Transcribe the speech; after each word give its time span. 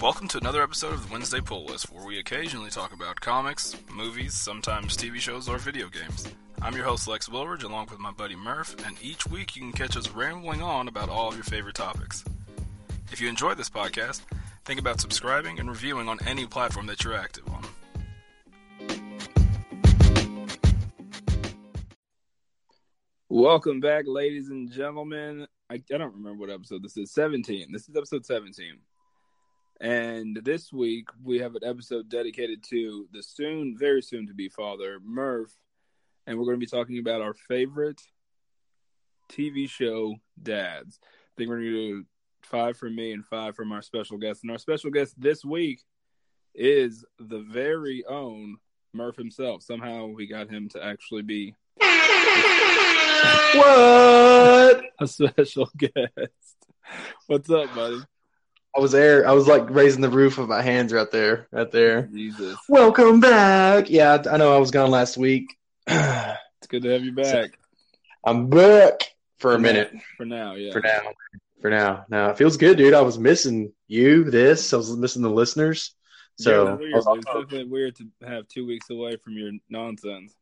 Welcome 0.00 0.28
to 0.28 0.38
another 0.38 0.62
episode 0.62 0.94
of 0.94 1.06
the 1.06 1.12
Wednesday 1.12 1.42
Pull 1.42 1.66
List, 1.66 1.92
where 1.92 2.06
we 2.06 2.18
occasionally 2.18 2.70
talk 2.70 2.94
about 2.94 3.20
comics, 3.20 3.76
movies, 3.92 4.32
sometimes 4.32 4.96
TV 4.96 5.16
shows, 5.16 5.46
or 5.46 5.58
video 5.58 5.90
games. 5.90 6.26
I'm 6.62 6.74
your 6.74 6.86
host, 6.86 7.06
Lex 7.06 7.28
Wilridge, 7.28 7.64
along 7.64 7.88
with 7.90 7.98
my 7.98 8.10
buddy 8.10 8.34
Murph, 8.34 8.74
and 8.86 8.96
each 9.02 9.26
week 9.26 9.54
you 9.54 9.60
can 9.60 9.72
catch 9.72 9.98
us 9.98 10.08
rambling 10.08 10.62
on 10.62 10.88
about 10.88 11.10
all 11.10 11.28
of 11.28 11.34
your 11.34 11.44
favorite 11.44 11.74
topics. 11.74 12.24
If 13.12 13.20
you 13.20 13.28
enjoy 13.28 13.52
this 13.52 13.68
podcast, 13.68 14.22
think 14.64 14.80
about 14.80 15.02
subscribing 15.02 15.60
and 15.60 15.68
reviewing 15.68 16.08
on 16.08 16.18
any 16.26 16.46
platform 16.46 16.86
that 16.86 17.04
you're 17.04 17.12
active 17.12 17.44
on. 17.50 17.66
Welcome 23.28 23.80
back, 23.80 24.06
ladies 24.06 24.48
and 24.48 24.72
gentlemen. 24.72 25.46
I, 25.68 25.74
I 25.74 25.98
don't 25.98 26.14
remember 26.14 26.40
what 26.40 26.50
episode 26.50 26.82
this 26.82 26.96
is. 26.96 27.12
17. 27.12 27.70
This 27.70 27.86
is 27.86 27.94
episode 27.94 28.24
17. 28.24 28.78
And 29.80 30.38
this 30.44 30.72
week 30.72 31.08
we 31.24 31.38
have 31.38 31.54
an 31.54 31.64
episode 31.64 32.10
dedicated 32.10 32.62
to 32.64 33.08
the 33.12 33.22
soon, 33.22 33.78
very 33.78 34.02
soon 34.02 34.26
to 34.26 34.34
be 34.34 34.50
father, 34.50 34.98
Murph. 35.02 35.56
And 36.26 36.38
we're 36.38 36.44
going 36.44 36.60
to 36.60 36.66
be 36.66 36.66
talking 36.66 36.98
about 36.98 37.22
our 37.22 37.32
favorite 37.32 38.02
TV 39.32 39.68
show 39.68 40.16
dads. 40.42 41.00
I 41.02 41.06
think 41.38 41.48
we're 41.48 41.60
going 41.60 41.70
to 41.70 41.88
do 41.94 42.04
five 42.42 42.76
from 42.76 42.94
me 42.94 43.12
and 43.12 43.24
five 43.24 43.56
from 43.56 43.72
our 43.72 43.80
special 43.80 44.18
guest. 44.18 44.42
And 44.42 44.50
our 44.50 44.58
special 44.58 44.90
guest 44.90 45.14
this 45.18 45.44
week 45.46 45.80
is 46.54 47.04
the 47.18 47.40
very 47.40 48.04
own 48.04 48.58
Murph 48.92 49.16
himself. 49.16 49.62
Somehow 49.62 50.06
we 50.08 50.26
got 50.26 50.50
him 50.50 50.68
to 50.70 50.84
actually 50.84 51.22
be 51.22 51.54
What? 53.54 54.82
a 55.00 55.06
special 55.06 55.70
guest. 55.74 56.56
What's 57.28 57.48
up, 57.48 57.74
buddy? 57.74 58.00
I 58.76 58.80
was 58.80 58.92
there. 58.92 59.26
I 59.28 59.32
was 59.32 59.48
like 59.48 59.68
raising 59.68 60.00
the 60.00 60.08
roof 60.08 60.38
of 60.38 60.48
my 60.48 60.62
hands 60.62 60.92
right 60.92 61.10
there, 61.10 61.48
right 61.50 61.70
there. 61.72 62.02
Jesus. 62.02 62.56
Welcome 62.68 63.18
back. 63.18 63.90
Yeah, 63.90 64.22
I 64.30 64.36
know 64.36 64.54
I 64.54 64.58
was 64.58 64.70
gone 64.70 64.90
last 64.90 65.16
week. 65.16 65.56
It's 65.88 66.66
good 66.68 66.82
to 66.82 66.90
have 66.90 67.02
you 67.02 67.12
back. 67.12 67.26
So, 67.26 67.46
I'm 68.22 68.50
back 68.50 69.14
for 69.38 69.54
a 69.54 69.58
minute. 69.58 69.94
For 70.18 70.26
now, 70.26 70.56
yeah. 70.56 70.72
For 70.72 70.80
now. 70.80 71.00
For 71.62 71.70
now. 71.70 72.04
Now 72.10 72.28
it 72.30 72.36
feels 72.36 72.58
good, 72.58 72.76
dude. 72.76 72.92
I 72.92 73.00
was 73.00 73.18
missing 73.18 73.72
you. 73.88 74.24
This. 74.24 74.74
I 74.74 74.76
was 74.76 74.94
missing 74.94 75.22
the 75.22 75.30
listeners. 75.30 75.94
So, 76.36 76.64
yeah, 76.64 76.70
I 76.70 76.74
weird. 76.74 76.92
was 76.92 77.06
it's 77.16 77.26
uh, 77.26 77.40
definitely 77.40 77.64
weird 77.64 77.96
to 77.96 78.04
have 78.26 78.46
two 78.48 78.66
weeks 78.66 78.90
away 78.90 79.16
from 79.16 79.38
your 79.38 79.52
nonsense. 79.70 80.34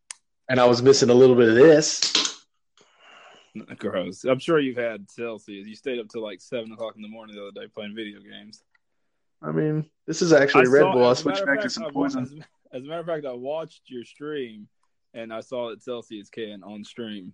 and 0.49 0.59
I 0.59 0.65
was 0.65 0.83
missing 0.83 1.09
a 1.11 1.15
little 1.15 1.37
bit 1.37 1.51
of 1.51 1.55
this. 1.55 2.28
Gross. 3.79 4.25
I'm 4.25 4.39
sure 4.39 4.59
you've 4.59 4.77
had 4.77 5.11
Celsius. 5.11 5.67
You 5.67 5.75
stayed 5.75 5.99
up 5.99 6.09
till 6.09 6.23
like 6.23 6.41
seven 6.41 6.73
o'clock 6.73 6.95
in 6.97 7.03
the 7.03 7.09
morning 7.09 7.37
the 7.37 7.43
other 7.43 7.61
day 7.67 7.71
playing 7.73 7.95
video 7.95 8.21
games. 8.21 8.63
I 9.43 9.53
mean, 9.53 9.89
this 10.07 10.21
is 10.23 10.33
actually 10.33 10.69
Red 10.69 10.81
saw- 10.81 10.93
Bull. 10.93 11.05
I 11.07 11.11
as 11.13 11.19
a 11.19 11.23
switched 11.23 11.41
matter 11.41 11.53
of 11.53 11.57
back 11.57 11.63
to 11.63 11.63
fact, 11.63 11.73
some 11.75 11.85
I 11.87 11.91
poison. 11.91 12.23
As, 12.23 12.33
as 12.73 12.85
a 12.85 12.87
matter 12.87 13.01
of 13.01 13.07
fact, 13.07 13.27
I 13.27 13.33
watched 13.33 13.83
your 13.87 14.05
stream 14.05 14.69
and 15.15 15.33
I 15.33 15.41
saw 15.41 15.71
that 15.71 15.83
Celsius 15.83 16.29
can 16.29 16.63
on 16.63 16.85
stream. 16.85 17.33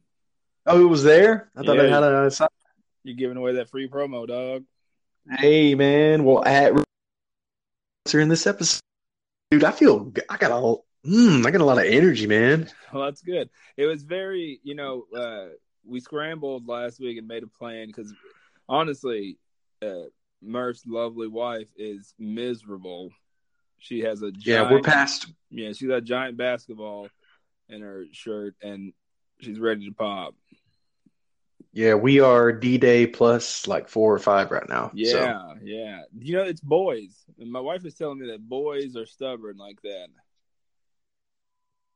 Oh, 0.66 0.80
it 0.80 0.88
was 0.88 1.02
there. 1.02 1.50
I 1.56 1.62
thought 1.62 1.78
I 1.80 1.84
Yeah. 1.84 1.94
had 1.94 2.02
a. 2.02 2.48
You're 3.02 3.16
giving 3.16 3.36
away 3.36 3.54
that 3.54 3.68
free 3.68 3.88
promo, 3.88 4.26
dog. 4.26 4.64
Hey, 5.38 5.74
man. 5.74 6.24
Well, 6.24 6.44
at 6.44 6.72
in 8.12 8.28
this 8.28 8.46
episode, 8.46 8.80
dude, 9.50 9.64
I 9.64 9.72
feel 9.72 10.12
I 10.28 10.36
got 10.36 10.50
a. 10.52 11.08
Mm, 11.08 11.44
I 11.46 11.50
got 11.50 11.60
a 11.60 11.64
lot 11.64 11.78
of 11.78 11.84
energy, 11.84 12.26
man. 12.26 12.70
Well, 12.94 13.04
that's 13.06 13.22
good. 13.22 13.50
It 13.76 13.86
was 13.86 14.04
very, 14.04 14.60
you 14.62 14.76
know, 14.76 15.06
uh, 15.14 15.46
we 15.86 16.00
scrambled 16.00 16.68
last 16.68 17.00
week 17.00 17.18
and 17.18 17.28
made 17.28 17.42
a 17.42 17.46
plan 17.48 17.86
because 17.88 18.12
honestly, 18.68 19.38
uh, 19.82 20.08
Murph's 20.42 20.84
lovely 20.86 21.28
wife 21.28 21.68
is 21.76 22.14
miserable. 22.18 23.10
She 23.78 24.00
has 24.00 24.22
a 24.22 24.30
giant, 24.30 24.44
Yeah, 24.46 24.72
we're 24.72 24.82
past. 24.82 25.26
yeah, 25.50 25.72
she's 25.72 25.88
got 25.88 25.96
a 25.96 26.02
giant 26.02 26.36
basketball 26.36 27.08
in 27.68 27.80
her 27.82 28.04
shirt 28.12 28.54
and 28.62 28.92
she's 29.40 29.58
ready 29.58 29.86
to 29.88 29.94
pop. 29.94 30.34
Yeah, 31.72 31.94
we 31.94 32.20
are 32.20 32.52
D 32.52 32.78
Day 32.78 33.06
plus 33.06 33.66
like 33.66 33.88
four 33.88 34.14
or 34.14 34.18
five 34.20 34.50
right 34.52 34.68
now. 34.68 34.92
So, 35.04 35.18
Yeah, 35.18 35.54
yeah. 35.62 36.02
You 36.16 36.36
know, 36.36 36.44
it's 36.44 36.60
boys. 36.60 37.16
And 37.38 37.50
my 37.50 37.58
wife 37.60 37.84
is 37.84 37.94
telling 37.94 38.20
me 38.20 38.28
that 38.30 38.48
boys 38.48 38.96
are 38.96 39.06
stubborn 39.06 39.56
like 39.56 39.82
that. 39.82 40.06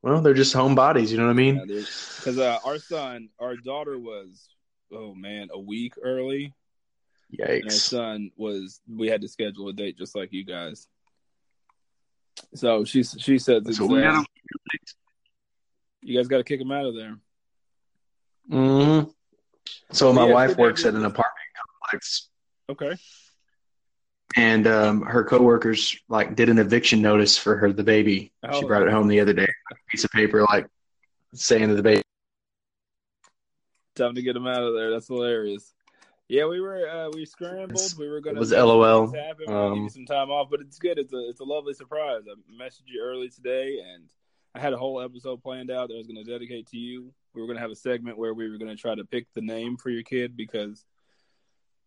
Well, 0.03 0.21
they're 0.21 0.35
just 0.35 0.55
homebodies. 0.55 1.11
You 1.11 1.19
know 1.19 1.25
what 1.25 1.31
I 1.31 1.35
mean? 1.35 1.67
Because 1.67 2.39
uh, 2.39 2.59
our 2.65 2.79
son, 2.79 3.29
our 3.41 3.57
daughter 3.57 3.99
was, 3.99 4.49
oh 4.93 5.15
man, 5.15 5.49
a 5.53 5.59
week 5.59 5.95
early. 6.03 6.55
And 7.63 7.65
our 7.65 7.71
son 7.71 8.31
was, 8.37 8.81
we 8.89 9.09
had 9.09 9.21
to 9.23 9.29
schedule 9.29 9.69
a 9.69 9.73
date 9.73 9.99
just 9.99 10.17
like 10.17 10.33
you 10.33 10.45
guys. 10.45 10.89
So 12.55 12.85
she 12.85 13.03
she 13.03 13.39
said, 13.39 13.67
So 13.75 13.89
got 13.89 14.25
you 16.03 16.17
guys 16.17 16.29
got 16.29 16.39
to 16.39 16.45
kick 16.45 16.61
him 16.61 16.71
out 16.71 16.87
of 16.87 16.95
there. 16.95 17.19
Mm-hmm. 18.51 19.11
So 19.93 20.13
my 20.13 20.27
Yeah, 20.27 20.33
wife 20.33 20.57
works 20.57 20.85
at 20.85 20.95
an 20.95 21.05
apartment 21.05 21.35
complex, 21.91 22.29
Okay. 22.71 22.97
And 24.37 24.67
um, 24.67 25.03
her 25.03 25.25
coworkers 25.25 25.99
like 26.09 26.35
did 26.37 26.49
an 26.49 26.59
eviction 26.59 27.01
notice 27.01 27.39
for 27.39 27.57
her 27.57 27.73
the 27.73 27.83
baby. 27.85 28.33
She 28.53 28.65
Oh. 28.65 28.67
brought 28.67 28.83
it 28.83 28.91
home 28.91 29.09
the 29.09 29.21
other 29.21 29.33
day, 29.33 29.47
a 29.71 29.75
piece 29.91 30.05
of 30.05 30.11
paper 30.11 30.43
like 30.43 30.67
saying 31.35 31.69
to 31.69 31.75
the 31.75 31.83
baby. 31.83 32.03
Time 33.95 34.15
to 34.15 34.23
get 34.23 34.37
him 34.37 34.47
out 34.47 34.63
of 34.63 34.75
there. 34.75 34.91
That's 34.91 35.09
hilarious. 35.09 35.75
Yeah, 36.29 36.47
we 36.47 36.61
were 36.61 36.87
uh, 36.89 37.11
we 37.15 37.25
scrambled. 37.25 37.95
We 37.99 38.09
were 38.09 38.21
gonna 38.21 38.37
it 38.37 38.41
was 38.41 38.53
LOL. 38.53 39.07
things 39.09 39.17
happen. 39.19 39.45
We 39.49 39.55
we'll 39.55 39.69
give 39.71 39.77
you 39.79 39.83
Um, 39.85 39.89
some 39.91 40.07
time 40.07 40.31
off, 40.31 40.49
but 40.51 40.61
it's 40.61 40.79
good. 40.79 40.99
It's 40.99 41.13
a 41.13 41.29
it's 41.31 41.41
a 41.41 41.45
lovely 41.45 41.73
surprise. 41.73 42.23
I 42.31 42.35
messaged 42.63 42.83
you 42.87 43.01
early 43.03 43.31
today, 43.31 43.79
and 43.95 44.05
I 44.55 44.61
had 44.61 44.73
a 44.75 44.77
whole 44.77 45.01
episode 45.01 45.43
planned 45.43 45.71
out 45.71 45.89
that 45.89 45.95
I 45.95 45.97
was 45.99 46.07
going 46.07 46.23
to 46.23 46.31
dedicate 46.31 46.67
to 46.69 46.77
you. 46.77 47.13
We 47.35 47.41
were 47.41 47.47
going 47.47 47.57
to 47.57 47.63
have 47.63 47.71
a 47.71 47.77
segment 47.77 48.19
where 48.19 48.35
we 48.35 48.49
were 48.51 48.59
going 48.59 48.71
to 48.75 48.81
try 48.81 48.95
to 48.95 49.05
pick 49.05 49.27
the 49.35 49.41
name 49.41 49.77
for 49.79 49.91
your 49.91 50.03
kid 50.03 50.37
because, 50.37 50.85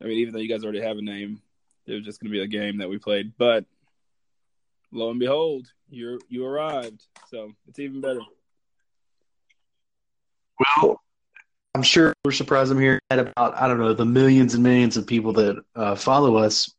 I 0.01 0.05
mean, 0.05 0.17
even 0.19 0.33
though 0.33 0.39
you 0.39 0.49
guys 0.49 0.63
already 0.63 0.81
have 0.81 0.97
a 0.97 1.01
name, 1.01 1.41
it 1.87 1.93
was 1.93 2.05
just 2.05 2.19
going 2.19 2.31
to 2.31 2.37
be 2.37 2.43
a 2.43 2.47
game 2.47 2.77
that 2.77 2.89
we 2.89 2.97
played. 2.97 3.33
But 3.37 3.65
lo 4.91 5.09
and 5.09 5.19
behold, 5.19 5.67
you 5.89 6.19
you 6.29 6.45
arrived, 6.45 7.05
so 7.29 7.51
it's 7.67 7.79
even 7.79 8.01
better. 8.01 8.21
Well, 10.59 11.01
I'm 11.73 11.83
sure 11.83 12.13
we're 12.23 12.31
surprised 12.31 12.71
I'm 12.71 12.79
here 12.79 12.99
at 13.09 13.19
about 13.19 13.59
I 13.59 13.67
don't 13.67 13.79
know 13.79 13.93
the 13.93 14.05
millions 14.05 14.53
and 14.53 14.63
millions 14.63 14.97
of 14.97 15.07
people 15.07 15.33
that 15.33 15.63
uh, 15.75 15.95
follow 15.95 16.37
us. 16.37 16.73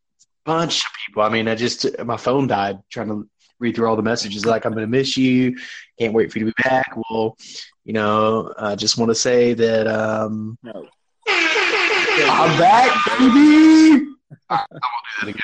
Bunch 0.45 0.85
of 0.85 0.91
people. 1.07 1.23
I 1.23 1.29
mean, 1.29 1.47
I 1.47 1.55
just 1.55 1.87
my 2.05 2.17
phone 2.17 2.47
died 2.49 2.79
trying 2.91 3.09
to 3.09 3.29
read 3.61 3.77
through 3.77 3.89
all 3.89 3.97
the 3.97 4.03
messages. 4.03 4.45
Like 4.45 4.65
I'm 4.65 4.73
going 4.73 4.85
to 4.85 4.91
miss 4.91 5.17
you. 5.17 5.57
Can't 5.99 6.12
wait 6.12 6.33
for 6.33 6.41
you 6.41 6.47
to 6.47 6.53
be 6.57 6.62
back. 6.69 6.93
Well, 7.09 7.37
you 7.85 7.93
know, 7.93 8.53
I 8.59 8.75
just 8.75 8.99
want 8.99 9.11
to 9.11 9.15
say 9.15 9.55
that 9.55 9.87
um, 9.87 10.59
No. 10.62 10.89
I'm 11.29 12.59
back, 12.59 12.91
baby. 13.19 14.12
I, 14.48 14.54
I 14.56 14.59
won't 14.70 14.72
do 15.20 15.26
that 15.26 15.28
again. 15.31 15.43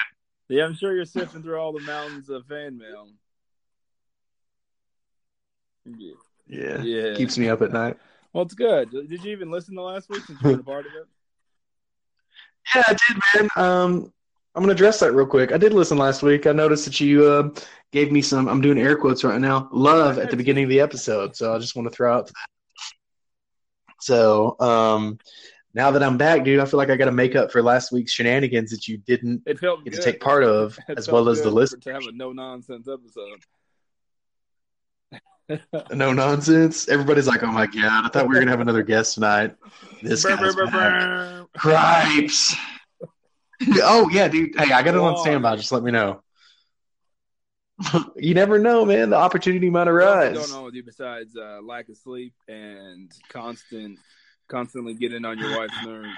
Yeah, 0.48 0.64
I'm 0.64 0.74
sure 0.74 0.94
you're 0.94 1.04
sifting 1.04 1.42
through 1.42 1.58
all 1.58 1.72
the 1.72 1.80
mountains 1.80 2.28
of 2.30 2.46
fan 2.46 2.78
mail. 2.78 3.08
Yeah. 5.84 6.12
Yeah, 6.46 6.82
Yeah. 6.82 7.14
keeps 7.14 7.36
me 7.38 7.48
up 7.48 7.62
at 7.62 7.72
night. 7.72 7.96
Well, 8.32 8.44
it's 8.44 8.54
good. 8.54 8.90
Did 8.90 9.24
you 9.24 9.32
even 9.32 9.50
listen 9.50 9.74
to 9.76 9.82
last 9.82 10.08
week 10.08 10.24
since 10.24 10.40
you 10.42 10.50
were 10.50 10.60
a 10.60 10.64
part 10.64 10.86
of 10.86 10.92
it? 10.92 11.06
Yeah, 12.74 12.82
I 12.86 12.92
did, 12.92 13.20
man. 13.34 13.48
Um, 13.56 14.12
I'm 14.54 14.62
gonna 14.62 14.72
address 14.72 15.00
that 15.00 15.12
real 15.12 15.26
quick. 15.26 15.52
I 15.52 15.56
did 15.58 15.72
listen 15.72 15.96
last 15.98 16.22
week. 16.22 16.46
I 16.46 16.52
noticed 16.52 16.84
that 16.84 17.00
you 17.00 17.24
uh, 17.24 17.50
gave 17.92 18.10
me 18.12 18.20
some. 18.20 18.48
I'm 18.48 18.60
doing 18.60 18.78
air 18.78 18.96
quotes 18.96 19.24
right 19.24 19.40
now. 19.40 19.68
Love 19.72 20.18
at 20.18 20.30
the 20.30 20.36
beginning 20.36 20.64
of 20.64 20.70
the 20.70 20.80
episode, 20.80 21.36
so 21.36 21.54
I 21.54 21.58
just 21.58 21.76
want 21.76 21.88
to 21.88 21.94
throw 21.94 22.14
out. 22.14 22.30
So, 24.00 24.56
um, 24.60 25.18
now 25.78 25.92
that 25.92 26.02
I'm 26.02 26.18
back, 26.18 26.42
dude, 26.42 26.58
I 26.58 26.64
feel 26.64 26.76
like 26.76 26.90
I 26.90 26.96
got 26.96 27.04
to 27.04 27.12
make 27.12 27.36
up 27.36 27.52
for 27.52 27.62
last 27.62 27.92
week's 27.92 28.10
shenanigans 28.10 28.72
that 28.72 28.88
you 28.88 28.98
didn't 28.98 29.42
It 29.46 29.60
felt 29.60 29.84
get 29.84 29.92
good. 29.92 30.02
to 30.02 30.02
take 30.12 30.20
part 30.20 30.42
of, 30.42 30.76
It 30.88 30.98
as 30.98 31.08
well 31.08 31.28
as 31.28 31.40
the 31.40 31.50
list. 31.50 31.80
to 31.80 31.92
have 31.92 32.02
a 32.02 32.10
no 32.12 32.32
nonsense 32.32 32.88
episode. 32.88 33.40
No 35.94 36.12
nonsense. 36.12 36.88
Everybody's 36.88 37.26
like, 37.26 37.42
"Oh 37.42 37.46
my 37.50 37.66
god, 37.66 38.04
I 38.04 38.08
thought 38.08 38.28
we 38.28 38.34
were 38.34 38.40
gonna 38.40 38.50
have 38.50 38.60
another 38.60 38.82
guest 38.82 39.14
tonight." 39.14 39.54
This 40.02 40.22
Brr, 40.22 40.36
guy's 40.36 40.54
brr, 40.54 40.66
back. 40.66 40.74
brr. 40.74 41.46
Cripes. 41.56 42.54
oh 43.82 44.10
yeah, 44.10 44.28
dude. 44.28 44.54
Hey, 44.58 44.70
I 44.72 44.82
got 44.82 44.88
it 44.94 44.96
on 44.96 45.16
standby. 45.16 45.56
Just 45.56 45.72
let 45.72 45.82
me 45.82 45.90
know. 45.90 46.22
you 48.16 48.34
never 48.34 48.58
know, 48.58 48.84
man. 48.84 49.08
The 49.10 49.16
opportunity 49.16 49.70
might 49.70 49.88
arise. 49.88 50.36
What's 50.36 50.50
going 50.50 50.58
on 50.58 50.64
with 50.66 50.74
you 50.74 50.82
besides 50.82 51.34
uh, 51.34 51.60
lack 51.62 51.88
of 51.88 51.96
sleep 51.96 52.34
and 52.48 53.10
constant, 53.30 53.98
constantly 54.48 54.94
getting 54.94 55.24
on 55.24 55.38
your 55.38 55.56
wife's 55.56 55.84
nerves? 55.84 56.08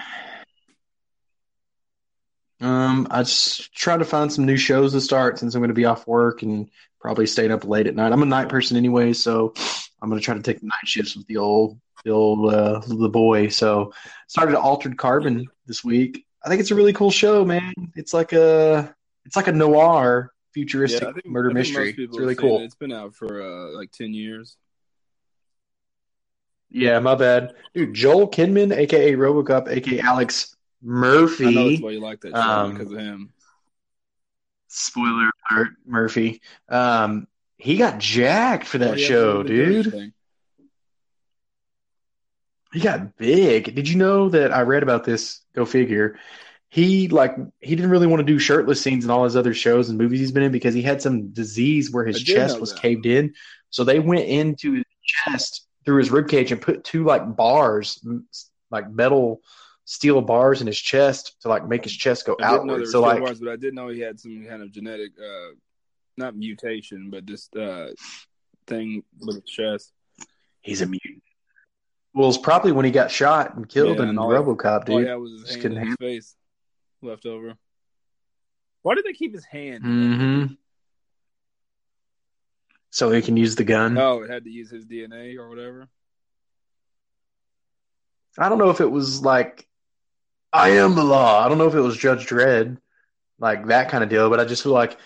Um, 2.61 3.07
I 3.09 3.23
just 3.23 3.73
try 3.73 3.97
to 3.97 4.05
find 4.05 4.31
some 4.31 4.45
new 4.45 4.57
shows 4.57 4.93
to 4.93 5.01
start 5.01 5.39
since 5.39 5.55
I'm 5.55 5.61
going 5.61 5.69
to 5.69 5.75
be 5.75 5.85
off 5.85 6.07
work 6.07 6.43
and 6.43 6.69
probably 6.99 7.25
staying 7.25 7.51
up 7.51 7.65
late 7.65 7.87
at 7.87 7.95
night. 7.95 8.11
I'm 8.11 8.21
a 8.21 8.25
night 8.25 8.49
person 8.49 8.77
anyway, 8.77 9.13
so 9.13 9.53
I'm 10.01 10.09
going 10.09 10.19
to 10.19 10.23
try 10.23 10.35
to 10.35 10.43
take 10.43 10.59
the 10.59 10.67
night 10.67 10.87
shifts 10.87 11.15
with 11.15 11.25
the 11.25 11.37
old, 11.37 11.79
the 12.05 12.11
old, 12.11 12.53
uh, 12.53 12.79
the 12.87 13.09
boy. 13.09 13.47
So 13.47 13.93
started 14.27 14.55
Altered 14.55 14.97
Carbon 14.97 15.47
this 15.65 15.83
week. 15.83 16.23
I 16.43 16.49
think 16.49 16.61
it's 16.61 16.71
a 16.71 16.75
really 16.75 16.93
cool 16.93 17.11
show, 17.11 17.43
man. 17.43 17.73
It's 17.95 18.13
like 18.13 18.33
a 18.33 18.95
it's 19.25 19.35
like 19.35 19.47
a 19.47 19.51
noir 19.51 20.31
futuristic 20.53 21.01
Yeah, 21.01 21.13
think, 21.13 21.25
murder 21.25 21.49
I 21.49 21.53
think 21.53 21.75
most 21.75 21.85
mystery. 21.85 22.05
It's 22.05 22.17
really 22.17 22.35
cool. 22.35 22.59
it. 22.59 22.65
It's 22.65 22.75
been 22.75 22.91
out 22.91 23.15
for 23.15 23.41
uh, 23.41 23.77
like 23.77 23.91
ten 23.91 24.13
years. 24.13 24.57
Yeah, 26.71 26.99
my 26.99 27.15
bad, 27.15 27.53
dude. 27.73 27.93
Joel 27.93 28.29
Kinnaman, 28.29 28.73
aka 28.75 29.13
RoboCop, 29.13 29.67
aka 29.69 29.99
Alex 29.99 30.55
I 30.83 30.87
know 30.87 31.27
that's 31.27 31.39
Murphy. 31.39 31.81
why 31.83 31.91
you 31.91 31.99
like 31.99 32.21
that 32.21 32.31
show 32.31 32.39
Um, 32.39 32.73
because 32.73 32.91
of 32.91 32.97
him. 32.97 33.33
Spoiler 34.67 35.29
alert, 35.51 35.69
Murphy. 35.85 36.41
Um, 36.69 37.27
he 37.57 37.75
got 37.77 37.99
jacked 37.99 38.65
for 38.65 38.77
that 38.79 38.91
Oh, 38.91 38.95
yeah, 38.95 39.07
show, 39.07 39.41
for 39.43 39.47
the 39.49 39.55
Jersey 39.55 39.91
dude. 39.91 40.13
He 42.73 42.79
got 42.79 43.17
big. 43.17 43.75
Did 43.75 43.89
you 43.89 43.97
know 43.97 44.29
that 44.29 44.53
I 44.53 44.61
read 44.61 44.81
about 44.81 45.03
this? 45.03 45.41
Go 45.53 45.65
figure. 45.65 46.17
He 46.69 47.09
like 47.09 47.35
he 47.59 47.75
didn't 47.75 47.91
really 47.91 48.07
want 48.07 48.21
to 48.21 48.25
do 48.25 48.39
shirtless 48.39 48.79
scenes 48.81 49.03
in 49.03 49.11
all 49.11 49.25
his 49.25 49.35
other 49.35 49.53
shows 49.53 49.89
and 49.89 49.97
movies 49.97 50.21
he's 50.21 50.31
been 50.31 50.43
in 50.43 50.53
because 50.53 50.73
he 50.73 50.81
had 50.81 51.01
some 51.01 51.27
disease 51.33 51.91
where 51.91 52.05
his 52.05 52.23
chest 52.23 52.61
was 52.61 52.71
that. 52.73 52.81
caved 52.81 53.05
in. 53.05 53.33
So 53.71 53.83
they 53.83 53.99
went 53.99 54.21
into 54.25 54.71
his 54.75 54.85
chest 55.03 55.67
through 55.85 55.97
his 55.97 56.11
rib 56.11 56.27
cage 56.27 56.51
and 56.51 56.61
put 56.61 56.83
two 56.83 57.03
like 57.05 57.35
bars, 57.35 58.05
like 58.69 58.89
metal 58.91 59.41
steel 59.85 60.21
bars 60.21 60.61
in 60.61 60.67
his 60.67 60.79
chest 60.79 61.35
to 61.41 61.47
like 61.49 61.67
make 61.67 61.83
his 61.83 61.93
chest 61.93 62.25
go 62.25 62.35
I 62.41 62.51
didn't 62.51 62.67
know 62.67 62.73
there 62.73 62.81
outward. 62.83 62.91
So 62.91 63.01
like 63.01 63.21
bars, 63.23 63.39
but 63.39 63.49
I 63.49 63.55
didn't 63.55 63.75
know 63.75 63.87
he 63.89 63.99
had 63.99 64.19
some 64.19 64.45
kind 64.47 64.61
of 64.61 64.71
genetic, 64.71 65.11
uh, 65.19 65.55
not 66.17 66.35
mutation, 66.35 67.09
but 67.09 67.25
just 67.25 67.55
uh, 67.55 67.87
thing 68.67 69.03
with 69.19 69.35
his 69.35 69.45
chest. 69.45 69.91
he's 70.61 70.81
a 70.81 70.85
mutant. 70.85 71.23
Well, 72.13 72.27
it's 72.29 72.37
probably 72.37 72.73
when 72.73 72.83
he 72.85 72.91
got 72.91 73.09
shot 73.09 73.55
and 73.55 73.67
killed 73.67 73.97
Yeah, 73.97 74.03
in 74.03 74.09
and 74.09 74.19
all- 74.19 74.29
RoboCop, 74.29 74.85
dude. 74.85 75.07
had 75.07 75.15
was 75.15 75.31
his 75.31 75.41
Just 75.43 75.63
hand 75.63 75.77
his 75.87 75.95
face 75.99 76.35
left 77.01 77.25
over. 77.25 77.55
Why 78.83 78.95
did 78.95 79.05
they 79.05 79.13
keep 79.13 79.33
his 79.33 79.45
hand? 79.45 79.83
Mm-hmm. 79.83 80.53
So 82.91 83.09
he 83.09 83.21
can 83.21 83.37
use 83.37 83.55
the 83.55 83.63
gun. 83.63 83.97
Oh, 83.97 84.21
it 84.21 84.29
had 84.29 84.43
to 84.43 84.49
use 84.49 84.69
his 84.69 84.85
DNA 84.85 85.37
or 85.37 85.49
whatever. 85.49 85.87
I 88.37 88.49
don't 88.49 88.59
know 88.59 88.69
if 88.69 88.81
it 88.81 88.91
was 88.91 89.21
like 89.21 89.67
I 90.53 90.69
am 90.71 90.95
the 90.95 91.03
law. 91.03 91.43
I 91.43 91.49
don't 91.49 91.57
know 91.57 91.67
if 91.67 91.73
it 91.73 91.81
was 91.81 91.97
Judge 91.97 92.27
Dredd, 92.27 92.77
like 93.39 93.67
that 93.67 93.89
kind 93.89 94.03
of 94.03 94.09
deal. 94.09 94.29
But 94.29 94.39
I 94.39 94.45
just 94.45 94.63
feel 94.63 94.73
like 94.73 94.97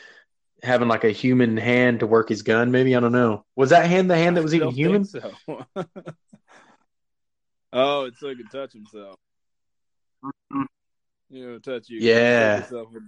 having 0.63 0.87
like 0.87 1.03
a 1.03 1.11
human 1.11 1.57
hand 1.57 1.99
to 1.99 2.07
work 2.07 2.29
his 2.29 2.41
gun. 2.41 2.71
Maybe 2.71 2.95
I 2.95 2.99
don't 2.99 3.11
know. 3.11 3.45
Was 3.55 3.69
that 3.69 3.85
hand 3.87 4.09
the 4.09 4.15
hand 4.15 4.37
that 4.37 4.43
was 4.43 4.55
even 4.55 4.71
human? 4.71 5.05
So. 5.05 5.31
oh, 7.73 8.05
it's 8.05 8.19
so 8.19 8.29
he 8.29 8.35
could 8.35 8.51
touch 8.51 8.73
himself. 8.73 9.15
You 11.29 11.47
know, 11.47 11.59
touch 11.59 11.89
you. 11.89 11.99
Yeah. 11.99 12.55
Touch 12.55 12.71
yourself 12.71 12.87
with, 12.93 13.03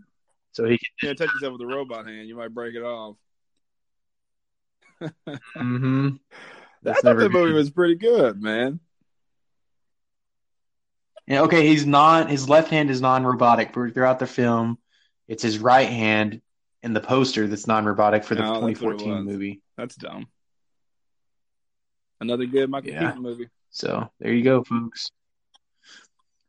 So 0.52 0.66
he 0.66 0.80
you 1.02 1.10
know, 1.10 1.14
touch 1.16 1.34
yourself 1.34 1.54
with 1.54 1.62
a 1.62 1.68
robot 1.68 2.06
hand. 2.08 2.28
You 2.28 2.36
might 2.36 2.54
break 2.54 2.76
it 2.76 2.84
off. 2.84 3.16
Could. 5.00 5.14
Mm-hmm. 5.56 6.08
I 6.34 6.40
That's 6.84 7.02
thought 7.02 7.08
never 7.10 7.22
that 7.24 7.32
movie 7.32 7.52
good. 7.52 7.56
was 7.56 7.70
pretty 7.70 7.96
good, 7.96 8.42
man. 8.42 8.80
Yeah, 11.28 11.42
okay, 11.42 11.68
he's 11.68 11.86
non. 11.86 12.28
His 12.28 12.48
left 12.48 12.70
hand 12.70 12.90
is 12.90 13.02
non-robotic 13.02 13.74
for 13.74 13.90
throughout 13.90 14.20
the 14.20 14.28
film. 14.28 14.78
It's 15.28 15.44
his 15.44 15.60
right 15.60 15.90
hand 15.90 16.42
in 16.84 16.94
the 16.94 17.02
poster 17.02 17.48
that's 17.48 17.68
non-robotic 17.68 18.24
for 18.24 18.36
the 18.36 18.44
that's 18.44 18.52
what 18.62 18.70
it 18.70 18.76
2014 18.80 19.10
was. 19.16 19.26
movie. 19.26 19.62
That's 19.76 19.96
dumb. 19.96 20.28
Another 22.22 22.46
good 22.46 22.70
Michael 22.70 22.92
Yeah. 22.92 23.08
Keaton 23.10 23.22
movie. 23.22 23.50
So 23.72 24.10
there 24.20 24.32
you 24.34 24.44
go, 24.44 24.64
folks. 24.64 25.12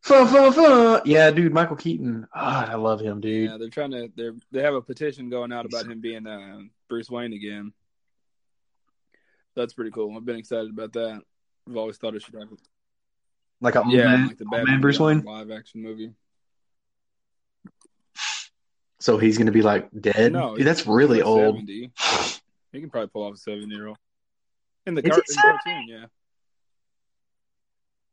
Fun, 0.02 0.28
fun, 0.28 0.52
fun. 0.52 1.02
Yeah, 1.04 1.30
dude, 1.32 1.52
Michael 1.52 1.76
Keaton. 1.76 2.26
Ah, 2.32 2.70
I 2.70 2.76
love 2.76 3.00
him, 3.00 3.20
dude. 3.20 3.50
Yeah, 3.50 3.56
they're 3.58 3.68
trying 3.68 3.90
to. 3.90 4.10
They 4.16 4.22
are 4.24 4.34
they 4.52 4.62
have 4.62 4.74
a 4.74 4.80
petition 4.80 5.28
going 5.28 5.52
out 5.52 5.66
about 5.66 5.86
him 5.90 6.00
being 6.00 6.26
uh, 6.26 6.60
Bruce 6.88 7.10
Wayne 7.10 7.32
again. 7.32 7.72
That's 9.58 9.74
pretty 9.74 9.90
cool. 9.90 10.16
I've 10.16 10.24
been 10.24 10.36
excited 10.36 10.70
about 10.70 10.92
that. 10.92 11.20
I've 11.68 11.76
always 11.76 11.96
thought 11.96 12.14
it 12.14 12.22
should 12.22 12.34
happen. 12.34 12.56
Like 13.60 13.74
a 13.74 13.82
Yeah, 13.88 14.04
man, 14.04 14.26
like 14.28 14.38
the 14.38 14.44
Batman 14.44 14.64
man 14.66 14.80
Bruce 14.80 15.00
Wayne. 15.00 15.20
live 15.22 15.50
action 15.50 15.82
movie. 15.82 16.12
So 19.00 19.18
he's 19.18 19.36
gonna 19.36 19.50
be 19.50 19.62
like 19.62 19.88
dead. 20.00 20.32
No, 20.32 20.56
Dude, 20.56 20.64
that's 20.64 20.86
really 20.86 21.22
old. 21.22 21.56
70. 21.56 21.90
He 22.72 22.80
can 22.80 22.88
probably 22.88 23.08
pull 23.08 23.24
off 23.24 23.34
a 23.34 23.36
seven 23.36 23.68
year 23.68 23.88
old 23.88 23.96
in 24.86 24.94
the, 24.94 25.02
car- 25.02 25.18
in 25.28 25.36
cartoon. 25.36 25.84
Yeah, 25.88 25.96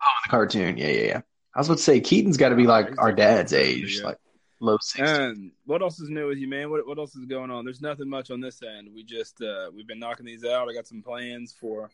Oh, 0.02 0.08
in 0.08 0.22
the 0.26 0.30
cartoon. 0.30 0.78
Yeah, 0.78 0.88
yeah, 0.88 1.04
yeah. 1.08 1.22
I 1.54 1.60
was 1.60 1.68
about 1.68 1.78
to 1.78 1.84
say 1.84 2.00
Keaton's 2.02 2.38
got 2.38 2.50
to 2.50 2.56
be 2.56 2.66
like 2.66 3.00
our 3.00 3.12
dad's 3.12 3.54
age, 3.54 4.02
like 4.02 4.18
low 4.60 4.78
60s. 4.78 5.02
And 5.02 5.52
what 5.66 5.82
else 5.82 6.00
is 6.00 6.10
new 6.10 6.28
with 6.28 6.38
you, 6.38 6.48
man? 6.48 6.70
What 6.70 6.88
what 6.88 6.98
else 6.98 7.16
is 7.16 7.26
going 7.26 7.52
on? 7.52 7.66
There's 7.66 7.82
nothing 7.82 8.10
much 8.10 8.32
on 8.32 8.42
this 8.42 8.62
end. 8.64 8.90
We 8.94 9.04
just 9.04 9.42
uh 9.42 9.70
we've 9.74 9.88
been 9.88 10.00
knocking 10.00 10.26
these 10.26 10.44
out. 10.46 10.70
I 10.70 10.74
got 10.74 10.88
some 10.88 11.02
plans 11.02 11.54
for. 11.60 11.90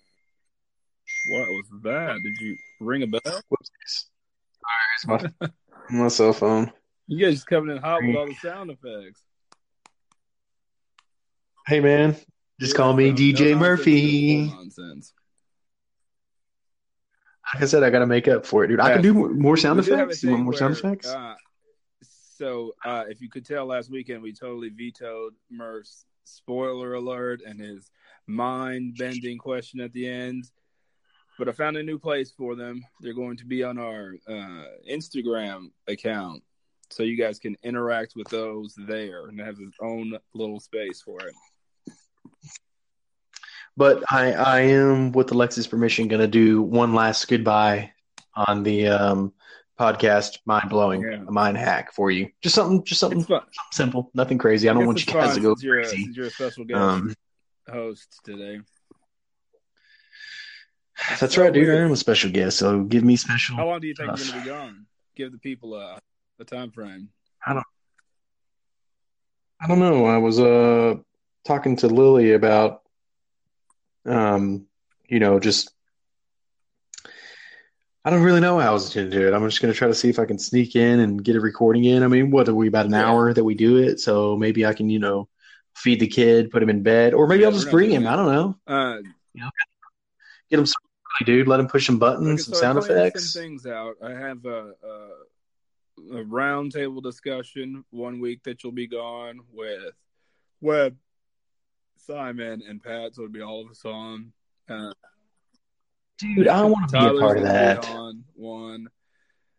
What 1.30 1.48
was 1.50 1.66
that? 1.84 2.20
Did 2.24 2.34
you 2.40 2.56
ring 2.80 3.04
a 3.04 3.08
bell? 3.08 3.42
Whoops. 3.50 4.10
Sorry, 5.06 5.22
it's 5.24 5.40
my, 5.42 5.50
my 5.90 6.08
cell 6.08 6.34
phone. 6.34 6.72
You 7.08 7.26
guys 7.26 7.36
just 7.36 7.48
coming 7.48 7.76
in 7.76 7.82
hot 7.82 8.02
with 8.04 8.16
all 8.16 8.28
the 8.28 8.36
sound 8.36 8.72
effects. 8.72 9.22
Hey, 11.68 11.80
man. 11.80 12.16
Just 12.60 12.76
call 12.76 12.94
me 12.94 13.10
No 13.10 13.16
DJ 13.16 13.32
nonsense, 13.32 13.60
Murphy. 13.60 14.46
no 14.46 14.54
Nonsense. 14.54 15.14
Like 17.54 17.64
I 17.64 17.66
said, 17.66 17.84
I 17.84 17.90
got 17.90 18.00
to 18.00 18.08
make 18.08 18.28
up 18.28 18.46
for 18.46 18.64
it, 18.64 18.68
dude. 18.70 18.80
I 18.80 18.94
can 18.94 19.02
do 19.02 19.14
more, 19.14 19.30
more 19.30 19.58
sound 19.58 19.80
We 19.80 19.86
do 19.86 19.92
have 19.92 20.00
a 20.00 20.04
effects. 20.04 20.24
You 20.24 20.30
want 20.30 20.40
thing 20.40 20.44
more 20.46 20.54
sound 20.54 20.74
effects? 20.76 21.08
Uh, 21.08 21.36
so, 22.42 22.74
uh, 22.84 23.04
if 23.08 23.22
you 23.22 23.30
could 23.30 23.46
tell, 23.46 23.68
last 23.68 23.92
weekend 23.92 24.24
we 24.24 24.34
totally 24.34 24.70
vetoed 24.70 25.34
Murph's 25.52 26.06
spoiler 26.24 26.96
alert 26.96 27.42
and 27.46 27.60
his 27.60 27.92
mind-bending 28.26 29.38
question 29.38 29.80
at 29.80 29.94
the 29.94 30.10
end. 30.10 30.50
But 31.38 31.50
I 31.50 31.52
found 31.52 31.78
a 31.78 31.84
new 31.84 32.00
place 32.00 32.32
for 32.32 32.56
them. 32.56 32.84
They're 33.00 33.14
going 33.14 33.38
to 33.38 33.46
be 33.46 33.64
on 33.64 33.78
our 33.78 34.16
uh, 34.28 34.64
Instagram 34.90 35.70
account, 35.88 36.42
so 36.90 37.04
you 37.04 37.16
guys 37.16 37.38
can 37.38 37.56
interact 37.62 38.14
with 38.16 38.28
those 38.30 38.74
there 38.88 39.28
and 39.28 39.40
have 39.40 39.60
its 39.60 39.78
own 39.80 40.18
little 40.34 40.60
space 40.60 41.00
for 41.00 41.20
it. 41.20 41.36
But 43.78 44.04
I, 44.12 44.32
I 44.32 44.60
am, 44.62 45.12
with 45.12 45.32
Alexa's 45.32 45.68
permission, 45.68 46.08
going 46.08 46.22
to 46.22 46.28
do 46.28 46.64
one 46.64 46.96
last 46.96 47.28
goodbye 47.28 47.92
on 48.48 48.64
the 48.64 48.88
um, 48.88 49.32
podcast. 49.82 50.38
Mind 50.46 50.70
blowing, 50.70 51.02
Yeah. 51.02 51.24
a 51.28 51.32
mind 51.32 51.58
hack 51.58 51.94
for 51.94 52.12
you. 52.12 52.30
Just 52.42 52.56
something, 52.56 52.84
just 52.84 53.00
something 53.00 53.24
fun. 53.24 53.42
simple, 53.72 54.12
nothing 54.14 54.38
crazy. 54.38 54.70
I 54.70 54.74
don't 54.74 54.86
want 54.86 55.06
you 55.06 55.12
guys 55.12 55.34
to 55.36 55.42
go 55.42 55.56
you're, 55.60 55.80
a, 55.80 55.84
crazy. 55.84 56.04
since 56.04 56.18
you're 56.18 56.28
a 56.28 56.30
special 56.30 56.66
guest 56.66 56.80
Um, 56.80 57.16
host 57.70 58.20
today. 58.24 58.60
that's 61.20 61.36
so 61.36 61.42
right, 61.42 61.54
dude. 61.54 61.70
I 61.70 61.78
am 61.82 61.92
a 61.92 61.96
special 61.98 62.32
guest, 62.32 62.58
so 62.60 62.84
give 62.84 63.04
me 63.04 63.16
special. 63.16 63.56
How 63.56 63.68
long 63.68 63.80
do 63.80 63.88
you 63.88 63.96
think 63.96 64.10
Tough. 64.10 64.20
you're 64.20 64.34
going 64.34 64.44
to 64.46 64.50
be 64.50 64.56
gone? 64.56 64.86
Give 65.16 65.32
the 65.32 65.38
people 65.40 65.74
a, 65.76 66.00
a 66.40 66.46
time 66.46 66.72
frame. 66.72 67.10
I 67.46 67.54
don't. 67.54 67.66
I 69.64 69.68
don't 69.68 69.80
know. 69.80 70.06
I 70.06 70.18
was 70.18 70.40
uh 70.40 70.96
talking 71.46 71.76
to 71.78 71.88
Lily 71.88 72.34
about 72.34 72.82
um 74.06 74.66
you 75.08 75.20
know 75.20 75.40
just 75.40 75.72
I 78.04 78.10
don't 78.10 78.24
really 78.24 78.40
know 78.40 78.58
how 78.60 78.70
I 78.70 78.74
was 78.74 78.94
going 78.94 79.10
to 79.12 79.16
do 79.20 79.28
it. 79.28 79.34
I'm 79.34 79.48
just 79.48 79.62
going 79.62 79.72
to 79.72 79.78
try 79.78 79.88
to 79.88 79.94
see 79.94 80.10
if 80.10 80.18
I 80.18 80.26
can 80.26 80.40
sneak 80.40 80.76
in 80.76 81.02
and 81.02 81.24
get 81.24 81.36
a 81.36 81.40
recording 81.40 81.84
in. 81.86 82.02
I 82.02 82.08
mean, 82.08 82.32
what 82.32 82.50
are 82.50 82.56
we 82.56 82.68
about 82.68 82.88
an 82.88 82.94
Yeah. 82.94 83.08
hour 83.08 83.32
that 83.34 83.44
we 83.44 83.54
do 83.54 83.78
it? 83.78 84.00
So 84.00 84.36
maybe 84.36 84.66
I 84.66 84.74
can, 84.74 84.90
you 84.90 84.98
know, 84.98 85.30
feed 85.76 86.00
the 86.00 86.08
kid, 86.08 86.50
put 86.50 86.64
him 86.64 86.70
in 86.70 86.82
bed, 86.82 87.14
or 87.14 87.28
maybe 87.28 87.42
Yeah, 87.42 87.48
I'll 87.50 87.54
just 87.54 87.70
bring 87.70 87.92
him. 87.92 88.04
that. 88.04 88.14
I 88.14 88.16
don't 88.16 88.34
know. 88.34 88.58
Uh, 88.66 88.98
Get 90.50 90.60
him 90.60 90.66
some 90.66 90.82
dude. 91.26 91.48
Let 91.48 91.60
him 91.62 91.68
push 91.68 91.86
some 91.86 91.98
buttons, 92.00 92.44
some 92.46 92.54
so 92.56 92.60
sound 92.60 92.80
effects. 92.80 93.32
Send 93.34 93.46
things 93.46 93.66
out. 93.66 93.96
I 94.04 94.12
have 94.12 94.44
a, 94.46 94.74
a, 94.84 96.18
a 96.20 96.24
roundtable 96.26 97.02
discussion 97.02 97.86
one 97.92 98.20
week 98.20 98.44
that 98.44 98.62
you'll 98.64 98.74
be 98.74 98.88
gone 98.88 99.40
with 99.54 99.94
Webb, 100.60 100.98
Simon, 101.96 102.64
and 102.68 102.84
Pat. 102.84 103.16
So 103.16 103.22
it'll 103.22 103.32
be 103.32 103.42
all 103.42 103.64
of 103.64 103.70
us 103.72 103.86
on. 103.86 104.34
Uh, 104.68 104.92
Dude, 106.22 106.48
I 106.48 106.64
want 106.64 106.90
to 106.92 107.00
be 107.00 107.06
a 107.06 107.20
part 107.20 107.38
of 107.38 107.44
gonna 107.44 107.54
that. 107.54 107.86
On 107.90 108.24
one, 108.36 108.88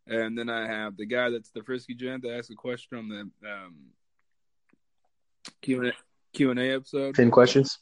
and 0.06 0.38
then 0.38 0.48
I 0.48 0.66
have 0.66 0.96
the 0.96 1.06
guy 1.06 1.30
that's 1.30 1.50
the 1.50 1.62
frisky 1.62 1.94
gent 1.94 2.22
that 2.22 2.36
asked 2.36 2.50
a 2.50 2.54
question 2.54 2.98
on 2.98 3.08
the 3.08 3.20
um, 3.50 3.74
Q 5.60 5.80
and 5.80 5.88
A 5.88 5.92
Q 6.32 6.50
and 6.52 6.60
A 6.60 6.74
episode. 6.74 7.14
Ten 7.14 7.30
questions. 7.30 7.78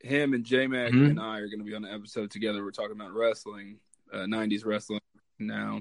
Him 0.00 0.32
and 0.34 0.44
J 0.44 0.66
Mac 0.66 0.92
Mhm. 0.92 1.10
and 1.10 1.20
I 1.20 1.38
are 1.38 1.46
going 1.48 1.58
to 1.58 1.64
be 1.64 1.74
on 1.74 1.82
the 1.82 1.92
episode 1.92 2.30
together. 2.30 2.62
We're 2.62 2.70
talking 2.70 2.92
about 2.92 3.12
wrestling, 3.12 3.78
uh, 4.12 4.26
'90s 4.26 4.64
wrestling 4.64 5.00
now. 5.38 5.80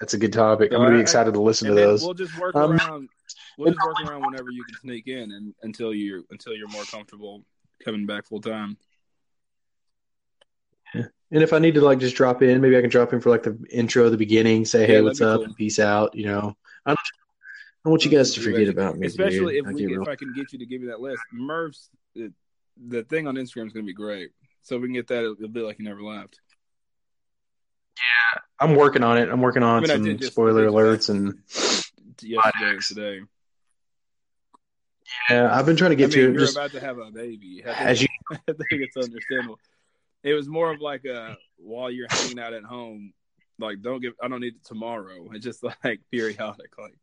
That's 0.00 0.14
a 0.14 0.18
good 0.18 0.32
topic. 0.32 0.72
I'm 0.72 0.78
going 0.78 0.92
to 0.92 0.96
be 0.96 1.02
excited 1.02 1.34
to 1.34 1.40
listen 1.40 1.68
to 1.68 1.74
those. 1.74 2.02
we'll 2.02 2.14
just 2.14 2.38
work 2.38 2.54
Um, 2.54 2.72
around. 2.72 3.08
We'll 3.58 3.72
just 3.74 3.84
work 3.84 3.96
around 4.10 4.22
whenever 4.24 4.50
you 4.50 4.64
can 4.64 4.76
sneak 4.80 5.08
in, 5.08 5.32
and 5.32 5.54
until 5.62 5.92
you're 5.92 6.22
until 6.30 6.54
you're 6.54 6.68
more 6.68 6.84
comfortable 6.84 7.44
coming 7.84 8.06
back 8.06 8.26
full 8.26 8.40
time. 8.40 8.78
And 10.94 11.42
if 11.42 11.52
I 11.52 11.58
need 11.58 11.74
to 11.74 11.80
like 11.80 11.98
just 11.98 12.14
drop 12.16 12.42
in, 12.42 12.60
maybe 12.60 12.76
I 12.76 12.80
can 12.80 12.90
drop 12.90 13.12
in 13.12 13.20
for 13.20 13.30
like 13.30 13.42
the 13.42 13.58
intro, 13.70 14.08
the 14.10 14.16
beginning, 14.16 14.64
say, 14.64 14.82
Yeah, 14.82 14.86
hey, 14.86 15.00
what's 15.02 15.20
up, 15.20 15.38
cool. 15.38 15.44
and 15.46 15.56
peace 15.56 15.78
out. 15.80 16.14
You 16.14 16.26
know, 16.26 16.56
I'm, 16.86 16.96
I 17.84 17.88
want 17.88 18.04
you 18.04 18.10
guys 18.10 18.32
to 18.34 18.40
forget 18.40 18.68
about 18.68 18.96
me, 18.96 19.06
especially 19.08 19.54
dude. 19.54 19.64
if 19.64 19.70
I 19.70 19.72
we 19.72 19.84
if 19.84 19.90
real- 19.90 20.08
I 20.08 20.14
can 20.16 20.32
get 20.34 20.52
you 20.52 20.60
to 20.60 20.66
give 20.66 20.80
me 20.80 20.86
that 20.88 21.00
list. 21.00 21.20
Murph's 21.32 21.88
the, 22.14 22.32
the 22.88 23.02
thing 23.02 23.26
on 23.26 23.34
Instagram 23.34 23.66
is 23.66 23.72
going 23.72 23.84
to 23.84 23.86
be 23.86 23.92
great. 23.92 24.30
So 24.62 24.76
if 24.76 24.82
we 24.82 24.88
can 24.88 24.94
get 24.94 25.08
that, 25.08 25.18
it'll, 25.22 25.32
it'll 25.34 25.48
be 25.48 25.60
like 25.60 25.78
you 25.80 25.84
never 25.84 26.02
left. 26.02 26.38
Yeah, 27.96 28.40
I'm 28.60 28.76
working 28.76 29.02
on 29.02 29.18
it. 29.18 29.28
I'm 29.28 29.40
working 29.40 29.62
on 29.64 29.84
I 29.90 29.96
mean, 29.96 30.04
some 30.04 30.18
just- 30.18 30.32
spoiler 30.32 30.66
I 30.68 30.70
alerts 30.70 31.08
and 31.10 31.38
Yesterday 32.22 32.78
today. 32.86 33.20
yeah, 35.30 35.48
I've 35.56 35.66
been 35.66 35.76
trying 35.76 35.90
to 35.90 35.96
I 35.96 35.98
get 35.98 36.10
mean, 36.10 36.26
to 36.26 36.32
you're 36.32 36.40
Just 36.40 36.56
about 36.56 36.70
to 36.72 36.80
have 36.80 36.98
a 36.98 37.10
baby. 37.10 37.62
I 37.66 37.74
think, 37.74 37.80
as 37.80 38.02
you 38.02 38.08
I 38.32 38.36
think 38.46 38.56
it's 38.70 38.96
understandable. 38.96 39.58
It 40.26 40.34
was 40.34 40.48
more 40.48 40.72
of 40.72 40.80
like 40.80 41.04
a 41.04 41.36
while 41.56 41.88
you're 41.88 42.08
hanging 42.10 42.40
out 42.40 42.52
at 42.52 42.64
home, 42.64 43.12
like 43.60 43.80
don't 43.80 44.00
give. 44.00 44.14
I 44.20 44.26
don't 44.26 44.40
need 44.40 44.56
it 44.56 44.64
tomorrow. 44.64 45.28
It's 45.32 45.44
just 45.44 45.62
like 45.84 46.00
periodic, 46.10 46.76
like. 46.76 46.94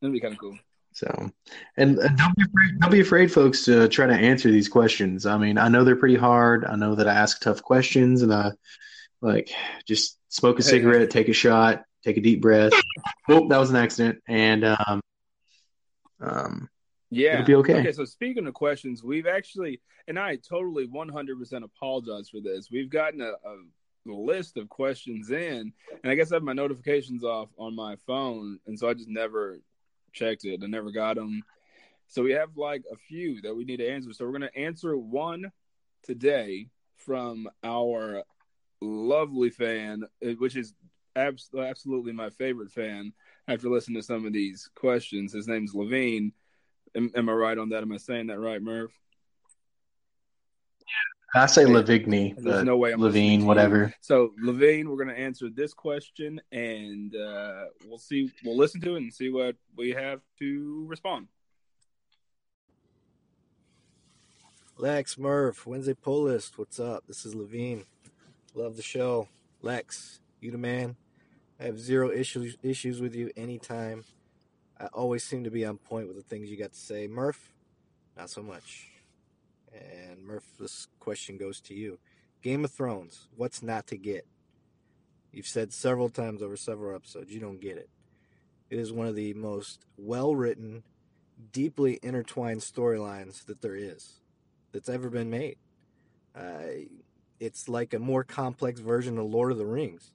That'd 0.00 0.12
be 0.12 0.20
kind 0.20 0.34
of 0.34 0.40
cool. 0.40 0.58
So, 0.92 1.30
and 1.76 1.96
don't 1.96 2.36
be 2.36 2.42
afraid, 2.42 2.80
don't 2.80 2.90
be 2.90 3.00
afraid, 3.00 3.32
folks, 3.32 3.64
to 3.66 3.88
try 3.88 4.06
to 4.06 4.14
answer 4.14 4.50
these 4.50 4.68
questions. 4.68 5.26
I 5.26 5.38
mean, 5.38 5.58
I 5.58 5.68
know 5.68 5.84
they're 5.84 5.94
pretty 5.94 6.16
hard. 6.16 6.64
I 6.64 6.74
know 6.74 6.96
that 6.96 7.06
I 7.06 7.14
ask 7.14 7.40
tough 7.40 7.62
questions, 7.62 8.22
and 8.22 8.34
I 8.34 8.50
like 9.20 9.50
just 9.86 10.18
smoke 10.28 10.58
a 10.58 10.62
Hey. 10.64 10.70
cigarette, 10.70 11.10
take 11.10 11.28
a 11.28 11.32
shot, 11.32 11.84
take 12.04 12.16
a 12.16 12.20
deep 12.20 12.40
breath. 12.40 12.72
oh, 13.28 13.46
that 13.48 13.58
was 13.58 13.70
an 13.70 13.76
accident, 13.76 14.22
and 14.26 14.64
um, 14.64 15.00
um, 16.20 16.68
Yeah. 17.10 17.34
It'll 17.34 17.46
be 17.46 17.54
okay. 17.56 17.80
Okay, 17.80 17.92
so 17.92 18.04
speaking 18.04 18.46
of 18.46 18.54
questions, 18.54 19.02
we've 19.02 19.26
actually, 19.26 19.80
and 20.06 20.18
I 20.18 20.36
totally 20.36 20.86
100% 20.86 21.64
apologize 21.64 22.28
for 22.28 22.40
this. 22.40 22.68
We've 22.70 22.90
gotten 22.90 23.20
a, 23.20 23.32
a 23.32 23.56
list 24.06 24.56
of 24.56 24.68
questions 24.68 25.30
in, 25.30 25.72
and 26.02 26.10
I 26.10 26.14
guess 26.14 26.32
I 26.32 26.36
have 26.36 26.42
my 26.42 26.52
notifications 26.52 27.24
off 27.24 27.48
on 27.58 27.74
my 27.74 27.96
phone, 28.06 28.58
and 28.66 28.78
so 28.78 28.88
I 28.88 28.94
just 28.94 29.08
never 29.08 29.58
checked 30.12 30.44
it. 30.44 30.60
I 30.62 30.66
never 30.66 30.90
got 30.90 31.16
them. 31.16 31.42
So 32.08 32.22
we 32.22 32.32
have 32.32 32.56
like 32.56 32.82
a 32.90 32.96
few 32.96 33.40
that 33.42 33.54
we 33.54 33.64
need 33.64 33.78
to 33.78 33.88
answer. 33.88 34.12
So 34.12 34.24
we're 34.24 34.38
going 34.38 34.50
to 34.52 34.58
answer 34.58 34.96
one 34.96 35.52
today 36.02 36.68
from 36.96 37.48
our 37.62 38.22
lovely 38.80 39.50
fan, 39.50 40.04
uh, 40.24 40.30
which 40.32 40.56
is 40.56 40.74
abs- 41.16 41.50
absolutely 41.58 42.12
my 42.12 42.30
favorite 42.30 42.70
fan 42.70 43.12
after 43.46 43.68
listening 43.68 44.00
to 44.00 44.06
some 44.06 44.26
of 44.26 44.32
these 44.32 44.70
questions. 44.74 45.32
His 45.32 45.48
name's 45.48 45.74
Levine. 45.74 46.32
Am, 46.94 47.10
am 47.14 47.28
I 47.28 47.32
right 47.32 47.58
on 47.58 47.70
that? 47.70 47.82
Am 47.82 47.92
I 47.92 47.96
saying 47.96 48.28
that 48.28 48.38
right, 48.38 48.62
Murph? 48.62 48.92
I 51.34 51.46
say 51.46 51.62
Yeah. 51.62 51.68
Lavigny, 51.68 52.34
There's 52.38 52.64
no 52.64 52.78
way 52.78 52.92
I'm 52.92 53.02
Levine, 53.02 53.44
whatever. 53.44 53.94
So, 54.00 54.32
Levine, 54.40 54.88
we're 54.88 54.96
going 54.96 55.14
to 55.14 55.20
answer 55.20 55.50
this 55.50 55.74
question, 55.74 56.40
and 56.52 57.14
uh, 57.14 57.64
we'll 57.86 57.98
see. 57.98 58.32
We'll 58.44 58.56
listen 58.56 58.80
to 58.82 58.94
it 58.94 59.02
and 59.02 59.12
see 59.12 59.28
what 59.28 59.56
we 59.76 59.90
have 59.90 60.20
to 60.38 60.86
respond. 60.88 61.28
Lex, 64.78 65.18
Murph, 65.18 65.66
Wednesday 65.66 65.94
Pull 65.94 66.22
List. 66.22 66.56
What's 66.56 66.80
up? 66.80 67.04
This 67.06 67.26
is 67.26 67.34
Levine. 67.34 67.84
Love 68.54 68.76
the 68.76 68.82
show. 68.82 69.28
Lex, 69.60 70.20
you 70.40 70.50
the 70.50 70.58
man. 70.58 70.96
I 71.60 71.64
have 71.64 71.78
zero 71.78 72.10
issues 72.10 72.56
issues 72.62 73.00
with 73.00 73.14
you 73.14 73.30
anytime. 73.36 74.04
I 74.80 74.86
always 74.86 75.24
seem 75.24 75.44
to 75.44 75.50
be 75.50 75.64
on 75.64 75.78
point 75.78 76.06
with 76.06 76.16
the 76.16 76.22
things 76.22 76.50
you 76.50 76.56
got 76.56 76.72
to 76.72 76.78
say. 76.78 77.06
Murph, 77.06 77.52
not 78.16 78.30
so 78.30 78.42
much. 78.42 78.88
And 79.72 80.24
Murph, 80.24 80.44
this 80.58 80.88
question 81.00 81.36
goes 81.36 81.60
to 81.62 81.74
you. 81.74 81.98
Game 82.42 82.64
of 82.64 82.70
Thrones, 82.70 83.28
what's 83.36 83.62
not 83.62 83.86
to 83.88 83.96
get? 83.96 84.26
You've 85.32 85.46
said 85.46 85.72
several 85.72 86.08
times 86.08 86.42
over 86.42 86.56
several 86.56 86.94
episodes, 86.94 87.32
you 87.32 87.40
don't 87.40 87.60
get 87.60 87.76
it. 87.76 87.90
It 88.70 88.78
is 88.78 88.92
one 88.92 89.06
of 89.06 89.14
the 89.14 89.34
most 89.34 89.84
well 89.96 90.34
written, 90.34 90.84
deeply 91.52 91.98
intertwined 92.02 92.60
storylines 92.60 93.44
that 93.46 93.60
there 93.60 93.76
is 93.76 94.20
that's 94.72 94.88
ever 94.88 95.10
been 95.10 95.30
made. 95.30 95.56
Uh, 96.36 96.86
it's 97.40 97.68
like 97.68 97.94
a 97.94 97.98
more 97.98 98.24
complex 98.24 98.80
version 98.80 99.18
of 99.18 99.26
Lord 99.26 99.52
of 99.52 99.58
the 99.58 99.66
Rings, 99.66 100.12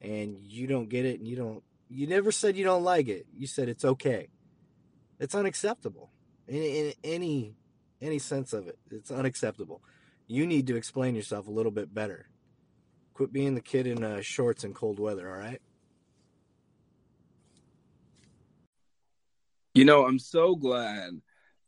and 0.00 0.38
you 0.40 0.66
don't 0.66 0.88
get 0.88 1.04
it, 1.04 1.18
and 1.18 1.28
you 1.28 1.36
don't. 1.36 1.62
You 1.90 2.06
never 2.06 2.30
said 2.30 2.56
you 2.56 2.64
don't 2.64 2.84
like 2.84 3.08
it. 3.08 3.26
You 3.36 3.48
said 3.48 3.68
it's 3.68 3.84
okay. 3.84 4.28
It's 5.18 5.34
unacceptable 5.34 6.10
in, 6.46 6.62
in 6.62 6.92
any 7.02 7.56
any 8.00 8.18
sense 8.18 8.52
of 8.52 8.68
it. 8.68 8.78
It's 8.90 9.10
unacceptable. 9.10 9.82
You 10.26 10.46
need 10.46 10.68
to 10.68 10.76
explain 10.76 11.16
yourself 11.16 11.48
a 11.48 11.50
little 11.50 11.72
bit 11.72 11.92
better. 11.92 12.28
Quit 13.14 13.32
being 13.32 13.56
the 13.56 13.60
kid 13.60 13.86
in 13.86 14.04
uh, 14.04 14.20
shorts 14.22 14.62
in 14.62 14.72
cold 14.72 15.00
weather. 15.00 15.28
All 15.28 15.36
right. 15.36 15.60
You 19.74 19.84
know, 19.84 20.06
I'm 20.06 20.18
so 20.18 20.54
glad 20.54 21.20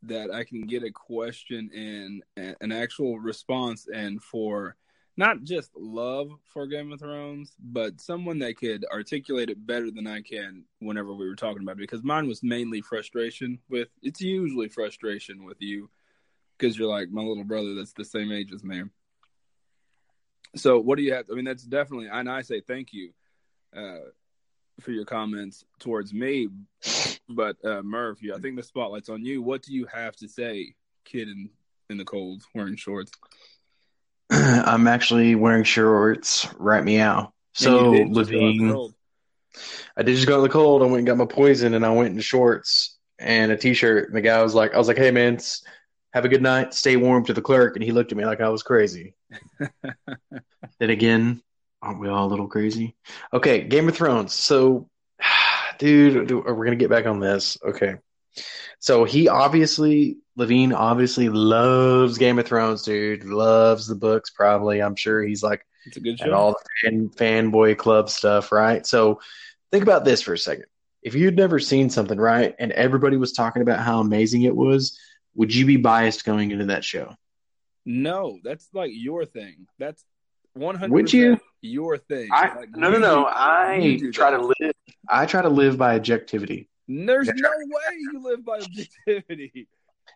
that 0.03 0.31
I 0.31 0.45
can 0.45 0.61
get 0.61 0.83
a 0.83 0.91
question 0.91 1.69
and 1.75 2.23
and 2.37 2.55
an 2.61 2.71
actual 2.71 3.19
response, 3.19 3.87
and 3.93 4.23
for 4.23 4.77
not 5.15 5.43
just 5.43 5.71
love 5.75 6.31
for 6.45 6.65
Game 6.65 6.91
of 6.91 6.99
Thrones, 6.99 7.53
but 7.59 8.01
someone 8.01 8.39
that 8.39 8.57
could 8.57 8.85
articulate 8.91 9.49
it 9.49 9.65
better 9.65 9.91
than 9.91 10.07
I 10.07 10.21
can 10.21 10.65
whenever 10.79 11.13
we 11.13 11.27
were 11.27 11.35
talking 11.35 11.61
about 11.61 11.73
it. 11.73 11.79
Because 11.79 12.03
mine 12.03 12.27
was 12.27 12.41
mainly 12.41 12.81
frustration 12.81 13.59
with. 13.69 13.89
It's 14.01 14.21
usually 14.21 14.69
frustration 14.69 15.43
with 15.43 15.61
you 15.61 15.89
because 16.57 16.77
you're 16.77 16.89
like 16.89 17.09
my 17.09 17.21
little 17.21 17.43
brother 17.43 17.75
that's 17.75 17.93
the 17.93 18.05
same 18.05 18.31
age 18.31 18.51
as 18.53 18.63
me. 18.63 18.83
So 20.55 20.79
what 20.79 20.97
do 20.97 21.03
you 21.03 21.13
have? 21.13 21.25
I 21.31 21.35
mean, 21.35 21.45
that's 21.45 21.63
definitely, 21.63 22.07
and 22.11 22.29
I 22.29 22.41
say 22.41 22.61
thank 22.61 22.93
you 22.93 23.11
uh, 23.75 24.09
for 24.79 24.91
your 24.91 25.05
comments 25.05 25.63
towards 25.79 26.13
me. 26.13 26.49
But 27.29 27.57
uh, 27.63 27.81
Murph, 27.81 28.19
I 28.33 28.39
think 28.39 28.55
the 28.55 28.63
spotlight's 28.63 29.09
on 29.09 29.23
you. 29.23 29.41
What 29.41 29.61
do 29.63 29.73
you 29.73 29.85
have 29.87 30.15
to 30.17 30.27
say, 30.27 30.75
kid 31.05 31.29
in 31.29 31.49
in 31.89 31.97
the 31.97 32.05
cold 32.05 32.43
wearing 32.53 32.75
shorts? 32.75 33.11
I'm 34.65 34.87
actually 34.87 35.35
wearing 35.35 35.63
shorts. 35.63 36.47
Right 36.57 36.83
meow. 36.83 37.33
So 37.53 37.93
you 37.93 38.05
did 38.05 38.13
just 38.15 38.31
go 38.31 38.37
out 38.37 38.49
in 38.49 38.67
the 38.67 38.77
Levine. 38.77 38.93
I 39.95 40.01
did 40.01 40.15
just 40.15 40.27
go 40.27 40.37
in 40.37 40.43
the 40.43 40.49
cold. 40.49 40.81
I 40.81 40.85
went 40.85 40.97
and 40.99 41.07
got 41.07 41.17
my 41.17 41.25
poison, 41.25 41.75
and 41.75 41.85
I 41.85 41.91
went 41.91 42.15
in 42.15 42.19
shorts 42.19 42.97
and 43.19 43.51
a 43.51 43.57
t-shirt. 43.57 44.07
And 44.07 44.17
the 44.17 44.21
guy 44.21 44.41
was 44.41 44.55
like, 44.55 44.73
"I 44.73 44.77
was 44.79 44.87
like, 44.87 44.97
hey 44.97 45.11
man, 45.11 45.37
have 46.13 46.25
a 46.25 46.29
good 46.29 46.41
night. 46.41 46.73
Stay 46.73 46.97
warm." 46.97 47.23
To 47.25 47.33
the 47.33 47.43
clerk, 47.43 47.75
and 47.75 47.83
he 47.83 47.91
looked 47.91 48.11
at 48.11 48.17
me 48.17 48.25
like 48.25 48.41
I 48.41 48.49
was 48.49 48.63
crazy. 48.63 49.13
Then 50.79 50.89
again, 50.89 51.41
aren't 51.81 51.99
we 51.99 52.09
all 52.09 52.25
a 52.25 52.31
little 52.31 52.47
crazy? 52.47 52.95
Okay, 53.31 53.61
Game 53.61 53.87
of 53.87 53.95
Thrones. 53.95 54.33
So, 54.33 54.89
dude, 55.77 56.31
we're 56.31 56.65
gonna 56.65 56.75
get 56.75 56.89
back 56.89 57.05
on 57.05 57.19
this. 57.19 57.57
Okay, 57.63 57.95
so 58.79 59.03
he 59.03 59.27
obviously 59.27 60.17
Levine 60.35 60.73
obviously 60.73 61.29
loves 61.29 62.17
Game 62.17 62.39
of 62.39 62.45
Thrones, 62.47 62.81
dude. 62.81 63.23
Loves 63.23 63.87
the 63.87 63.95
books. 63.95 64.29
Probably, 64.31 64.81
I'm 64.81 64.95
sure 64.95 65.21
he's 65.23 65.43
like 65.43 65.65
It's 65.85 65.97
a 65.97 65.99
good 65.99 66.19
and 66.19 66.19
show. 66.19 66.33
all 66.33 66.51
the 66.53 66.89
fan, 66.89 67.09
fanboy 67.09 67.77
club 67.77 68.09
stuff, 68.09 68.51
right? 68.51 68.85
So 68.85 69.19
think 69.71 69.83
about 69.83 70.05
this 70.05 70.21
for 70.21 70.33
a 70.33 70.37
second. 70.37 70.65
If 71.03 71.15
you'd 71.15 71.35
never 71.35 71.59
seen 71.59 71.89
something, 71.89 72.17
right, 72.17 72.55
and 72.59 72.71
everybody 72.71 73.17
was 73.17 73.33
talking 73.33 73.61
about 73.61 73.79
how 73.79 73.99
amazing 73.99 74.43
it 74.43 74.55
was, 74.55 74.97
would 75.35 75.53
you 75.53 75.65
be 75.65 75.77
biased 75.77 76.25
going 76.25 76.51
into 76.51 76.65
that 76.65 76.83
show? 76.83 77.13
no, 77.85 78.39
that's 78.43 78.69
like 78.73 78.91
your 78.93 79.25
thing. 79.25 79.67
That's 79.77 80.05
one 80.53 80.75
hundred. 80.75 80.93
Would 80.93 81.13
you? 81.13 81.37
Your 81.61 81.97
thing. 81.97 82.29
I 82.31 82.55
Like, 82.55 82.69
no 82.75 82.89
no 82.89 82.97
no. 82.99 83.25
I 83.27 83.99
try 84.13 84.31
that. 84.31 84.37
to 84.37 84.53
live. 84.59 84.73
I 85.09 85.25
try 85.25 85.41
to 85.41 85.49
live 85.49 85.77
by 85.77 85.95
objectivity. 85.95 86.69
There's 86.87 87.27
no 87.27 87.49
way 87.49 87.97
you 87.97 88.23
live 88.23 88.45
by 88.45 88.59
objectivity. 88.59 89.67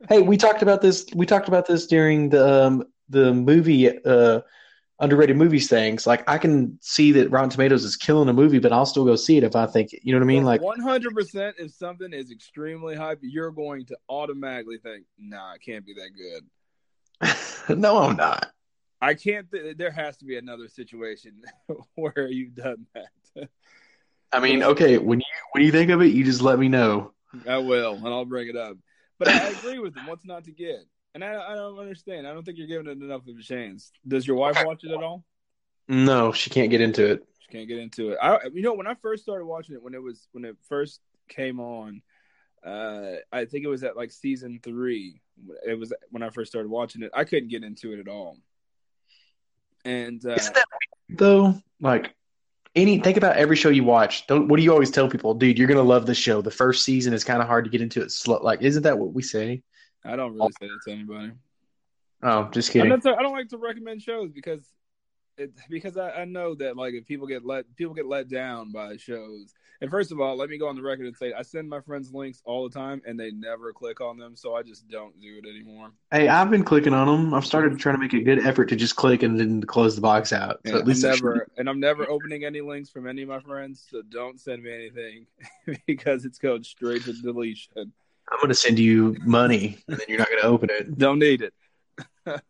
Hey, 0.10 0.22
we 0.22 0.38
talked 0.38 0.62
about 0.62 0.82
this. 0.82 1.06
We 1.16 1.26
talked 1.26 1.48
about 1.48 1.66
this 1.66 1.88
during 1.88 2.30
the 2.30 2.66
um, 2.66 2.84
the 3.10 3.34
movie 3.34 4.04
uh, 4.04 4.42
underrated 5.00 5.38
movies 5.38 5.70
things. 5.70 6.06
Like 6.06 6.30
I 6.30 6.38
can 6.38 6.78
see 6.82 7.12
that 7.14 7.32
Rotten 7.32 7.50
Tomatoes 7.50 7.84
is 7.84 7.96
killing 7.96 8.30
a 8.30 8.34
movie, 8.34 8.60
but 8.60 8.72
I'll 8.74 8.86
still 8.86 9.06
go 9.06 9.16
see 9.16 9.38
it 9.38 9.44
if 9.44 9.56
I 9.56 9.66
think 9.66 9.92
you 10.04 10.12
know 10.12 10.20
what 10.20 10.24
I 10.24 10.28
mean. 10.28 10.44
Like 10.44 10.62
one 10.62 10.80
hundred 10.80 11.16
percent, 11.16 11.56
if 11.58 11.72
something 11.72 12.14
is 12.14 12.32
extremely 12.32 12.96
hype, 12.96 13.20
you're 13.22 13.52
going 13.52 13.86
to 13.86 13.98
automatically 14.10 14.78
think, 14.78 15.06
"Nah, 15.18 15.54
it 15.54 15.62
can't 15.62 15.86
be 15.86 15.94
that 15.96 16.12
good." 17.70 17.78
no, 17.80 17.98
I'm 17.98 18.16
not. 18.16 18.52
I 19.02 19.14
can't. 19.14 19.50
Th- 19.52 19.78
there 19.78 19.92
has 19.92 20.18
to 20.18 20.26
be 20.26 20.38
another 20.38 20.68
situation 20.68 21.42
where 21.96 22.28
you've 22.28 22.56
done 22.56 22.86
that. 22.94 23.50
I 24.32 24.40
mean, 24.40 24.64
okay, 24.64 24.98
when 24.98 25.20
you 25.20 25.26
when 25.54 25.64
you 25.64 25.72
think 25.72 25.90
of 25.92 26.02
it, 26.02 26.08
you 26.08 26.24
just 26.24 26.42
let 26.42 26.60
me 26.60 26.68
know. 26.68 27.14
I 27.48 27.58
will, 27.58 27.94
and 27.96 28.08
I'll 28.08 28.26
bring 28.26 28.48
it 28.48 28.56
up. 28.56 28.78
But 29.20 29.30
I 29.30 29.50
agree 29.50 29.80
with 29.80 29.96
him. 29.96 30.06
What's 30.06 30.26
not 30.26 30.44
to 30.46 30.52
get? 30.52 30.86
And 31.16 31.24
I, 31.24 31.34
I 31.34 31.56
don't 31.56 31.80
understand. 31.80 32.28
I 32.28 32.34
don't 32.34 32.46
think 32.46 32.58
you're 32.58 32.68
giving 32.68 32.88
it 32.88 33.02
enough 33.02 33.28
of 33.28 33.36
a 33.38 33.42
chance. 33.42 33.92
Does 34.08 34.28
your 34.28 34.36
wife 34.36 34.58
watch 34.64 34.84
it 34.84 34.92
at 34.92 35.02
all? 35.02 35.24
No, 35.88 36.32
she 36.32 36.50
can't 36.50 36.70
get 36.70 36.82
into 36.82 37.06
it. 37.06 37.24
She 37.40 37.48
can't 37.50 37.68
get 37.68 37.80
into 37.80 38.12
it. 38.12 38.20
I, 38.22 38.40
you 38.54 38.62
know, 38.62 38.74
when 38.74 38.88
I 38.88 38.94
first 38.96 39.24
started 39.24 39.46
watching 39.46 39.76
it, 39.76 39.82
when 39.82 39.94
it 39.94 40.04
was 40.04 40.28
when 40.34 40.46
it 40.46 40.58
first 40.68 41.00
came 41.30 41.60
on, 41.60 42.02
uh, 42.64 43.14
I 43.32 43.46
think 43.46 43.64
it 43.64 43.70
was 43.70 43.84
at 43.84 43.96
like 43.96 44.12
season 44.12 44.60
three. 44.62 45.22
It 45.66 45.80
was 45.80 45.94
when 46.10 46.24
I 46.24 46.30
first 46.30 46.52
started 46.52 46.70
watching 46.70 47.04
it. 47.04 47.12
I 47.14 47.24
couldn't 47.24 47.50
get 47.50 47.64
into 47.64 47.94
it 47.94 48.00
at 48.00 48.08
all. 48.08 48.38
And 49.86 50.24
uh, 50.26 50.34
Isn't 50.34 50.56
that 50.56 50.66
weird, 51.10 51.20
though? 51.20 51.62
Like 51.80 52.14
any 52.78 53.00
think 53.00 53.18
about 53.18 53.36
every 53.36 53.56
show 53.56 53.70
you 53.70 53.84
watch. 53.84 54.28
Don't 54.28 54.48
what 54.48 54.58
do 54.58 54.64
you 54.64 54.72
always 54.72 54.92
tell 54.92 55.10
people, 55.10 55.34
dude? 55.34 55.58
You're 55.58 55.68
gonna 55.68 55.82
love 55.82 56.06
this 56.06 56.18
show. 56.18 56.42
The 56.42 56.52
first 56.52 56.86
season 56.86 57.14
is 57.14 57.24
kind 57.24 57.42
of 57.42 57.48
hard 57.48 57.66
to 57.66 57.72
get 57.72 57.82
into. 57.82 58.02
It 58.02 58.12
slow. 58.12 58.40
Like, 58.42 58.62
isn't 58.62 58.84
that 58.84 58.98
what 58.98 59.14
we 59.14 59.22
say? 59.22 59.64
I 60.06 60.16
don't 60.16 60.34
really 60.34 60.52
say 60.60 60.68
that 60.68 60.80
to 60.86 60.92
anybody. 60.92 61.32
Oh, 62.24 62.50
just 62.52 62.72
kidding. 62.72 62.90
not, 62.90 63.06
I 63.06 63.22
don't 63.22 63.34
like 63.34 63.50
to 63.50 63.58
recommend 63.58 64.02
shows 64.02 64.32
because 64.32 64.66
it 65.38 65.52
because 65.70 65.98
I, 65.98 66.12
I 66.12 66.26
know 66.26 66.56
that 66.56 66.78
like 66.78 66.94
if 66.94 67.06
people 67.06 67.28
get 67.28 67.46
let 67.46 67.66
people 67.76 67.94
get 67.94 68.08
let 68.08 68.30
down 68.30 68.72
by 68.72 68.98
shows. 68.98 69.54
And 69.82 69.92
first 69.92 70.12
of 70.12 70.20
all, 70.20 70.36
let 70.36 70.50
me 70.50 70.58
go 70.58 70.68
on 70.68 70.76
the 70.76 70.82
record 70.82 71.06
and 71.06 71.16
say 71.16 71.34
I 71.34 71.44
send 71.44 71.70
my 71.70 71.82
friends 71.82 72.14
links 72.14 72.42
all 72.46 72.68
the 72.68 72.74
time 72.74 73.02
and 73.06 73.20
they 73.20 73.32
never 73.32 73.72
click 73.72 74.02
on 74.02 74.18
them, 74.18 74.36
so 74.36 74.56
I 74.56 74.64
just 74.64 74.88
don't 74.88 75.20
do 75.22 75.40
it 75.44 75.48
anymore. 75.48 75.92
Hey, 76.12 76.28
I've 76.28 76.50
been 76.50 76.64
clicking 76.64 76.94
on 76.94 77.08
them. 77.08 77.34
I've 77.34 77.46
started 77.46 77.78
trying 77.78 77.96
to 77.96 78.00
make 78.02 78.14
a 78.14 78.22
good 78.22 78.46
effort 78.46 78.66
to 78.70 78.76
just 78.76 78.96
click 78.96 79.24
and 79.24 79.40
then 79.40 79.62
close 79.62 79.96
the 79.96 80.02
box 80.02 80.34
out. 80.34 80.60
So 80.66 80.78
at 80.78 80.88
least 80.88 81.06
I'm 81.06 81.12
never 81.12 81.48
and 81.58 81.70
I'm 81.70 81.80
never 81.80 82.10
opening 82.10 82.44
any 82.44 82.62
links 82.62 82.90
from 82.90 83.08
any 83.08 83.22
of 83.22 83.30
my 83.30 83.40
friends, 83.40 83.86
so 83.90 84.02
don't 84.02 84.40
send 84.40 84.64
me 84.64 84.74
anything 84.74 85.28
because 85.88 86.26
it's 86.26 86.40
going 86.40 86.64
straight 86.64 87.04
to 87.04 87.14
deletion. 87.14 87.94
I'm 88.30 88.40
going 88.40 88.50
to 88.50 88.56
send 88.56 88.78
you 88.78 89.16
money, 89.24 89.78
and 89.88 89.98
then 89.98 90.06
you're 90.10 90.18
not 90.18 90.28
going 90.28 90.42
to 90.42 90.48
open 90.48 90.70
it. 90.70 90.98
Don't 90.98 91.20
need 91.20 91.42
it. 91.42 91.54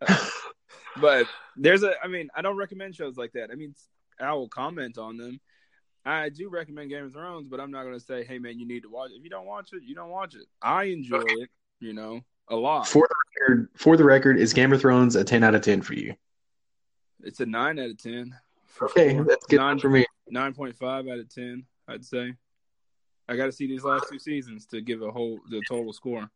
but 1.01 1.27
there's 1.55 1.83
a 1.83 1.93
I 2.03 2.07
mean, 2.07 2.29
I 2.35 2.41
don't 2.41 2.57
recommend 2.57 2.95
shows 2.95 3.17
like 3.17 3.33
that. 3.33 3.51
I 3.51 3.55
mean, 3.55 3.75
I 4.19 4.33
will 4.33 4.49
comment 4.49 4.97
on 4.97 5.17
them. 5.17 5.39
I 6.07 6.29
do 6.29 6.49
recommend 6.49 6.89
Game 6.89 7.05
of 7.05 7.13
Thrones, 7.13 7.47
but 7.47 7.59
I'm 7.59 7.71
not 7.71 7.83
going 7.83 7.97
to 7.97 8.03
say, 8.03 8.23
"Hey 8.23 8.39
man, 8.39 8.57
you 8.59 8.65
need 8.67 8.83
to 8.83 8.89
watch 8.89 9.11
it." 9.11 9.15
If 9.17 9.23
you 9.23 9.29
don't 9.29 9.45
watch 9.45 9.73
it, 9.73 9.83
you 9.83 9.93
don't 9.95 10.09
watch 10.09 10.35
it. 10.35 10.45
I 10.61 10.85
enjoy 10.85 11.23
it, 11.25 11.49
you 11.79 11.93
know, 11.93 12.21
a 12.47 12.55
lot. 12.55 12.87
For 12.87 13.07
the 13.07 13.15
record, 13.41 13.69
for 13.75 13.97
the 13.97 14.03
record, 14.03 14.39
is 14.39 14.53
Game 14.53 14.71
of 14.73 14.81
Thrones 14.81 15.15
a 15.15 15.23
10 15.23 15.43
out 15.43 15.55
of 15.55 15.61
10 15.61 15.81
for 15.81 15.93
you? 15.93 16.15
It's 17.23 17.39
a 17.39 17.45
9 17.45 17.79
out 17.79 17.89
of 17.89 17.97
10. 17.97 18.33
Okay, 18.81 19.19
that's 19.27 19.45
good 19.47 19.57
Nine- 19.57 19.79
for 19.79 19.89
me. 19.89 20.05
9.5 20.31 21.11
out 21.11 21.19
of 21.19 21.29
10, 21.33 21.65
I'd 21.87 22.05
say. 22.05 22.33
I 23.29 23.35
got 23.35 23.47
to 23.47 23.51
see 23.51 23.65
these 23.67 23.83
last 23.83 24.05
two 24.09 24.19
seasons 24.19 24.65
to 24.67 24.81
give 24.81 25.01
a 25.01 25.11
whole 25.11 25.39
the 25.49 25.61
total 25.67 25.93
score. 25.93 26.29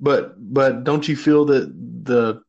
But 0.00 0.34
but 0.52 0.84
don't 0.84 1.06
you 1.06 1.16
feel 1.16 1.44
that 1.46 1.72
the 2.04 2.42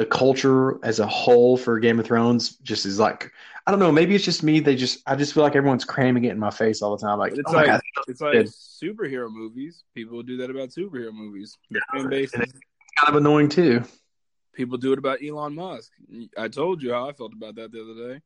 the 0.00 0.06
culture 0.06 0.82
as 0.82 0.98
a 0.98 1.06
whole 1.06 1.58
for 1.58 1.78
Game 1.78 2.00
of 2.00 2.06
Thrones 2.06 2.56
just 2.62 2.86
is 2.86 2.98
like 2.98 3.30
I 3.66 3.70
don't 3.70 3.80
know, 3.80 3.92
maybe 3.92 4.14
it's 4.14 4.24
just 4.24 4.42
me. 4.42 4.58
They 4.58 4.74
just 4.74 5.02
I 5.06 5.14
just 5.14 5.34
feel 5.34 5.42
like 5.42 5.54
everyone's 5.54 5.84
cramming 5.84 6.24
it 6.24 6.30
in 6.30 6.38
my 6.38 6.50
face 6.50 6.80
all 6.80 6.96
the 6.96 7.06
time. 7.06 7.18
Like, 7.18 7.32
it's 7.32 7.42
oh 7.46 7.52
like 7.52 7.66
God, 7.66 7.80
it's 8.08 8.22
like 8.22 8.34
superhero 8.46 9.30
movies. 9.30 9.84
People 9.94 10.22
do 10.22 10.38
that 10.38 10.48
about 10.48 10.70
superhero 10.70 11.12
movies. 11.12 11.58
The 11.70 11.82
fan 11.92 12.08
base 12.08 12.32
and 12.32 12.44
is- 12.44 12.52
kind 12.96 13.10
of 13.10 13.16
annoying 13.16 13.50
too. 13.50 13.82
people 14.54 14.78
do 14.78 14.94
it 14.94 14.98
about 14.98 15.18
Elon 15.22 15.54
Musk. 15.54 15.92
I 16.34 16.48
told 16.48 16.82
you 16.82 16.94
how 16.94 17.10
I 17.10 17.12
felt 17.12 17.34
about 17.34 17.56
that 17.56 17.70
the 17.70 17.82
other 17.82 18.14
day. 18.14 18.22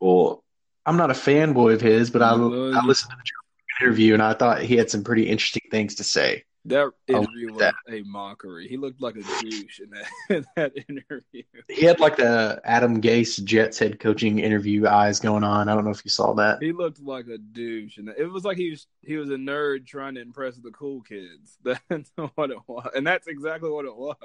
Well, 0.00 0.42
I'm 0.84 0.96
not 0.96 1.12
a 1.12 1.14
fanboy 1.14 1.74
of 1.74 1.80
his, 1.80 2.10
but 2.10 2.22
I 2.22 2.34
Well, 2.34 2.76
I 2.76 2.84
listened 2.84 3.12
to 3.12 3.16
the 3.16 3.86
interview 3.86 4.14
and 4.14 4.22
I 4.22 4.34
thought 4.34 4.62
he 4.62 4.76
had 4.76 4.90
some 4.90 5.04
pretty 5.04 5.28
interesting 5.28 5.62
things 5.70 5.94
to 5.94 6.02
say. 6.02 6.42
That 6.68 6.90
interview 7.06 7.52
was 7.52 7.58
that. 7.60 7.74
a 7.88 8.02
mockery. 8.02 8.68
He 8.68 8.76
looked 8.76 9.00
like 9.00 9.16
a 9.16 9.22
douche 9.40 9.80
in 9.80 9.90
that 9.90 10.06
in 10.30 10.46
that 10.56 10.72
interview. 10.88 11.42
He 11.68 11.84
had 11.86 12.00
like 12.00 12.16
the 12.16 12.60
Adam 12.64 13.00
Gase 13.00 13.42
Jets 13.44 13.78
head 13.78 13.98
coaching 14.00 14.38
interview 14.38 14.86
eyes 14.86 15.20
going 15.20 15.44
on. 15.44 15.68
I 15.68 15.74
don't 15.74 15.84
know 15.84 15.90
if 15.90 16.04
you 16.04 16.10
saw 16.10 16.34
that. 16.34 16.62
He 16.62 16.72
looked 16.72 17.00
like 17.00 17.26
a 17.28 17.38
douche, 17.38 17.98
and 17.98 18.08
it 18.08 18.26
was 18.26 18.44
like 18.44 18.56
he 18.56 18.70
was 18.70 18.86
he 19.02 19.16
was 19.16 19.30
a 19.30 19.36
nerd 19.36 19.86
trying 19.86 20.14
to 20.14 20.20
impress 20.20 20.56
the 20.56 20.70
cool 20.70 21.02
kids. 21.02 21.56
That's 21.64 22.10
what 22.34 22.50
it 22.50 22.58
was, 22.66 22.88
and 22.94 23.06
that's 23.06 23.26
exactly 23.26 23.70
what 23.70 23.84
it 23.84 23.96
was. 23.96 24.16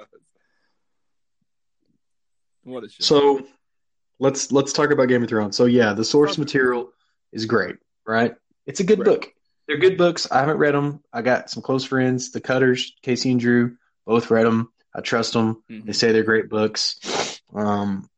What 2.62 2.84
a 2.84 2.88
shit. 2.88 3.04
So 3.04 3.46
let's 4.18 4.50
let's 4.52 4.72
talk 4.72 4.90
about 4.90 5.08
Game 5.08 5.22
of 5.22 5.28
Thrones. 5.28 5.56
So 5.56 5.66
yeah, 5.66 5.92
the 5.92 6.04
source 6.04 6.38
material 6.38 6.92
is 7.32 7.46
great, 7.46 7.76
right? 8.06 8.34
It's 8.66 8.80
a 8.80 8.84
good 8.84 8.98
Right. 9.00 9.04
book. 9.06 9.34
They're 9.66 9.78
good 9.78 9.96
books. 9.96 10.26
I 10.30 10.40
haven't 10.40 10.58
read 10.58 10.74
them. 10.74 11.02
I 11.12 11.22
got 11.22 11.50
some 11.50 11.62
close 11.62 11.84
friends, 11.84 12.30
the 12.32 12.40
Cutters, 12.40 12.94
Casey 13.02 13.30
and 13.30 13.40
Drew, 13.40 13.76
both 14.06 14.30
read 14.30 14.46
them. 14.46 14.70
I 14.94 15.00
trust 15.00 15.32
them. 15.32 15.62
Mhm. 15.70 15.86
They 15.86 15.92
say 15.92 16.12
they're 16.12 16.22
great 16.22 16.48
books. 16.48 17.40
Um, 17.54 18.08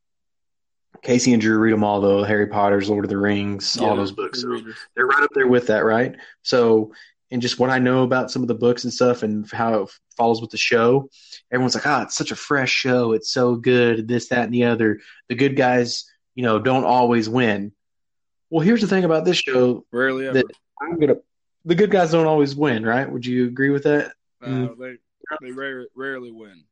Casey 1.01 1.31
and 1.33 1.41
Drew 1.41 1.57
read 1.57 1.71
them 1.73 1.83
all 1.83 2.01
though. 2.01 2.23
Harry 2.23 2.47
Potter's, 2.47 2.89
Lord 2.89 3.05
of 3.05 3.09
the 3.09 3.17
Rings, 3.17 3.77
Yeah, 3.79 3.87
all 3.89 3.95
those 3.95 4.11
books. 4.11 4.41
So 4.41 4.59
they're 4.95 5.05
right 5.05 5.23
up 5.23 5.29
there 5.33 5.47
with 5.47 5.67
that, 5.67 5.85
right? 5.85 6.15
So, 6.41 6.91
and 7.31 7.41
just 7.41 7.59
what 7.59 7.69
I 7.69 7.79
know 7.79 8.03
about 8.03 8.31
some 8.31 8.41
of 8.41 8.47
the 8.47 8.55
books 8.55 8.83
and 8.83 8.91
stuff 8.93 9.23
and 9.23 9.49
how 9.51 9.83
it 9.83 9.89
follows 10.17 10.41
with 10.41 10.49
the 10.49 10.57
show, 10.57 11.09
everyone's 11.51 11.75
like, 11.75 11.85
ah, 11.87 12.03
it's 12.03 12.15
such 12.15 12.31
a 12.31 12.35
fresh 12.35 12.71
show. 12.71 13.13
It's 13.13 13.29
so 13.31 13.55
good, 13.55 14.07
this, 14.07 14.29
that, 14.29 14.45
and 14.45 14.53
the 14.53 14.65
other. 14.65 14.99
The 15.29 15.35
good 15.35 15.55
guys, 15.55 16.05
you 16.35 16.43
know, 16.43 16.59
don't 16.59 16.83
always 16.85 17.29
win. 17.29 17.71
Well, 18.49 18.61
here's 18.61 18.81
the 18.81 18.87
thing 18.87 19.03
about 19.03 19.23
this 19.25 19.37
show. 19.37 19.85
Rarely 19.91 20.25
ever. 20.27 20.39
That- 20.39 20.51
I'm 20.81 20.99
gonna, 20.99 21.15
the 21.67 21.75
good 21.75 21.91
guys 21.91 22.11
don't 22.11 22.25
always 22.25 22.55
win, 22.55 22.85
right? 22.85 23.09
Would 23.09 23.25
you 23.25 23.45
agree 23.45 23.69
with 23.69 23.83
that? 23.83 24.13
uh, 24.41 24.69
they 24.79 24.97
they 25.41 25.51
rare, 25.51 25.85
rarely 25.95 26.31
win. 26.31 26.63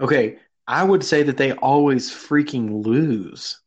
Okay, 0.00 0.38
I 0.66 0.82
would 0.82 1.04
say 1.04 1.22
that 1.22 1.36
they 1.36 1.52
always 1.52 2.10
freaking 2.10 2.84
lose. 2.84 3.60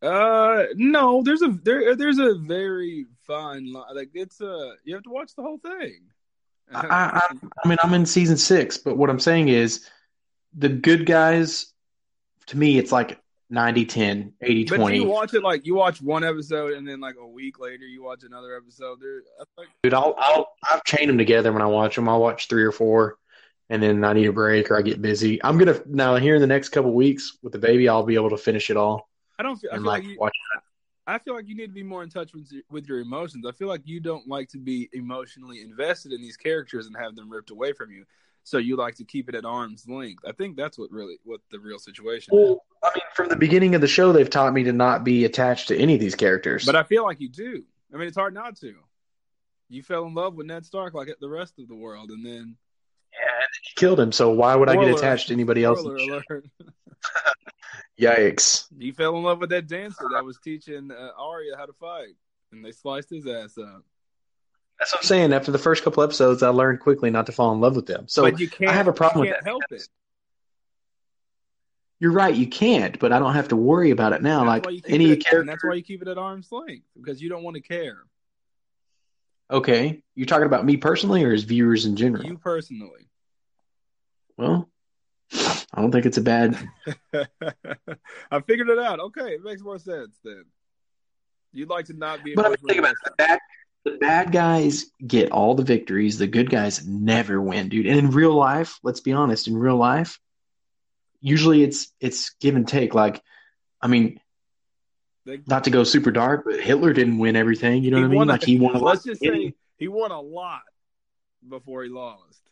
Uh, 0.00 0.64
no, 0.76 1.22
there's 1.24 1.42
a 1.42 1.48
there 1.64 1.96
there's 1.96 2.18
a 2.18 2.34
very 2.34 3.06
fine 3.26 3.72
line. 3.72 3.96
Like 3.96 4.10
it's 4.14 4.40
a 4.40 4.74
you 4.84 4.94
have 4.94 5.02
to 5.02 5.10
watch 5.10 5.34
the 5.34 5.42
whole 5.42 5.58
thing. 5.58 6.02
I, 6.72 6.86
I, 6.90 7.36
I 7.64 7.68
mean, 7.68 7.78
I'm 7.82 7.94
in 7.94 8.06
season 8.06 8.36
six, 8.36 8.78
but 8.78 8.96
what 8.96 9.10
I'm 9.10 9.18
saying 9.18 9.48
is 9.48 9.88
the 10.56 10.68
good 10.68 11.04
guys, 11.04 11.72
to 12.46 12.56
me, 12.56 12.78
it's 12.78 12.92
like 12.92 13.18
90 13.50 13.84
10, 13.86 14.32
80 14.42 14.64
but 14.64 14.76
20. 14.76 14.96
you 14.96 15.04
watch 15.04 15.34
it 15.34 15.42
like 15.42 15.64
you 15.64 15.74
watch 15.74 16.02
one 16.02 16.22
episode 16.22 16.74
and 16.74 16.86
then 16.86 17.00
like 17.00 17.16
a 17.18 17.26
week 17.26 17.58
later 17.58 17.86
you 17.86 18.02
watch 18.02 18.22
another 18.24 18.56
episode. 18.56 18.98
There, 19.00 19.22
I 19.40 19.44
like 19.56 19.68
Dude, 19.82 19.94
I'll, 19.94 20.14
I'll, 20.18 20.48
I'll 20.64 20.80
chain 20.80 21.06
them 21.06 21.18
together 21.18 21.52
when 21.52 21.62
I 21.62 21.66
watch 21.66 21.96
them. 21.96 22.08
I'll 22.08 22.20
watch 22.20 22.48
three 22.48 22.64
or 22.64 22.72
four, 22.72 23.16
and 23.70 23.82
then 23.82 24.04
I 24.04 24.12
need 24.12 24.26
a 24.26 24.32
break 24.32 24.70
or 24.70 24.76
I 24.76 24.82
get 24.82 25.00
busy. 25.00 25.42
I'm 25.42 25.58
to, 25.58 25.82
now 25.86 26.16
here 26.16 26.34
in 26.34 26.40
the 26.40 26.46
next 26.46 26.70
couple 26.70 26.92
weeks 26.92 27.38
with 27.42 27.52
the 27.52 27.58
baby, 27.58 27.88
I'll 27.88 28.04
be 28.04 28.16
able 28.16 28.30
to 28.30 28.38
finish 28.38 28.70
it 28.70 28.76
all 28.76 29.08
I 29.38 29.42
don't 29.42 29.56
feel. 29.56 29.70
I 29.72 29.76
feel 29.76 29.84
like 29.84 30.02
like 30.02 30.10
you, 30.10 30.18
watch. 30.18 30.32
I 31.06 31.18
feel 31.18 31.34
like 31.34 31.48
you 31.48 31.56
need 31.56 31.68
to 31.68 31.72
be 31.72 31.82
more 31.82 32.02
in 32.02 32.10
touch 32.10 32.34
with 32.34 32.50
with 32.70 32.86
your 32.86 33.00
emotions. 33.00 33.46
I 33.46 33.52
feel 33.52 33.68
like 33.68 33.82
you 33.84 34.00
don't 34.00 34.26
like 34.28 34.48
to 34.50 34.58
be 34.58 34.88
emotionally 34.92 35.62
invested 35.62 36.12
in 36.12 36.20
these 36.20 36.36
characters 36.36 36.86
and 36.86 36.96
have 36.96 37.14
them 37.14 37.30
ripped 37.30 37.50
away 37.50 37.72
from 37.72 37.90
you. 37.90 38.04
So 38.48 38.56
you 38.56 38.76
like 38.76 38.94
to 38.94 39.04
keep 39.04 39.28
it 39.28 39.34
at 39.34 39.44
arm's 39.44 39.86
length. 39.86 40.24
I 40.26 40.32
think 40.32 40.56
that's 40.56 40.78
what 40.78 40.90
really 40.90 41.18
what 41.22 41.40
the 41.50 41.58
real 41.58 41.78
situation 41.78 42.34
is. 42.34 42.56
I 42.82 42.88
mean, 42.94 43.02
from 43.14 43.28
the 43.28 43.36
beginning 43.36 43.74
of 43.74 43.82
the 43.82 43.86
show, 43.86 44.10
they've 44.10 44.30
taught 44.30 44.54
me 44.54 44.64
to 44.64 44.72
not 44.72 45.04
be 45.04 45.26
attached 45.26 45.68
to 45.68 45.76
any 45.76 45.92
of 45.92 46.00
these 46.00 46.14
characters. 46.14 46.64
But 46.64 46.74
I 46.74 46.82
feel 46.82 47.04
like 47.04 47.20
you 47.20 47.28
do. 47.28 47.62
I 47.92 47.98
mean, 47.98 48.08
it's 48.08 48.16
hard 48.16 48.32
not 48.32 48.56
to. 48.60 48.74
You 49.68 49.82
fell 49.82 50.06
in 50.06 50.14
love 50.14 50.34
with 50.34 50.46
Ned 50.46 50.64
Stark 50.64 50.94
like 50.94 51.14
the 51.20 51.28
rest 51.28 51.58
of 51.58 51.68
the 51.68 51.74
world, 51.74 52.08
and 52.10 52.24
then 52.24 52.56
yeah, 53.12 53.36
and 53.38 53.48
he 53.62 53.74
killed 53.76 54.00
him. 54.00 54.12
So 54.12 54.30
why 54.30 54.54
would 54.54 54.70
I 54.70 54.76
get 54.76 54.94
attached 54.94 55.28
to 55.28 55.34
anybody 55.34 55.62
else? 55.62 55.80
spoiler 55.80 55.96
alert, 55.96 56.46
Yikes. 58.00 58.66
you 58.78 58.94
fell 58.94 59.14
in 59.18 59.24
love 59.24 59.40
with 59.40 59.50
that 59.50 59.66
dancer 59.66 60.08
that 60.14 60.24
was 60.24 60.38
teaching 60.42 60.90
uh, 60.90 61.10
Arya 61.18 61.54
how 61.54 61.66
to 61.66 61.74
fight, 61.74 62.14
and 62.52 62.64
they 62.64 62.72
sliced 62.72 63.10
his 63.10 63.26
ass 63.26 63.58
up. 63.58 63.84
That's 64.78 64.92
what 64.92 65.00
I'm 65.00 65.06
saying. 65.06 65.32
After 65.32 65.50
the 65.50 65.58
first 65.58 65.82
couple 65.82 66.02
episodes, 66.02 66.42
I 66.42 66.50
learned 66.50 66.80
quickly 66.80 67.10
not 67.10 67.26
to 67.26 67.32
fall 67.32 67.52
in 67.52 67.60
love 67.60 67.74
with 67.74 67.86
them. 67.86 68.06
So 68.06 68.22
but 68.22 68.38
you 68.38 68.48
can't. 68.48 68.70
I 68.70 68.74
have 68.74 68.88
a 68.88 68.92
problem 68.92 69.24
you 69.24 69.30
with 69.30 69.34
can't 69.34 69.44
that. 69.44 69.50
help 69.50 69.62
it. 69.70 69.88
You're 72.00 72.12
right. 72.12 72.34
You 72.34 72.46
can't, 72.46 72.98
but 73.00 73.12
I 73.12 73.18
don't 73.18 73.34
have 73.34 73.48
to 73.48 73.56
worry 73.56 73.90
about 73.90 74.12
it 74.12 74.22
now. 74.22 74.44
That's 74.44 74.48
like 74.48 74.66
why 74.66 74.70
you 74.70 74.82
keep 74.82 74.94
any 74.94 75.10
it, 75.10 75.24
character. 75.24 75.50
that's 75.50 75.64
why 75.64 75.74
you 75.74 75.82
keep 75.82 76.00
it 76.00 76.08
at 76.08 76.16
arm's 76.16 76.52
length 76.52 76.86
because 76.96 77.20
you 77.20 77.28
don't 77.28 77.42
want 77.42 77.56
to 77.56 77.62
care. 77.62 77.98
Okay, 79.50 80.02
you're 80.14 80.26
talking 80.26 80.46
about 80.46 80.64
me 80.64 80.76
personally, 80.76 81.24
or 81.24 81.32
as 81.32 81.42
viewers 81.42 81.86
in 81.86 81.96
general? 81.96 82.24
You 82.24 82.36
personally. 82.38 83.08
Well, 84.36 84.68
I 85.32 85.80
don't 85.80 85.90
think 85.90 86.06
it's 86.06 86.18
a 86.18 86.22
bad. 86.22 86.56
I 88.30 88.40
figured 88.46 88.68
it 88.68 88.78
out. 88.78 89.00
Okay, 89.00 89.32
it 89.34 89.42
makes 89.42 89.62
more 89.62 89.78
sense 89.78 90.16
then. 90.22 90.44
You'd 91.52 91.70
like 91.70 91.86
to 91.86 91.94
not 91.94 92.22
be. 92.22 92.34
But 92.34 92.44
I 92.46 92.48
mean, 92.50 92.58
emotionally 92.58 92.74
think 92.74 92.78
about 92.80 92.92
it. 92.92 92.98
The 93.04 93.14
bad, 93.16 93.38
the 93.92 93.98
bad 93.98 94.32
guys 94.32 94.86
get 95.04 95.30
all 95.32 95.54
the 95.54 95.62
victories. 95.64 96.18
The 96.18 96.26
good 96.26 96.50
guys 96.50 96.86
never 96.86 97.40
win, 97.40 97.68
dude. 97.68 97.86
And 97.86 97.98
in 97.98 98.10
real 98.10 98.34
life, 98.34 98.78
let's 98.82 99.00
be 99.00 99.12
honest. 99.12 99.48
In 99.48 99.56
real 99.56 99.76
life, 99.76 100.18
usually 101.20 101.62
it's 101.62 101.92
it's 102.00 102.30
give 102.40 102.56
and 102.56 102.66
take. 102.66 102.94
Like, 102.94 103.22
I 103.80 103.86
mean, 103.88 104.20
not 105.46 105.64
to 105.64 105.70
go 105.70 105.84
super 105.84 106.10
dark, 106.10 106.44
but 106.44 106.60
Hitler 106.60 106.92
didn't 106.92 107.18
win 107.18 107.36
everything. 107.36 107.82
You 107.84 107.90
know 107.90 107.98
what 107.98 108.04
I 108.04 108.08
mean? 108.08 108.16
won 108.18 108.28
Like 108.28 108.44
he 108.44 108.58
won 108.58 108.74
a 108.74 108.78
lot. 108.78 108.84
Let's 108.84 109.04
just 109.04 109.20
say 109.22 109.54
he 109.76 109.88
won 109.88 110.10
a 110.10 110.20
lot 110.20 110.62
before 111.46 111.82
he 111.84 111.90
lost. 111.90 112.42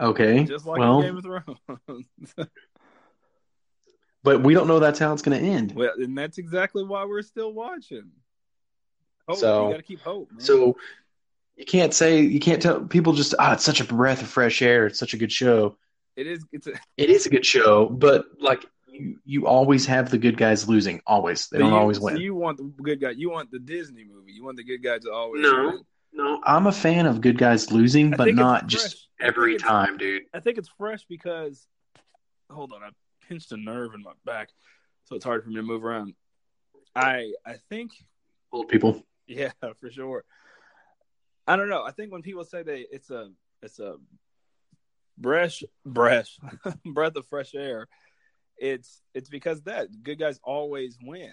Okay, 0.00 0.44
Just 0.44 0.64
like 0.64 0.78
well, 0.78 1.02
in 1.02 1.06
Game 1.06 1.16
of 1.18 1.44
Thrones. 1.86 2.34
but 4.22 4.42
we 4.42 4.54
don't 4.54 4.66
know 4.66 4.78
that's 4.78 4.98
how 4.98 5.12
it's 5.12 5.20
going 5.20 5.38
to 5.38 5.46
end. 5.46 5.74
well, 5.74 5.90
and 5.98 6.16
that's 6.16 6.38
exactly 6.38 6.82
why 6.82 7.04
we're 7.04 7.20
still 7.20 7.52
watching. 7.52 8.10
Hope. 9.28 9.38
So- 9.38 9.66
you 9.66 9.72
got 9.72 9.76
to 9.78 9.82
keep 9.82 10.00
hope. 10.00 10.30
Man. 10.32 10.40
So 10.40 10.76
you 11.56 11.64
can't 11.66 11.92
say 11.92 12.20
you 12.22 12.40
can't 12.40 12.60
tell 12.62 12.80
people 12.82 13.12
just 13.12 13.34
ah, 13.38 13.52
it's 13.54 13.64
such 13.64 13.80
a 13.80 13.84
breath 13.84 14.22
of 14.22 14.28
fresh 14.28 14.62
air. 14.62 14.86
It's 14.86 14.98
such 14.98 15.14
a 15.14 15.16
good 15.18 15.32
show. 15.32 15.76
it 16.16 16.26
is. 16.26 16.44
It's 16.52 16.66
a, 16.66 16.72
It 16.96 17.10
is 17.10 17.26
a 17.26 17.30
good 17.30 17.44
show, 17.46 17.86
but 17.88 18.26
like 18.40 18.64
you, 18.88 19.18
you 19.24 19.46
always 19.46 19.86
have 19.86 20.10
the 20.10 20.18
good 20.18 20.36
guys 20.36 20.68
losing. 20.68 21.00
Always, 21.06 21.48
they 21.48 21.58
So 21.58 21.64
don't 21.64 21.72
you, 21.72 21.78
always 21.78 21.98
so 21.98 22.04
win. 22.04 22.16
you 22.16 22.34
want 22.34 22.56
the 22.58 22.64
good 22.82 23.00
guy? 23.00 23.10
You 23.10 23.30
want 23.30 23.50
the 23.50 23.58
Disney 23.58 24.04
movie? 24.04 24.32
You 24.32 24.44
want 24.44 24.56
the 24.56 24.64
good 24.64 24.82
guys 24.82 25.02
to 25.02 25.12
always 25.12 25.42
No. 25.42 25.66
win? 25.66 25.84
No, 26.12 26.40
I'm 26.44 26.66
a 26.66 26.72
fan 26.72 27.06
of 27.06 27.20
good 27.20 27.38
guys 27.38 27.70
losing, 27.70 28.10
but 28.10 28.34
not 28.34 28.66
just 28.66 29.06
every 29.20 29.56
time, 29.58 29.96
dude. 29.96 30.22
I 30.34 30.40
think 30.40 30.58
it's 30.58 30.68
fresh 30.76 31.04
because 31.08 31.66
hold 32.50 32.72
on, 32.72 32.82
I 32.82 32.88
pinched 33.28 33.52
a 33.52 33.56
nerve 33.56 33.94
in 33.94 34.02
my 34.02 34.10
back, 34.24 34.48
so 35.04 35.14
it's 35.14 35.24
hard 35.24 35.44
for 35.44 35.50
me 35.50 35.54
to 35.56 35.62
move 35.62 35.84
around. 35.84 36.14
I 36.96 37.32
I 37.46 37.54
think 37.68 37.92
Old 38.52 38.68
people. 38.68 39.06
Yeah, 39.30 39.52
for 39.80 39.90
sure. 39.90 40.24
I 41.46 41.56
don't 41.56 41.68
know. 41.68 41.84
I 41.84 41.92
think 41.92 42.12
when 42.12 42.22
people 42.22 42.44
say 42.44 42.62
they 42.62 42.86
it's 42.90 43.10
a 43.10 43.30
it's 43.62 43.78
a 43.78 43.96
breath 45.16 45.62
breath 45.86 46.30
breath 46.84 47.16
of 47.16 47.26
fresh 47.26 47.54
air, 47.54 47.88
it's 48.58 49.02
it's 49.14 49.28
because 49.28 49.62
that 49.62 49.88
good 50.02 50.18
guys 50.18 50.40
always 50.42 50.98
win. 51.02 51.32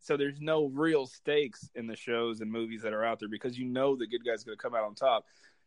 So 0.00 0.16
there's 0.16 0.40
no 0.40 0.66
real 0.66 1.06
stakes 1.06 1.70
in 1.74 1.86
the 1.86 1.96
shows 1.96 2.40
and 2.40 2.50
movies 2.50 2.82
that 2.82 2.92
are 2.92 3.04
out 3.04 3.20
there 3.20 3.28
because 3.28 3.58
you 3.58 3.64
know 3.64 3.96
the 3.96 4.06
good 4.06 4.24
guy's 4.24 4.44
going 4.44 4.56
to 4.56 4.62
come 4.62 4.74
out 4.74 4.84
on 4.84 4.94
top. 4.94 5.24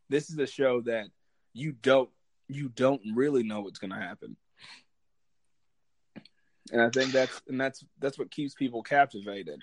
This 0.10 0.30
is 0.30 0.38
a 0.38 0.46
show 0.46 0.82
that 0.82 1.08
you 1.54 1.72
don't 1.72 2.10
you 2.48 2.70
don't 2.70 3.02
really 3.16 3.44
know 3.44 3.62
what's 3.62 3.80
going 3.80 3.92
to 3.92 3.98
happen. 3.98 4.36
And 6.72 6.82
I 6.82 6.90
think 6.90 7.12
that's 7.12 7.42
and 7.48 7.60
that's 7.60 7.84
that's 8.00 8.20
what 8.20 8.32
keeps 8.32 8.54
people 8.54 8.84
captivated. 8.84 9.62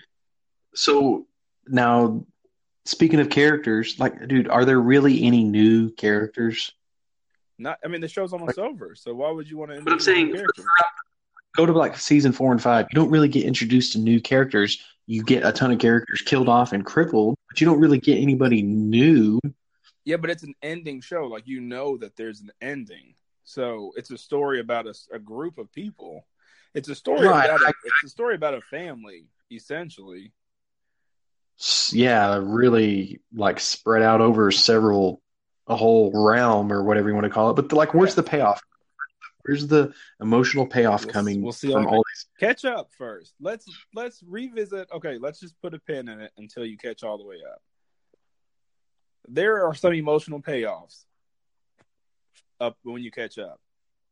So 0.73 1.27
now, 1.67 2.25
speaking 2.85 3.19
of 3.19 3.29
characters, 3.29 3.99
like, 3.99 4.27
dude, 4.27 4.47
are 4.47 4.65
there 4.65 4.79
really 4.79 5.23
any 5.23 5.43
new 5.43 5.91
characters? 5.91 6.71
Not, 7.57 7.79
I 7.83 7.87
mean, 7.87 8.01
the 8.01 8.07
show's 8.07 8.33
almost 8.33 8.59
over, 8.59 8.95
so 8.95 9.13
why 9.13 9.31
would 9.31 9.49
you 9.49 9.57
want 9.57 9.71
to? 9.71 9.81
but 9.81 9.93
I'm 9.93 9.99
saying? 9.99 10.35
Go 11.55 11.65
to 11.65 11.71
like 11.71 11.95
season 11.97 12.33
four 12.33 12.51
and 12.51 12.61
five. 12.61 12.87
You 12.91 12.95
don't 12.99 13.09
really 13.09 13.29
get 13.29 13.45
introduced 13.45 13.93
to 13.93 13.99
new 13.99 14.19
characters. 14.19 14.77
You 15.07 15.23
get 15.23 15.45
a 15.45 15.53
ton 15.53 15.71
of 15.71 15.79
characters 15.79 16.21
killed 16.21 16.49
off 16.49 16.73
and 16.73 16.85
crippled, 16.85 17.35
but 17.49 17.61
you 17.61 17.65
don't 17.65 17.79
really 17.79 17.99
get 17.99 18.19
anybody 18.19 18.61
new. 18.61 19.39
Yeah, 20.03 20.17
but 20.17 20.29
it's 20.29 20.43
an 20.43 20.53
ending 20.61 20.99
show. 20.99 21.27
Like 21.27 21.47
you 21.47 21.61
know 21.61 21.95
that 21.97 22.17
there's 22.17 22.41
an 22.41 22.51
ending, 22.61 23.15
so 23.45 23.93
it's 23.95 24.11
a 24.11 24.17
story 24.17 24.59
about 24.59 24.85
a, 24.85 24.93
a 25.13 25.19
group 25.19 25.57
of 25.57 25.71
people. 25.71 26.27
It's 26.73 26.89
a 26.89 26.95
story 26.95 27.25
Right, 27.25 27.45
about 27.45 27.61
a, 27.61 27.67
I- 27.67 27.73
it's 27.85 28.03
a 28.03 28.09
story 28.09 28.35
about 28.35 28.53
a 28.53 28.61
family, 28.61 29.27
essentially. 29.49 30.33
Yeah, 31.91 32.39
really 32.43 33.21
like 33.33 33.59
spread 33.59 34.01
out 34.01 34.21
over 34.21 34.51
several, 34.51 35.21
a 35.67 35.75
whole 35.75 36.11
realm 36.13 36.71
or 36.71 36.83
whatever 36.83 37.07
you 37.09 37.15
want 37.15 37.25
to 37.25 37.29
call 37.29 37.49
it. 37.49 37.53
But 37.55 37.71
like, 37.73 37.93
where's 37.93 38.11
Yeah. 38.11 38.15
the 38.15 38.23
payoff? 38.23 38.61
Where's 39.43 39.67
the 39.67 39.93
emotional 40.19 40.65
payoff 40.65 41.05
We'll- 41.05 41.13
coming 41.13 41.41
we'll 41.43 41.51
see 41.51 41.71
from 41.71 41.85
all 41.87 42.03
these? 42.11 42.25
Catch 42.39 42.65
up 42.65 42.91
first. 42.97 43.35
Let's 43.39 43.65
let's 43.93 44.23
revisit. 44.23 44.89
Okay, 44.91 45.17
let's 45.19 45.39
just 45.39 45.53
put 45.61 45.73
a 45.75 45.79
pin 45.79 46.09
in 46.09 46.19
it 46.19 46.31
until 46.37 46.65
you 46.65 46.77
catch 46.77 47.03
all 47.03 47.17
the 47.19 47.23
way 47.25 47.37
up. 47.47 47.61
There 49.27 49.65
are 49.67 49.73
some 49.75 49.93
emotional 49.93 50.41
payoffs 50.41 51.05
up 52.59 52.77
when 52.83 53.01
you 53.03 53.11
catch 53.11 53.37
up. 53.37 53.59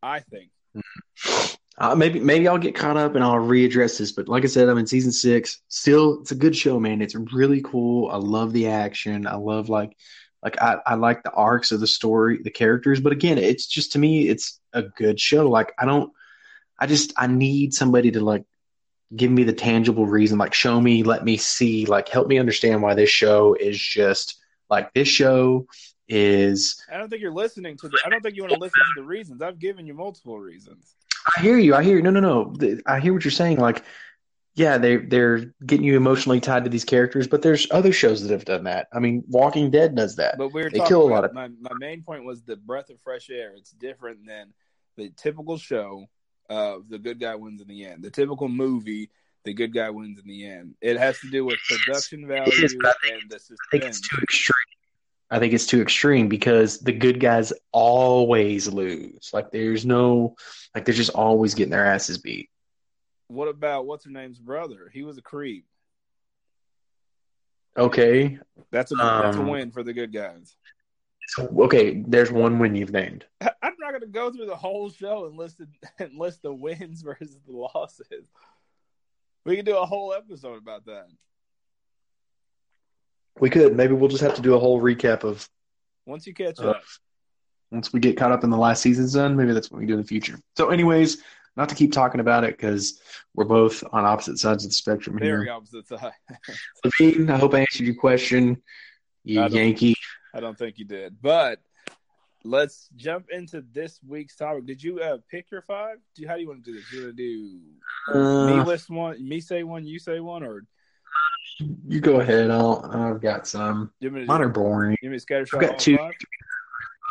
I 0.02 0.20
think. 0.20 0.52
Hmm. 0.74 1.53
Uh, 1.78 1.96
maybe 1.96 2.20
maybe 2.20 2.48
I'll 2.48 2.60
get 2.60 2.76
caught 2.76 2.98
up 2.98 3.16
and 3.16 3.24
I'll 3.24 3.36
readdress 3.36 3.98
this. 3.98 4.12
But 4.12 4.28
like 4.28 4.44
I 4.44 4.48
said, 4.48 4.70
I'm 4.70 4.78
in 4.78 4.86
season 4.86 5.12
six. 5.12 5.62
Still, 5.70 6.22
it's 6.22 6.32
a 6.32 6.36
good 6.36 6.56
show, 6.56 6.80
man. 6.80 7.02
It's 7.02 7.16
really 7.16 7.62
cool. 7.64 8.12
I 8.12 8.18
love 8.18 8.54
the 8.54 8.68
action. 8.68 9.26
I 9.26 9.36
love 9.36 9.70
like 9.70 9.98
like 10.44 10.62
I, 10.62 10.78
I 10.86 10.96
like 10.96 11.24
the 11.24 11.32
arcs 11.32 11.72
of 11.72 11.80
the 11.80 11.88
story, 11.88 12.42
the 12.44 12.52
characters. 12.52 13.00
But 13.00 13.14
again, 13.14 13.38
it's 13.38 13.66
just 13.66 13.94
to 13.94 14.00
me, 14.00 14.28
it's 14.28 14.60
a 14.74 14.84
good 14.84 15.20
show. 15.20 15.50
Like 15.50 15.74
I 15.80 15.86
don't, 15.86 16.12
I 16.80 16.86
just 16.86 17.14
I 17.18 17.28
need 17.28 17.74
somebody 17.74 18.12
to 18.12 18.20
like 18.20 18.44
give 19.16 19.32
me 19.32 19.44
the 19.44 19.54
tangible 19.54 20.06
reason, 20.06 20.38
like 20.38 20.54
show 20.54 20.80
me, 20.80 21.04
let 21.04 21.24
me 21.24 21.38
see, 21.38 21.86
like 21.86 22.10
help 22.10 22.28
me 22.28 22.40
understand 22.40 22.82
why 22.82 22.94
this 22.94 23.10
show 23.10 23.56
is 23.56 23.80
just 23.80 24.40
like 24.70 24.94
this 24.94 25.08
show 25.08 25.66
is. 26.08 26.82
I 26.92 26.98
don't 26.98 27.10
think 27.10 27.22
you're 27.22 27.34
listening 27.34 27.78
to 27.78 27.88
the. 27.88 27.98
I 28.06 28.10
don't 28.10 28.22
think 28.22 28.36
you 28.36 28.44
want 28.44 28.54
to 28.54 28.60
listen 28.60 28.80
to 28.80 29.02
the 29.02 29.08
reasons. 29.08 29.42
I've 29.42 29.60
given 29.60 29.86
you 29.86 29.94
multiple 29.94 30.40
reasons. 30.40 30.96
I 31.38 31.42
hear 31.42 31.58
you. 31.58 31.76
I 31.76 31.84
hear 31.84 31.96
you. 31.98 32.02
No, 32.02 32.10
no, 32.10 32.20
no. 32.20 32.54
I 32.86 33.00
hear 33.00 33.14
what 33.14 33.24
you're 33.24 33.32
saying. 33.32 33.58
Like, 33.60 33.84
yeah, 34.56 34.78
they 34.78 34.98
they're 34.98 35.54
getting 35.66 35.86
you 35.86 35.96
emotionally 35.98 36.40
tied 36.40 36.64
to 36.66 36.70
these 36.70 36.86
characters, 36.86 37.28
but 37.28 37.42
there's 37.42 37.66
other 37.72 37.92
shows 37.92 38.22
that 38.22 38.32
have 38.32 38.46
done 38.46 38.66
that. 38.66 38.88
I 38.94 39.00
mean, 39.00 39.24
Walking 39.28 39.72
Dead 39.72 39.96
does 39.96 40.18
that. 40.18 40.38
But 40.38 40.54
we 40.54 40.62
are 40.62 40.70
They 40.70 40.78
talking 40.78 40.88
kill 40.90 41.02
a 41.04 41.06
about, 41.08 41.16
lot 41.16 41.26
of- 41.26 41.34
my 41.34 41.48
my 41.60 41.76
main 41.80 42.04
point 42.04 42.24
was 42.24 42.44
the 42.44 42.56
breath 42.58 42.90
of 42.90 43.00
fresh 43.02 43.30
air. 43.30 43.54
It's 43.58 43.72
different 43.72 44.26
than 44.28 44.54
the 44.98 45.10
typical 45.18 45.58
show 45.58 46.06
of 46.50 46.88
the 46.90 47.00
good 47.00 47.20
guy 47.20 47.36
wins 47.36 47.62
in 47.62 47.68
the 47.68 47.86
end. 47.86 48.04
The 48.04 48.12
typical 48.12 48.48
movie, 48.48 49.10
the 49.44 49.54
good 49.54 49.74
guy 49.74 49.90
wins 49.90 50.20
in 50.20 50.28
the 50.28 50.46
end. 50.46 50.76
It 50.82 50.98
has 50.98 51.18
to 51.22 51.30
do 51.32 51.46
with 51.46 51.58
production 51.68 52.28
value 52.28 52.52
is, 52.64 52.74
and 52.74 52.82
the 52.82 52.88
I 53.38 53.40
think 53.72 53.86
it's 53.86 53.98
suspense. 53.98 54.02
too 54.02 54.18
extreme. 54.22 54.56
I 55.34 55.40
think 55.40 55.54
it's 55.54 55.66
too 55.66 55.82
extreme 55.82 56.28
because 56.28 56.78
the 56.80 56.92
good 56.92 57.20
guys 57.20 57.52
always 57.72 58.68
lose. 58.68 59.32
Like, 59.34 59.50
there's 59.50 59.84
no, 59.84 60.36
like, 60.76 60.86
they're 60.86 60.94
just 60.94 61.10
always 61.16 61.56
getting 61.56 61.72
their 61.72 61.88
asses 61.88 62.20
beat. 62.20 62.52
What 63.30 63.48
about 63.48 63.88
what's 63.88 64.06
her 64.06 64.12
name's 64.12 64.38
brother? 64.38 64.92
He 64.94 65.02
was 65.02 65.18
a 65.18 65.24
creep. 65.24 65.66
Okay, 67.76 68.38
That's 68.70 68.92
a 68.92 68.96
that's 68.96 69.36
a 69.38 69.40
Um, 69.40 69.48
win 69.48 69.72
for 69.72 69.82
the 69.82 69.94
good 69.94 70.14
guys. 70.14 70.56
okay, 71.40 72.04
there's 72.08 72.32
one 72.32 72.60
win 72.60 72.76
you've 72.76 72.92
named. 72.92 73.26
I'm 73.42 73.74
not 73.80 73.90
going 73.90 74.02
to 74.02 74.08
go 74.08 74.32
through 74.32 74.46
the 74.46 74.56
whole 74.56 74.92
show 74.92 75.26
and 75.26 75.36
list 75.36 75.60
it, 75.62 75.70
and 76.00 76.16
list 76.16 76.44
the 76.44 76.54
wins 76.54 77.02
versus 77.02 77.40
the 77.48 77.54
losses. 77.54 78.26
We 79.46 79.56
can 79.56 79.66
do 79.66 79.78
a 79.78 79.86
whole 79.88 80.14
episode 80.14 80.60
about 80.60 80.86
that. 80.86 81.08
We 83.40 83.50
could 83.50 83.76
maybe 83.76 83.94
we'll 83.94 84.10
just 84.10 84.24
have 84.24 84.36
to 84.36 84.42
do 84.42 84.54
a 84.56 84.60
whole 84.60 84.82
recap 84.82 85.24
of 85.24 85.48
Once 86.06 86.28
you 86.28 86.34
catch 86.34 86.60
Uh, 86.60 86.72
up. 86.72 86.84
once 87.72 87.92
we 87.94 88.00
get 88.00 88.18
caught 88.18 88.32
up 88.32 88.44
in 88.44 88.50
the 88.50 88.58
last 88.58 88.82
season's 88.82 89.14
done. 89.14 89.36
Maybe 89.36 89.54
that's 89.54 89.72
what 89.72 89.80
we 89.80 89.86
do 89.86 89.94
in 89.94 90.02
the 90.02 90.08
future. 90.08 90.38
So, 90.58 90.70
anyways, 90.70 91.18
not 91.56 91.70
to 91.70 91.76
keep 91.76 91.92
talking 91.92 92.20
about 92.20 92.44
it 92.44 92.58
because 92.58 93.00
we're 93.36 93.46
both 93.46 93.84
on 93.92 94.06
opposite 94.06 94.38
sides 94.40 94.66
of 94.66 94.70
the 94.72 94.76
spectrum 94.76 95.18
Very 95.20 95.46
here. 95.46 95.54
opposite 95.54 95.88
side. 95.88 96.12
Levine, 96.84 97.30
I 97.30 97.38
hope 97.38 97.54
I 97.54 97.60
answered 97.62 97.86
your 97.86 97.96
question. 97.96 98.62
You 99.24 99.42
I 99.42 99.48
Yankee. 99.48 99.96
I 100.34 100.40
don't 100.40 100.58
think 100.58 100.78
you 100.78 100.86
did. 100.86 101.16
But 101.22 101.60
let's 102.44 102.90
jump 102.96 103.28
into 103.32 103.64
this 103.72 104.00
week's 104.06 104.36
topic. 104.36 104.66
Did 104.66 104.84
you 104.84 105.00
uh, 105.00 105.18
pick 105.32 105.50
your 105.52 105.62
five? 105.62 105.98
Do, 106.16 106.28
how 106.28 106.36
do 106.36 106.42
you 106.42 106.48
want 106.50 106.66
to 106.66 106.72
do 106.72 106.78
this? 106.78 106.92
You 106.92 107.04
want 107.04 107.18
to 107.18 107.24
do 107.24 107.60
me 108.46 108.60
Uh, 108.60 108.66
list 108.66 108.90
one, 108.90 109.28
me 109.28 109.40
say 109.40 109.64
one, 109.64 109.86
you 109.86 109.98
say 110.00 110.20
one, 110.20 110.44
or 110.44 110.66
you 111.60 112.00
go 112.00 112.20
ahead. 112.20 112.50
I'll. 112.52 112.90
I've 112.92 113.22
got 113.22 113.48
some. 113.48 113.92
you 114.00 114.10
want 114.10 114.16
me 114.16 114.22
to, 114.22 114.28
Mine 114.28 114.42
are 114.42 114.50
boring. 114.50 114.98
you 115.02 115.08
want 115.08 115.14
me 115.14 115.18
to 115.18 115.22
scatter 115.22 115.46
I've 115.54 115.62
got 115.62 115.80
two. 115.80 115.98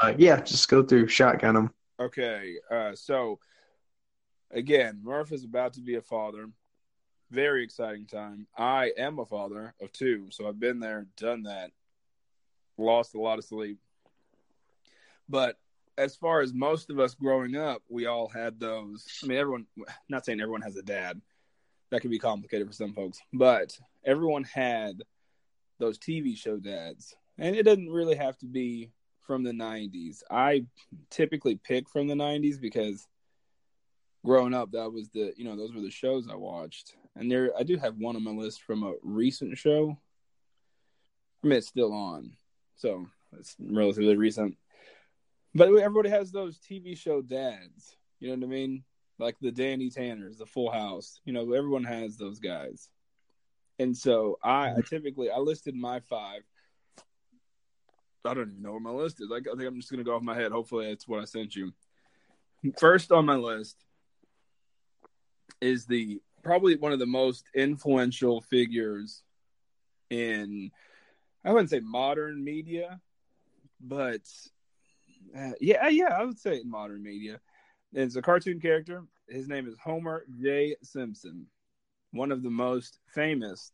Uh, 0.03 0.15
yeah, 0.19 0.41
just 0.41 0.69
go 0.69 0.83
through 0.83 1.09
shotgun 1.09 1.55
them. 1.55 1.71
Okay. 2.01 2.57
Uh, 2.71 2.95
so 2.95 3.39
again, 4.51 5.01
Murph 5.03 5.33
is 5.33 5.45
about 5.45 5.75
to 5.75 5.81
be 5.81 5.97
a 5.97 6.03
father. 6.03 6.49
Very 7.31 7.65
exciting 7.65 8.07
time. 8.07 8.47
I 8.57 8.93
am 8.99 9.19
a 9.19 9.25
father 9.25 9.75
of 9.81 9.93
two, 9.93 10.27
so 10.31 10.47
I've 10.47 10.61
been 10.61 10.81
there, 10.81 11.07
done 11.17 11.45
that. 11.45 11.71
Lost 12.77 13.15
a 13.15 13.21
lot 13.21 13.39
of 13.39 13.45
sleep. 13.45 13.79
But 15.29 15.59
as 15.97 16.17
far 16.17 16.41
as 16.41 16.53
most 16.53 16.91
of 16.91 16.99
us 16.99 17.15
growing 17.15 17.57
up, 17.57 17.83
we 17.89 18.07
all 18.07 18.29
had 18.29 18.59
those. 18.61 19.07
I 19.23 19.27
mean, 19.27 19.39
everyone, 19.39 19.67
not 20.09 20.27
saying 20.27 20.41
everyone 20.41 20.63
has 20.63 20.77
a 20.77 20.83
dad. 20.83 21.21
That 21.93 22.01
can 22.01 22.11
be 22.11 22.19
complicated 22.19 22.67
for 22.67 22.73
some 22.73 22.95
folks, 22.95 23.21
but 23.35 23.79
everyone 24.03 24.45
had 24.45 25.03
those 25.79 25.99
TV 25.99 26.35
show 26.35 26.57
dads. 26.57 27.15
And 27.37 27.55
it 27.55 27.65
doesn't 27.65 27.91
really 27.91 28.17
have 28.17 28.39
to 28.39 28.47
be 28.47 28.91
from 29.21 29.43
the 29.43 29.53
90s. 29.53 30.23
I 30.31 30.65
typically 31.11 31.57
pick 31.57 31.91
from 31.91 32.09
the 32.09 32.15
90s 32.15 32.59
because 32.59 33.07
growing 34.25 34.55
up 34.55 34.73
that 34.73 34.91
was 34.91 35.11
the, 35.11 35.35
you 35.37 35.45
know, 35.45 35.55
those 35.55 35.75
were 35.75 35.83
the 35.83 35.91
shows 35.91 36.29
I 36.31 36.35
watched. 36.35 36.95
And 37.15 37.31
there 37.31 37.53
I 37.59 37.63
do 37.63 37.77
have 37.77 37.99
one 37.99 38.17
on 38.17 38.25
my 38.25 38.31
list 38.31 38.63
from 38.63 38.85
a 38.85 38.95
recent 39.03 39.59
show. 39.59 39.99
I 41.45 41.47
mean, 41.47 41.59
it's 41.59 41.69
still 41.69 41.93
on. 41.93 42.33
So, 42.77 43.07
it's 43.39 43.55
relatively 43.61 44.17
recent. 44.17 44.57
But 45.55 45.69
everybody 45.69 46.09
has 46.09 46.33
those 46.33 46.59
TV 46.59 46.97
show 46.97 47.21
dads. 47.21 47.97
You 48.19 48.29
know 48.29 48.37
what 48.37 48.45
I 48.45 48.49
mean? 48.49 48.85
Like 49.23 49.37
the 49.41 49.53
Danny 49.53 49.89
Tanners, 49.89 50.39
the 50.39 50.47
Full 50.47 50.71
House. 50.71 51.21
You 51.25 51.33
know, 51.33 51.53
everyone 51.53 51.85
has 51.85 52.17
those 52.17 52.41
guys. 52.41 52.89
And 53.79 53.97
so 53.97 54.39
I, 54.43 54.71
I 54.71 54.81
typically 54.89 55.31
I 55.31 55.39
listed 55.39 55.75
my 55.77 56.01
five. 56.01 56.43
I 58.25 58.35
don't 58.35 58.51
even 58.51 58.63
know 58.63 58.73
where 58.73 58.81
my 58.81 58.91
list 58.91 59.21
is. 59.21 59.31
I, 59.33 59.37
I 59.37 59.57
think 59.57 59.63
I'm 59.63 59.77
just 59.77 59.91
gonna 59.91 60.05
go 60.05 60.17
off 60.17 60.23
my 60.23 60.35
head. 60.35 60.51
Hopefully, 60.51 60.89
that's 60.89 61.07
what 61.07 61.21
I 61.21 61.25
sent 61.25 61.55
you. 61.55 61.73
First 62.79 63.13
on 63.13 63.25
my 63.25 63.37
list 63.37 63.77
is 65.61 65.87
the 65.87 66.21
probably 66.43 66.77
one 66.77 66.93
of 66.93 66.99
the 66.99 67.07
most 67.07 67.45
influential 67.55 68.41
figures 68.41 69.23
in 70.11 70.71
I 71.45 71.53
wouldn't 71.53 71.71
say 71.71 71.81
modern 71.81 72.43
media, 72.43 73.01
but 73.81 74.23
uh, 75.37 75.53
yeah, 75.61 75.89
yeah, 75.89 76.17
I 76.17 76.25
would 76.25 76.39
say 76.39 76.63
modern 76.65 77.03
media. 77.03 77.41
It's 77.93 78.17
a 78.17 78.23
cartoon 78.23 78.61
character. 78.61 79.05
his 79.29 79.49
name 79.49 79.67
is 79.67 79.77
Homer 79.83 80.25
J. 80.41 80.77
Simpson, 80.83 81.47
one 82.13 82.33
of 82.33 82.43
the 82.43 82.51
most 82.51 82.99
famous 83.15 83.71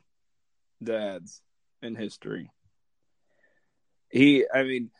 dads 0.83 1.41
in 1.83 1.95
history. 1.95 2.51
He, 4.11 4.45
I 4.53 4.63
mean, 4.65 4.91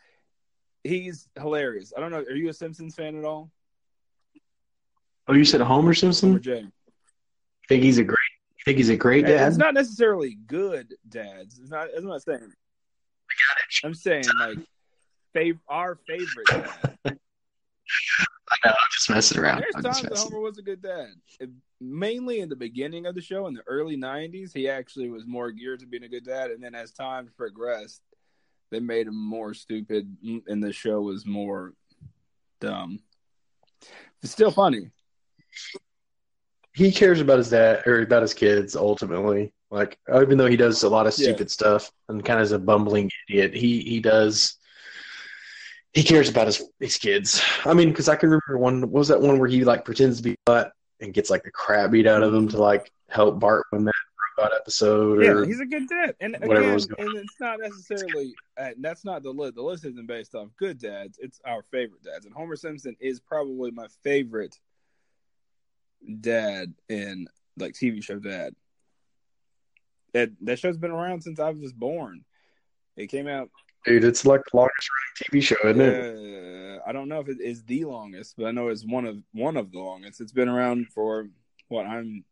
he's 0.83 1.27
hilarious. 1.37 1.91
I 1.95 1.99
don't 1.99 2.11
know. 2.11 2.19
Are 2.19 2.35
you 2.35 2.49
a 2.49 2.53
Simpsons 2.53 2.95
fan 2.95 3.17
at 3.17 3.25
all? 3.25 3.51
Oh, 5.27 5.33
you 5.33 5.45
said 5.45 5.61
Homer 5.61 5.93
Simpson? 5.93 6.29
Homer 6.29 6.39
J. 6.39 6.65
think 7.67 7.83
he's 7.83 7.97
a 7.97 8.03
great. 8.03 8.17
You 8.57 8.63
think 8.65 8.77
he's 8.77 8.89
a 8.89 8.97
great 8.97 9.25
dad? 9.25 9.47
It's 9.47 9.57
not 9.57 9.73
necessarily 9.73 10.37
good 10.47 10.93
dads. 11.07 11.59
It's 11.59 11.71
not. 11.71 11.87
I'm 11.95 12.05
not 12.05 12.21
saying. 12.21 12.51
I'm 13.83 13.93
saying 13.93 14.23
like, 14.39 14.57
fav- 15.35 15.59
our 15.67 15.95
favorite 16.07 16.47
dad. 16.47 17.17
I 18.51 18.55
know. 18.65 18.71
I'm 18.71 18.87
just 18.91 19.09
messing 19.09 19.39
around. 19.39 19.61
There's 19.61 19.75
I'm 19.75 19.83
times 19.83 20.01
that 20.01 20.09
messing. 20.11 20.31
Homer 20.31 20.41
was 20.41 20.57
a 20.57 20.61
good 20.61 20.81
dad. 20.81 21.09
It- 21.39 21.49
mainly 21.81 22.39
in 22.41 22.49
the 22.49 22.55
beginning 22.55 23.05
of 23.05 23.15
the 23.15 23.21
show, 23.21 23.47
in 23.47 23.53
the 23.53 23.61
early 23.67 23.95
'90s, 23.95 24.51
he 24.53 24.67
actually 24.67 25.09
was 25.09 25.25
more 25.25 25.51
geared 25.51 25.79
to 25.81 25.85
being 25.85 26.03
a 26.03 26.09
good 26.09 26.25
dad, 26.25 26.51
and 26.51 26.61
then 26.63 26.75
as 26.75 26.91
time 26.91 27.29
progressed, 27.37 28.01
they 28.71 28.79
made 28.79 29.07
him 29.07 29.15
more 29.15 29.53
stupid, 29.53 30.15
and 30.47 30.61
the 30.63 30.73
show 30.73 31.01
was 31.01 31.25
more 31.25 31.73
dumb. 32.59 32.99
It's 34.21 34.31
still 34.33 34.51
funny. 34.51 34.89
He 36.73 36.91
cares 36.91 37.19
about 37.19 37.37
his 37.39 37.49
dad 37.49 37.83
or 37.87 38.01
about 38.01 38.21
his 38.21 38.33
kids 38.33 38.75
ultimately. 38.75 39.53
Like 39.71 39.97
even 40.13 40.37
though 40.37 40.47
he 40.47 40.57
does 40.57 40.83
a 40.83 40.89
lot 40.89 41.07
of 41.07 41.17
Yeah. 41.17 41.25
stupid 41.29 41.51
stuff 41.51 41.91
and 42.09 42.23
kind 42.23 42.39
of 42.39 42.43
is 42.43 42.51
a 42.51 42.59
bumbling 42.59 43.09
idiot, 43.29 43.53
he 43.55 43.81
he 43.81 43.99
does. 43.99 44.55
He 45.93 46.03
cares 46.03 46.29
about 46.29 46.47
his 46.47 46.63
his 46.79 46.97
kids. 46.97 47.41
I 47.65 47.73
mean, 47.73 47.89
because 47.89 48.09
I 48.09 48.15
can 48.15 48.29
remember 48.29 48.57
one. 48.57 48.81
What 48.81 48.91
was 48.91 49.07
that 49.07 49.21
one 49.21 49.39
where 49.39 49.49
he 49.49 49.63
like 49.63 49.85
pretends 49.85 50.17
to 50.17 50.23
be 50.23 50.35
butt 50.45 50.71
and 50.99 51.13
gets 51.13 51.29
like 51.29 51.43
the 51.43 51.51
crap 51.51 51.91
beat 51.91 52.07
out 52.07 52.21
of 52.21 52.33
him 52.33 52.47
to 52.49 52.57
like 52.57 52.91
help 53.09 53.39
Bart 53.39 53.65
win 53.71 53.85
that 53.85 53.93
robot 54.37 54.53
episode? 54.55 55.23
Yeah, 55.23 55.45
he's 55.45 55.59
a 55.59 55.65
good 55.65 55.87
dad, 55.89 56.15
and 56.19 56.37
whatever 56.41 56.65
again, 56.65 56.73
was 56.73 56.85
going 56.85 57.09
and 57.09 57.17
it's 57.17 57.39
not 57.39 57.59
necessarily 57.59 58.35
uh, 58.57 58.69
that's 58.79 59.03
not 59.03 59.23
the 59.23 59.31
list. 59.31 59.55
The 59.55 59.63
list 59.63 59.85
isn't 59.85 60.07
based 60.07 60.35
off 60.35 60.49
good 60.57 60.77
dads; 60.77 61.17
it's 61.19 61.41
our 61.43 61.63
favorite 61.71 62.03
dads, 62.03 62.25
and 62.25 62.35
Homer 62.35 62.55
Simpson 62.55 62.95
is 62.99 63.19
probably 63.19 63.71
my 63.71 63.87
favorite 64.03 64.59
dad 66.21 66.73
in 66.87 67.27
like 67.57 67.73
TV 67.73 68.03
show 68.03 68.19
dad. 68.19 68.53
That 70.13 70.29
that 70.41 70.59
show's 70.59 70.77
been 70.77 70.91
around 70.91 71.21
since 71.21 71.39
I 71.39 71.49
was 71.49 71.73
born. 71.73 72.23
It 72.95 73.07
came 73.07 73.27
out. 73.27 73.49
Dude, 73.85 74.03
it's 74.03 74.25
like 74.25 74.41
the 74.51 74.57
longest 74.57 74.89
running 75.29 75.41
TV 75.41 75.43
show, 75.43 75.55
isn't 75.63 75.81
it? 75.81 76.79
Uh, 76.79 76.81
I 76.85 76.91
don't 76.91 77.07
know 77.07 77.19
if 77.19 77.29
it 77.29 77.39
is 77.39 77.63
the 77.63 77.85
longest, 77.85 78.35
but 78.37 78.45
I 78.45 78.51
know 78.51 78.67
it's 78.69 78.85
one 78.85 79.05
of 79.05 79.17
one 79.33 79.57
of 79.57 79.71
the 79.71 79.79
longest. 79.79 80.21
It's 80.21 80.31
been 80.31 80.49
around 80.49 80.87
for 80.87 81.27
what 81.69 81.85
I'm. 81.85 82.25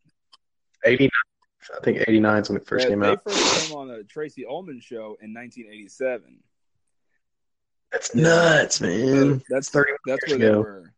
Eighty 0.86 1.06
nine. 1.06 1.78
I 1.78 1.84
think 1.84 2.04
eighty 2.08 2.20
nine 2.20 2.42
is 2.42 2.50
when 2.50 2.58
it 2.58 2.68
first 2.68 2.86
they, 2.86 2.92
came 2.92 3.00
they 3.00 3.10
out. 3.10 3.24
first 3.24 3.68
came 3.68 3.78
on 3.78 3.88
the 3.88 4.04
Tracey 4.04 4.46
Ullman 4.46 4.80
show 4.80 5.18
in 5.22 5.34
1987. 5.34 6.40
That's 7.92 8.14
nuts, 8.14 8.82
man. 8.82 9.42
That's 9.50 9.70
thirty 9.70 9.94
That's 10.06 10.28
where 10.28 10.38
they 10.38 10.50
were. 10.50 10.94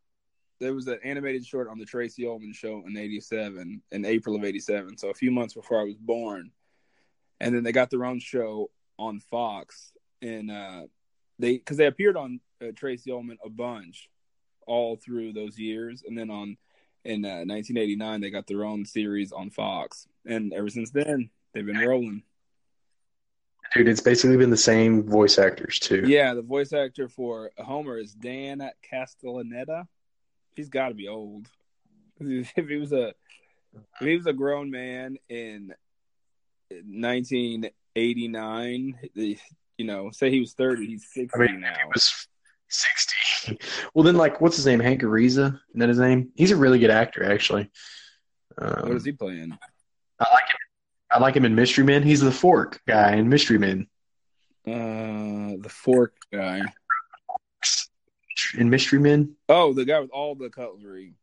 There 0.60 0.74
was 0.74 0.88
an 0.88 1.00
animated 1.04 1.46
short 1.46 1.70
on 1.70 1.78
the 1.78 1.86
Tracey 1.86 2.28
Ullman 2.28 2.54
show 2.54 2.84
in 2.86 2.98
'87, 2.98 3.82
in 3.92 4.06
April 4.06 4.36
of 4.36 4.44
'87. 4.44 4.98
So 4.98 5.10
a 5.10 5.14
few 5.14 5.32
months 5.32 5.54
before 5.54 5.80
I 5.80 5.84
was 5.84 5.96
born, 5.96 6.52
and 7.40 7.56
then 7.56 7.64
they 7.64 7.72
got 7.72 7.90
their 7.90 8.06
own 8.06 8.20
show 8.20 8.70
on 8.98 9.20
Fox, 9.20 9.94
and 10.22 10.52
uh, 10.52 10.82
they 11.38 11.58
because 11.58 11.78
they 11.78 11.86
appeared 11.88 12.18
on 12.18 12.40
uh, 12.62 12.68
Tracey 12.76 13.12
Ullman 13.12 13.38
a 13.44 13.50
bunch 13.50 14.10
all 14.68 14.96
through 14.98 15.34
those 15.34 15.58
years, 15.58 16.04
and 16.08 16.16
then 16.18 16.30
on 16.30 16.58
in 17.06 17.24
uh, 17.26 17.44
1989 17.46 18.22
they 18.22 18.30
got 18.30 18.46
their 18.48 18.66
own 18.66 18.86
series 18.86 19.32
on 19.32 19.50
Fox, 19.50 20.08
and 20.26 20.54
ever 20.54 20.70
since 20.70 20.92
then 20.92 21.30
they've 21.54 21.66
been 21.66 21.80
rolling. 21.80 22.24
Dude, 23.76 23.88
it's 23.88 24.02
basically 24.02 24.38
been 24.38 24.50
the 24.50 24.58
same 24.58 25.04
voice 25.04 25.38
actors 25.38 25.78
too. 25.78 26.04
Yeah, 26.08 26.34
the 26.34 26.42
voice 26.42 26.74
actor 26.74 27.08
for 27.08 27.52
Homer 27.58 28.00
is 28.00 28.14
Dan 28.14 28.68
Castellaneta. 28.92 29.88
He's 30.56 30.70
got 30.70 30.90
to 30.90 30.96
be 30.96 31.08
old. 31.08 31.48
If 32.22 32.68
he 32.68 32.76
was 32.76 32.92
a 32.92 33.14
if 34.02 34.08
he 34.08 34.18
was 34.18 34.26
a 34.26 34.34
grown 34.34 34.70
man 34.72 35.16
in 35.30 35.74
1989, 36.70 39.00
the- 39.16 39.38
you 39.80 39.86
know, 39.86 40.12
say 40.12 40.30
he 40.30 40.42
was 40.42 40.54
30, 40.54 40.86
he's 40.86 41.08
60 41.12 41.30
I 41.34 41.38
mean, 41.40 41.62
now. 41.62 41.74
He 41.74 41.88
was 41.88 42.28
60. 42.68 43.16
Well, 43.96 44.04
then, 44.04 44.16
like, 44.16 44.42
what's 44.42 44.58
his 44.58 44.66
name? 44.68 44.80
Hank 44.80 45.02
Ariza? 45.02 45.60
Isn't 45.70 45.80
that 45.80 45.90
his 45.90 45.98
name? 45.98 46.30
He's 46.36 46.52
a 46.52 46.56
really 46.56 46.78
good 46.78 46.92
actor, 46.92 47.24
actually. 47.24 47.72
Um, 48.60 48.90
what 48.90 48.98
is 48.98 49.06
he 49.06 49.12
playing? 49.12 49.58
I 50.20 50.32
like 50.32 50.44
him. 50.44 50.58
I 51.10 51.20
like 51.20 51.36
him 51.36 51.46
in 51.46 51.56
Mystery 51.56 51.84
Men. 51.84 52.04
He's 52.04 52.22
the 52.22 52.32
fork 52.32 52.80
guy 52.88 53.16
in 53.16 53.28
Mystery 53.28 53.58
Men. 53.58 53.88
Uh, 54.68 55.58
the 55.62 55.70
fork 55.70 56.14
guy. 56.32 56.62
In 58.56 58.70
Mystery 58.70 59.00
Men. 59.00 59.36
Oh, 59.48 59.74
the 59.74 59.86
guy 59.86 60.00
with 60.00 60.12
all 60.12 60.36
the 60.36 60.50
cutlery. 60.50 61.16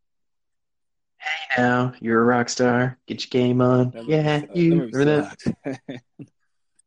Hey 1.18 1.62
now, 1.62 1.92
you're 2.00 2.20
a 2.22 2.24
rock 2.24 2.48
star. 2.48 2.98
Get 3.06 3.22
your 3.22 3.42
game 3.42 3.60
on. 3.60 3.90
That 3.90 4.08
yeah, 4.08 4.42
you. 4.52 4.70
Remember 4.72 5.04
that? 5.04 6.00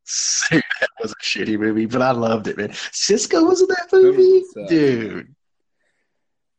That 0.80 0.90
was 1.02 1.12
a 1.12 1.24
shitty 1.24 1.60
movie, 1.60 1.86
but 1.86 2.02
I 2.02 2.12
loved 2.12 2.48
it, 2.48 2.58
man. 2.58 2.74
Cisco 2.92 3.44
was 3.44 3.62
in 3.62 3.68
that 3.68 3.90
movie, 3.92 4.44
dude. 4.68 5.36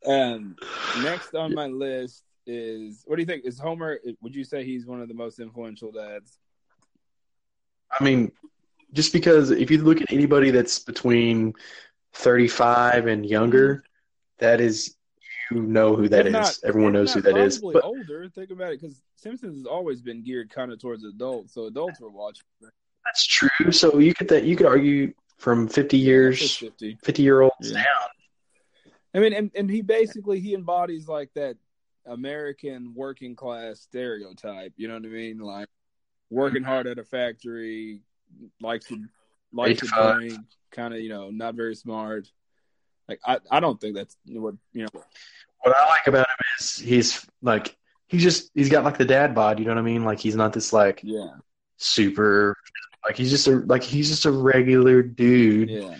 Um, 0.07 0.57
next 1.03 1.35
on 1.35 1.55
my 1.55 1.67
list 1.67 2.23
is 2.47 3.03
what 3.07 3.17
do 3.17 3.23
you 3.23 3.27
think? 3.27 3.45
Is 3.45 3.59
Homer? 3.59 3.99
Would 4.23 4.35
you 4.35 4.45
say 4.45 4.65
he's 4.65 4.87
one 4.87 5.01
of 5.01 5.09
the 5.09 5.15
most 5.15 5.41
influential 5.41 5.91
dads? 5.93 6.39
I 7.99 8.03
mean, 8.05 8.31
just 8.93 9.13
because 9.13 9.51
if 9.51 9.71
you 9.71 9.79
look 9.79 10.01
at 10.01 10.13
anybody 10.13 10.51
that's 10.51 10.79
between 10.79 11.55
35 12.15 13.07
and 13.07 13.27
younger, 13.27 13.83
that 14.39 14.61
is, 14.61 14.97
you 15.51 15.63
know 15.63 15.97
who 15.97 16.09
that 16.09 16.27
If 16.27 16.35
is. 16.35 16.61
Everyone 16.65 16.93
knows 16.93 17.13
who 17.13 17.21
that 17.23 17.37
is. 17.37 17.59
probably 17.59 17.75
But 17.75 17.85
older. 17.85 18.29
Think 18.29 18.51
about 18.51 18.73
it, 18.73 18.81
because 18.81 19.03
Simpsons 19.17 19.57
has 19.57 19.67
always 19.67 20.01
been 20.01 20.23
geared 20.23 20.51
kind 20.51 20.73
of 20.73 20.81
towards 20.81 21.05
adults, 21.05 21.55
so 21.55 21.65
adults 21.65 22.01
were 22.01 22.11
watching. 22.11 22.45
That's 23.05 23.27
true. 23.27 23.73
So 23.73 23.99
you 23.99 24.15
could 24.15 24.29
that 24.29 24.45
you 24.45 24.57
could 24.57 24.67
argue 24.67 25.13
from 25.39 25.69
50 25.69 25.97
years, 25.97 26.57
fifty. 26.57 26.99
50 27.03 27.23
year 27.23 27.41
olds 27.41 27.55
Yeah. 27.63 27.75
down. 27.75 27.85
I 29.15 29.19
mean, 29.19 29.33
and, 29.33 29.51
and 29.57 29.69
he 29.71 29.81
basically 29.83 30.39
he 30.39 30.55
embodies 30.55 31.09
like 31.09 31.31
that 31.35 31.57
American 32.07 32.93
working 32.95 33.35
class 33.35 33.81
stereotype. 33.81 34.73
You 34.77 34.89
know 34.89 34.95
what 34.95 35.05
I 35.05 35.09
mean? 35.09 35.39
Like 35.39 35.69
working 36.31 36.63
hard 36.63 36.87
at 36.87 36.99
a 36.99 37.05
factory, 37.05 38.03
likes 38.61 38.87
to 38.87 39.05
likes 39.53 39.81
to 39.81 39.87
drink, 40.15 40.39
kind 40.71 40.95
of 40.95 41.01
you 41.01 41.09
know 41.09 41.31
not 41.31 41.55
very 41.57 41.75
smart. 41.75 42.29
Like 43.09 43.21
I, 43.27 43.39
I 43.51 43.59
don't 43.61 43.81
think 43.81 43.97
that's 43.97 44.17
what 44.27 44.55
you 44.73 44.83
know. 44.83 45.01
What 45.63 45.77
I 45.77 45.87
like 45.89 46.07
about 46.07 46.29
him 46.29 46.37
is 46.61 46.77
he's 46.77 47.27
like 47.43 47.77
he's 48.07 48.23
just 48.23 48.51
he's 48.55 48.69
got 48.71 48.85
like 48.85 48.97
the 48.99 49.05
dad 49.05 49.35
bod. 49.35 49.59
You 49.59 49.65
know 49.65 49.73
what 49.73 49.79
I 49.81 49.83
mean? 49.83 50.05
Like 50.05 50.21
he's 50.21 50.37
not 50.37 50.53
this 50.53 50.73
like 50.73 51.01
Yeah, 51.03 51.31
super 51.79 52.57
like 53.05 53.17
he's 53.17 53.31
just 53.31 53.47
a 53.47 53.57
like 53.67 53.83
he's 53.83 54.09
just 54.09 54.25
a 54.27 54.31
regular 54.31 55.03
dude 55.03 55.71
yeah. 55.71 55.97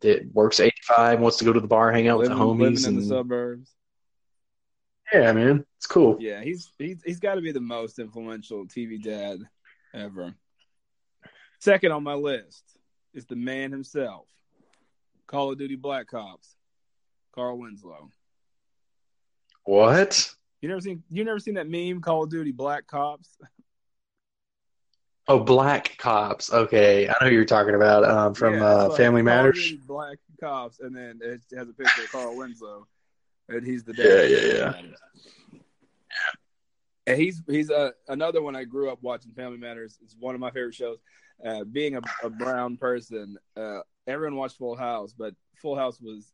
that 0.00 0.32
works 0.32 0.60
85, 0.60 1.20
wants 1.20 1.38
to 1.38 1.44
go 1.44 1.52
to 1.52 1.60
the 1.60 1.68
bar, 1.68 1.92
hang 1.92 2.08
out 2.08 2.18
with 2.18 2.28
Living, 2.28 2.38
the 2.38 2.44
living 2.44 2.74
homies, 2.74 2.86
in 2.86 2.94
the 2.94 3.00
and 3.00 3.08
suburbs. 3.08 3.70
yeah, 5.12 5.32
man, 5.32 5.64
it's 5.78 5.86
cool. 5.86 6.16
Yeah, 6.20 6.42
he's 6.42 6.72
he's 6.78 7.02
he's 7.04 7.20
got 7.20 7.36
to 7.36 7.40
be 7.40 7.52
the 7.52 7.60
most 7.60 7.98
influential 7.98 8.66
TV 8.66 9.02
dad 9.02 9.40
ever. 9.94 10.34
Second 11.60 11.92
on 11.92 12.02
my 12.02 12.14
list 12.14 12.64
is 13.14 13.26
the 13.26 13.36
man 13.36 13.70
himself, 13.70 14.26
Call 15.26 15.52
of 15.52 15.58
Duty 15.58 15.76
Black 15.76 16.12
Ops, 16.14 16.56
Carl 17.34 17.58
Winslow. 17.58 18.10
What? 19.64 20.34
You 20.60 20.68
never 20.68 20.80
seen 20.80 21.02
you 21.10 21.24
never 21.24 21.38
seen 21.38 21.54
that 21.54 21.68
meme 21.68 22.00
Call 22.00 22.24
of 22.24 22.30
Duty 22.30 22.52
Black 22.52 22.86
Cops? 22.86 23.36
Oh, 25.30 25.38
Black 25.38 25.96
Cops. 25.98 26.52
Okay, 26.52 27.08
I 27.08 27.12
know 27.20 27.28
who 27.28 27.34
you're 27.34 27.44
talking 27.44 27.74
about 27.76 28.04
um, 28.04 28.34
from 28.34 28.54
Yeah, 28.54 28.66
uh, 28.66 28.88
like 28.88 28.96
Family 28.96 29.22
Matters. 29.22 29.72
Black 29.86 30.18
Cops, 30.40 30.80
and 30.80 30.94
then 30.94 31.20
it 31.22 31.40
has 31.56 31.68
a 31.68 31.72
picture 31.72 32.02
of 32.02 32.10
Carl 32.10 32.36
Winslow, 32.36 32.86
and 33.48 33.64
he's 33.64 33.84
the 33.84 33.94
Yeah, 33.96 34.04
dad. 34.04 34.30
yeah, 34.30 34.38
yeah. 34.38 34.82
yeah. 34.82 35.60
And 37.06 37.20
he's 37.20 37.42
he's 37.48 37.70
uh, 37.70 37.90
another 38.08 38.42
one 38.42 38.54
I 38.56 38.64
grew 38.64 38.90
up 38.90 38.98
watching. 39.02 39.32
Family 39.32 39.58
Matters 39.58 39.98
It's 40.02 40.14
one 40.18 40.34
of 40.34 40.40
my 40.40 40.50
favorite 40.50 40.74
shows. 40.74 40.98
Uh, 41.44 41.64
being 41.64 41.96
a, 41.96 42.00
a 42.22 42.28
brown 42.30 42.76
person, 42.76 43.36
uh, 43.56 43.78
everyone 44.06 44.36
watched 44.36 44.58
Full 44.58 44.76
House, 44.76 45.14
but 45.16 45.34
Full 45.62 45.76
House 45.76 46.00
was 46.00 46.32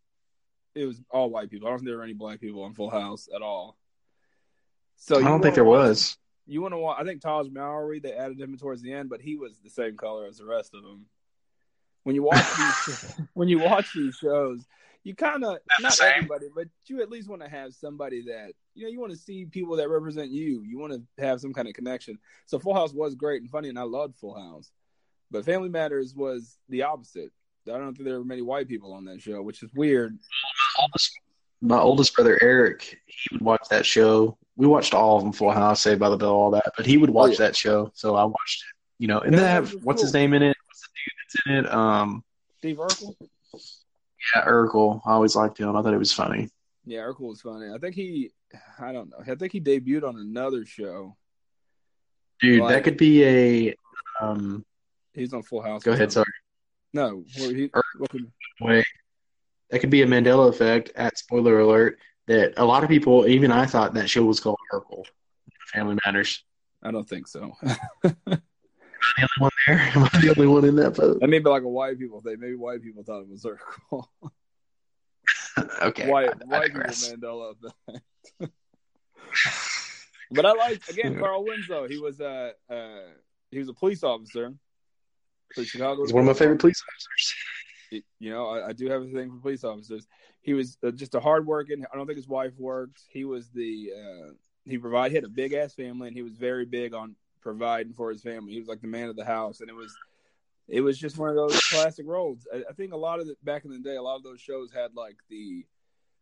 it 0.74 0.85
was 0.85 1.00
all 1.11 1.30
white 1.30 1.50
people. 1.50 1.68
I 1.68 1.70
don't 1.70 1.78
think 1.78 1.88
there 1.88 1.96
were 1.96 2.02
any 2.02 2.12
black 2.14 2.40
people 2.40 2.62
on 2.64 2.74
Full 2.74 2.90
House 2.90 3.28
at 3.35 3.42
all. 3.42 3.76
So 4.96 5.18
I 5.18 5.22
don't 5.22 5.40
think 5.42 5.54
there 5.54 5.64
watch- 5.64 5.88
was. 5.88 6.16
You 6.46 6.62
want 6.62 6.74
to 6.74 6.78
watch? 6.78 6.98
I 7.00 7.04
think 7.04 7.20
Tahj 7.20 7.52
Mowry 7.52 7.98
they 7.98 8.12
added 8.12 8.40
him 8.40 8.56
towards 8.56 8.82
the 8.82 8.92
end, 8.92 9.09
but 9.09 9.20
he 9.20 9.37
was 9.37 9.59
the 9.62 9.70
same 9.70 9.96
color 9.96 10.26
as 10.26 10.38
the 10.38 10.44
rest 10.46 10.74
of 10.74 10.82
them. 10.82 11.06
When 12.04 12.14
you 12.14 12.22
watch 12.22 12.44
these, 12.56 13.14
when 13.35 13.48
you 13.48 13.59
watch 13.59 13.92
these 13.94 14.14
shows, 14.14 14.64
you 15.02 15.14
kind 15.14 15.44
of 15.44 15.59
not 15.80 15.92
same. 15.92 16.12
everybody, 16.16 16.46
but 16.54 16.68
you 16.87 17.02
at 17.02 17.11
least 17.11 17.28
want 17.28 17.42
to 17.42 17.48
have 17.48 17.74
somebody 17.74 18.22
that 18.22 18.52
you 18.74 18.85
know 18.85 18.90
you 18.90 19.00
want 19.00 19.12
to 19.12 19.18
see 19.18 19.44
people 19.44 19.76
that 19.76 19.88
represent 19.88 20.30
you. 20.30 20.62
You 20.62 20.78
want 20.78 20.92
to 20.92 21.02
have 21.22 21.40
some 21.40 21.52
kind 21.52 21.66
of 21.66 21.74
connection. 21.74 22.18
So 22.46 22.59
Full 22.59 22.74
House 22.74 22.92
was 22.92 23.14
great 23.14 23.40
and 23.40 23.50
funny, 23.50 23.68
and 23.68 23.78
I 23.78 23.82
loved 23.82 24.16
Full 24.16 24.35
House. 24.35 24.70
But 25.30 25.44
Family 25.44 25.68
Matters 25.68 26.14
was 26.14 26.59
the 26.68 26.82
opposite. 26.82 27.32
I 27.68 27.78
don't 27.78 27.94
think 27.94 28.09
there 28.09 28.18
were 28.18 28.24
many 28.24 28.42
white 28.42 28.68
people 28.68 28.92
on 28.92 29.04
that 29.06 29.20
show, 29.20 29.42
which 29.42 29.62
is 29.62 29.70
weird. 29.74 30.16
oldest, 30.80 31.12
my 31.61 31.78
oldest 31.78 32.14
brother 32.14 32.38
Eric, 32.40 33.00
he 33.06 33.35
would 33.35 33.42
watch 33.42 33.66
that 33.70 33.85
show. 33.85 34.38
We 34.56 34.66
watched 34.66 34.94
all 34.94 35.16
of 35.18 35.22
them, 35.22 35.32
Full 35.32 35.50
House, 35.50 35.82
Saved 35.82 36.00
by 36.00 36.08
the 36.08 36.16
Bell, 36.16 36.30
all 36.30 36.50
that. 36.52 36.72
But 36.76 36.86
he 36.86 36.96
would 36.96 37.10
watch 37.10 37.28
Oh, 37.28 37.32
yeah. 37.32 37.38
that 37.38 37.56
show, 37.56 37.90
so 37.94 38.16
I 38.16 38.24
watched 38.24 38.62
it. 38.64 38.74
You 38.98 39.08
know, 39.08 39.20
and 39.20 39.32
Yeah, 39.32 39.38
they 39.40 39.44
that 39.44 39.50
have 39.52 39.74
was 39.74 39.84
what's 39.84 40.02
his 40.02 40.14
name 40.14 40.32
in 40.32 40.42
it? 40.42 40.56
What's 40.66 40.80
the 40.80 40.88
dude 40.96 41.12
that's 41.20 41.46
in 41.46 41.64
it? 41.66 41.72
Um, 41.78 42.24
Steve 42.58 42.76
Urkel. 42.78 43.14
yeah, 44.34 44.44
Urkel. 44.46 45.00
I 45.04 45.12
always 45.12 45.36
liked 45.36 45.58
him. 45.58 45.76
I 45.76 45.82
thought 45.82 45.92
it 45.92 45.98
was 45.98 46.12
funny. 46.12 46.48
Yeah, 46.86 47.00
Urkel 47.00 47.28
was 47.28 47.42
funny. 47.42 47.66
I 47.74 47.78
think 47.78 47.94
he, 47.94 48.30
I 48.78 48.92
don't 48.92 49.10
know. 49.10 49.18
I 49.20 49.34
think 49.34 49.52
he 49.52 49.60
debuted 49.60 50.04
on 50.08 50.16
another 50.18 50.64
show. 50.64 51.16
Dude, 52.40 52.60
Like- 52.62 52.74
that 52.76 52.84
could 52.84 52.96
be 52.96 53.24
a. 53.24 53.74
Um, 54.20 54.64
He's 55.12 55.32
on 55.34 55.42
Full 55.42 55.62
House. 55.62 55.82
go 55.82 55.92
ahead. 55.92 56.12
Sorry. 56.12 56.26
No, 56.94 57.24
he, 57.26 57.70
Ur- 57.74 57.82
what 57.98 58.10
could- 58.10 58.30
Wait. 58.60 58.84
That 59.70 59.80
could 59.80 59.90
be 59.90 60.02
a 60.02 60.06
Mandela 60.06 60.48
effect. 60.48 60.92
At 60.94 61.18
spoiler 61.18 61.58
alert, 61.60 61.98
that 62.26 62.54
a 62.56 62.64
lot 62.64 62.82
of 62.82 62.88
people, 62.88 63.26
even 63.26 63.52
I, 63.52 63.66
thought 63.66 63.94
that 63.94 64.10
show 64.10 64.24
was 64.24 64.40
called 64.40 64.58
Urkel. 64.72 65.04
Family 65.72 65.96
Matters. 66.04 66.44
I 66.82 66.90
don't 66.90 67.08
think 67.08 67.28
so. 67.28 67.52
Am 69.18 69.18
I 69.18 69.20
the 69.20 69.22
only 69.22 69.40
one 69.40 69.50
there? 69.66 69.78
Am 69.78 70.04
I 70.04 70.20
the 70.20 70.34
only 70.36 70.46
one 70.46 70.64
in 70.64 70.76
that 70.76 70.94
boat? 70.94 71.20
That 71.20 71.28
may 71.28 71.38
be 71.38 71.48
like 71.48 71.62
a 71.62 71.68
white 71.68 71.98
people 71.98 72.20
thing. 72.20 72.36
Maybe 72.38 72.54
white 72.54 72.82
people 72.82 73.02
thought 73.02 73.22
it 73.22 73.28
was 73.28 73.44
Urkel. 73.44 74.04
okay. 75.82 76.08
white 76.08 76.28
I, 76.28 76.56
I 76.56 76.58
white 76.58 76.72
people. 76.72 76.90
Mandela 76.90 77.54
effect. 77.54 78.04
but 80.30 80.46
I 80.46 80.52
like 80.52 80.88
again 80.88 81.18
Carl 81.18 81.44
Winslow. 81.44 81.88
He 81.88 81.98
was 81.98 82.20
uh, 82.20 82.50
uh 82.70 83.00
he 83.50 83.58
was 83.58 83.68
a 83.68 83.74
police 83.74 84.02
officer 84.02 84.52
for 85.54 85.64
Chicago. 85.64 86.02
He's 86.02 86.12
one 86.12 86.22
of 86.22 86.26
my 86.26 86.38
favorite 86.38 86.60
police 86.60 86.82
officers. 86.82 88.04
You 88.18 88.30
know, 88.30 88.48
I, 88.48 88.68
I 88.68 88.72
do 88.72 88.88
have 88.90 89.02
a 89.02 89.06
thing 89.06 89.30
for 89.30 89.40
police 89.40 89.64
officers. 89.64 90.06
He 90.46 90.54
was 90.54 90.78
uh, 90.85 90.92
just 90.92 91.16
a 91.16 91.20
hardworking. 91.20 91.85
I 91.92 91.96
don't 91.96 92.06
think 92.06 92.18
his 92.18 92.28
wife 92.28 92.52
worked. 92.56 93.02
He 93.09 93.24
was 93.24 93.50
the 93.50 93.90
uh, 93.98 94.30
he 94.64 94.78
provided. 94.78 95.11
He 95.11 95.16
had 95.16 95.24
a 95.24 95.28
big 95.28 95.54
ass 95.54 95.74
family, 95.74 96.06
and 96.06 96.16
he 96.16 96.22
was 96.22 96.37
very 96.37 96.64
big 96.64 96.94
on 96.94 97.16
providing 97.40 97.92
for 97.92 98.11
his 98.11 98.22
family. 98.22 98.52
He 98.52 98.61
was 98.61 98.68
like 98.68 98.80
the 98.80 98.87
man 98.87 99.09
of 99.09 99.16
the 99.16 99.24
house, 99.24 99.61
and 99.61 99.68
it 99.68 99.74
was 99.74 99.92
it 100.68 100.82
was 100.82 100.98
just 100.98 101.18
one 101.18 101.30
of 101.30 101.35
those 101.35 101.61
classic 101.62 102.06
roles. 102.06 102.46
I, 102.54 102.59
I 102.70 102.72
think 102.74 102.92
a 102.92 102.96
lot 102.96 103.18
of 103.18 103.26
the 103.26 103.35
back 103.42 103.64
in 103.64 103.72
the 103.72 103.80
day, 103.80 103.96
a 103.96 104.02
lot 104.02 104.14
of 104.14 104.22
those 104.22 104.40
shows 104.40 104.70
had 104.72 104.94
like 104.94 105.16
the 105.28 105.66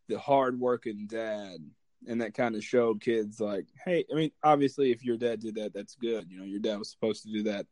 the 0.08 0.18
hardworking 0.18 1.06
dad, 1.06 1.58
and 2.08 2.22
that 2.22 2.32
kind 2.32 2.56
of 2.56 2.64
showed 2.64 3.02
kids 3.02 3.40
like, 3.40 3.66
hey, 3.84 4.06
I 4.10 4.14
mean, 4.14 4.30
obviously, 4.42 4.90
if 4.90 5.04
your 5.04 5.18
dad 5.18 5.40
did 5.40 5.56
that, 5.56 5.74
that's 5.74 5.96
good. 5.96 6.30
You 6.30 6.38
know, 6.38 6.44
your 6.44 6.60
dad 6.60 6.78
was 6.78 6.90
supposed 6.90 7.24
to 7.24 7.30
do 7.30 7.42
that, 7.42 7.66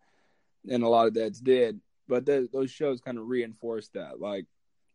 and 0.71 0.83
a 0.83 0.88
lot 0.88 1.07
of 1.07 1.15
dads 1.15 1.41
did. 1.41 1.81
But 2.09 2.27
th- 2.27 2.51
those 2.53 2.71
shows 2.71 3.01
kind 3.01 3.17
of 3.17 3.27
reinforced 3.27 3.95
that, 3.95 4.21
like 4.21 4.45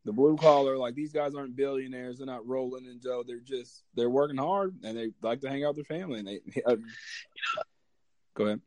the 0.07 0.13
blue 0.13 0.37
collar, 0.37 0.77
like 0.77 0.95
these 0.95 1.11
guys 1.11 1.35
aren't 1.35 1.57
billionaires. 1.57 2.17
They're 2.17 2.25
not 2.25 2.47
rolling 2.47 2.85
in 2.85 2.97
dough. 2.99 3.23
They're 3.27 3.41
just 3.41 3.83
they're 3.93 4.09
working 4.09 4.37
hard, 4.37 4.73
and 4.83 4.97
they 4.97 5.11
like 5.21 5.41
to 5.41 5.49
hang 5.49 5.65
out 5.65 5.75
with 5.75 5.85
their 5.85 5.97
family. 5.97 6.19
And 6.19 6.27
they, 6.27 6.39
uh, 6.65 6.77
go 8.33 8.45
ahead. 8.45 8.61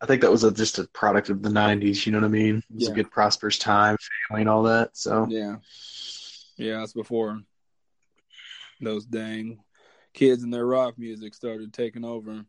I 0.00 0.06
think 0.06 0.22
that 0.22 0.30
was 0.30 0.44
a, 0.44 0.52
just 0.52 0.78
a 0.78 0.84
product 0.84 1.30
of 1.30 1.42
the 1.42 1.48
'90s. 1.48 2.06
You 2.06 2.12
know 2.12 2.18
what 2.18 2.26
I 2.26 2.28
mean? 2.28 2.58
It 2.58 2.74
was 2.74 2.84
Yeah. 2.84 2.92
a 2.92 2.94
good, 2.94 3.10
prosperous 3.10 3.58
time, 3.58 3.96
family, 4.28 4.42
and 4.42 4.48
all 4.48 4.62
that. 4.62 4.96
So 4.96 5.26
Yeah, 5.28 5.56
yeah, 6.56 6.78
that's 6.78 6.92
before 6.92 7.40
those 8.80 9.04
dang 9.04 9.58
kids 10.14 10.44
and 10.44 10.54
their 10.54 10.64
rock 10.64 10.96
music 10.96 11.34
started 11.34 11.72
taking 11.72 12.04
over. 12.04 12.44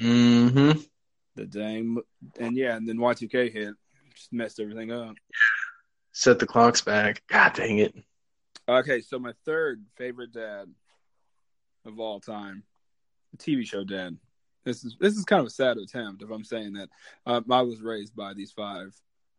Mm-hmm. 0.00 0.80
The 1.36 1.44
dang, 1.44 1.98
and 2.40 2.56
yeah, 2.56 2.76
and 2.76 2.88
then 2.88 2.96
Y2K 2.96 3.52
hit, 3.52 3.74
just 4.14 4.32
messed 4.32 4.58
everything 4.58 4.90
up. 4.90 5.14
Set 6.12 6.38
the 6.38 6.46
clocks 6.46 6.80
back. 6.80 7.22
God 7.26 7.54
dang 7.54 7.78
it! 7.78 7.94
Okay, 8.68 9.00
so 9.00 9.18
my 9.18 9.32
third 9.44 9.84
favorite 9.96 10.32
dad 10.32 10.68
of 11.84 11.98
all 11.98 12.20
time, 12.20 12.62
the 13.32 13.38
TV 13.38 13.66
show 13.66 13.84
dad. 13.84 14.16
This 14.64 14.84
is 14.84 14.96
this 15.00 15.16
is 15.16 15.24
kind 15.24 15.40
of 15.40 15.46
a 15.46 15.50
sad 15.50 15.78
attempt 15.78 16.22
if 16.22 16.30
I'm 16.30 16.44
saying 16.44 16.74
that. 16.74 16.88
Um, 17.26 17.44
I 17.50 17.62
was 17.62 17.80
raised 17.80 18.14
by 18.14 18.34
these 18.34 18.52
five. 18.52 18.94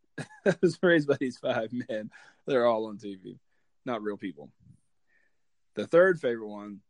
I 0.46 0.56
was 0.62 0.78
raised 0.84 1.08
by 1.08 1.18
these 1.20 1.38
five 1.38 1.72
men. 1.72 2.12
They're 2.46 2.66
all 2.66 2.88
on 2.88 2.98
TV, 2.98 3.38
not 3.86 4.04
real 4.04 4.18
people. 4.18 4.50
The 5.76 5.88
third 5.88 6.20
favorite 6.20 6.50
one 6.50 6.82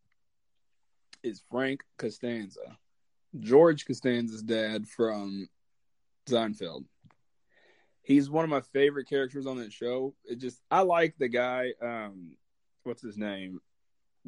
is 1.22 1.42
Frank 1.52 1.84
Costanza, 1.98 2.78
George 3.40 3.86
Costanza's 3.86 4.42
dad 4.42 4.88
from 4.88 5.48
Seinfeld. 6.28 6.86
He's 8.04 8.30
one 8.30 8.44
of 8.44 8.50
my 8.50 8.62
favorite 8.62 9.08
characters 9.08 9.46
on 9.48 9.58
that 9.58 9.72
show. 9.74 10.14
It 10.26 10.38
just 10.40 10.62
I 10.70 10.82
like 10.82 11.16
the 11.18 11.30
guy. 11.30 11.74
Um, 11.82 12.36
what's 12.84 13.02
his 13.02 13.18
name? 13.18 13.60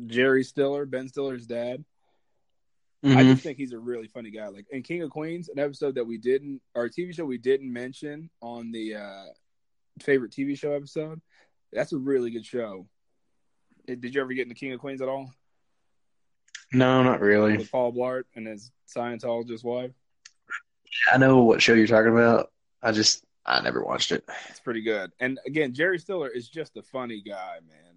Jerry 0.08 0.44
Stiller, 0.44 0.86
Ben 0.86 1.08
Stiller's 1.08 1.46
dad. 1.46 1.84
I 3.04 3.08
Mhm. 3.08 3.32
just 3.34 3.44
think 3.44 3.58
he's 3.58 3.74
a 3.74 3.78
really 3.80 4.08
funny 4.08 4.32
guy. 4.32 4.48
Like 4.48 4.66
in 4.72 4.82
King 4.82 5.04
of 5.04 5.12
Queens, 5.12 5.50
an 5.50 5.60
episode 5.60 5.96
that 5.96 6.06
we 6.06 6.18
didn't, 6.18 6.62
or 6.74 6.86
a 6.86 6.90
TV 6.90 7.14
show 7.14 7.26
we 7.26 7.38
didn't 7.38 7.72
mention 7.72 8.30
on 8.42 8.72
the 8.72 8.96
uh, 8.96 9.26
favorite 10.02 10.32
TV 10.32 10.58
show 10.58 10.72
episode. 10.72 11.22
That's 11.72 11.94
a 11.94 11.98
really 11.98 12.32
good 12.32 12.46
show. 12.46 12.88
Eh, 13.88 13.96
Did 13.96 14.16
you 14.16 14.22
ever 14.22 14.34
get 14.34 14.44
into 14.44 14.56
King 14.56 14.72
of 14.74 14.80
Queens 14.80 15.02
at 15.02 15.08
all 15.10 15.30
No, 16.74 17.04
not 17.04 17.20
really. 17.22 17.58
with 17.58 17.72
Paul 17.72 17.94
Blart 17.94 18.24
and 18.36 18.48
his 18.48 18.72
Scientologist 18.88 19.64
wife? 19.64 19.92
I 21.12 21.18
know 21.18 21.44
what 21.44 21.62
show 21.62 21.74
you're 21.74 21.86
talking 21.88 22.12
about. 22.12 22.52
I 22.82 22.92
just 22.92 23.24
I 23.46 23.62
never 23.62 23.84
watched 23.84 24.12
it. 24.12 24.26
It's 24.50 24.60
pretty 24.60 24.82
good. 24.82 25.12
And 25.20 25.40
again, 25.46 25.74
Jerry 25.74 26.00
Stiller 26.00 26.30
is 26.30 26.50
just 26.50 26.78
a 26.78 26.82
funny 26.82 27.22
guy, 27.22 27.60
man. 27.68 27.96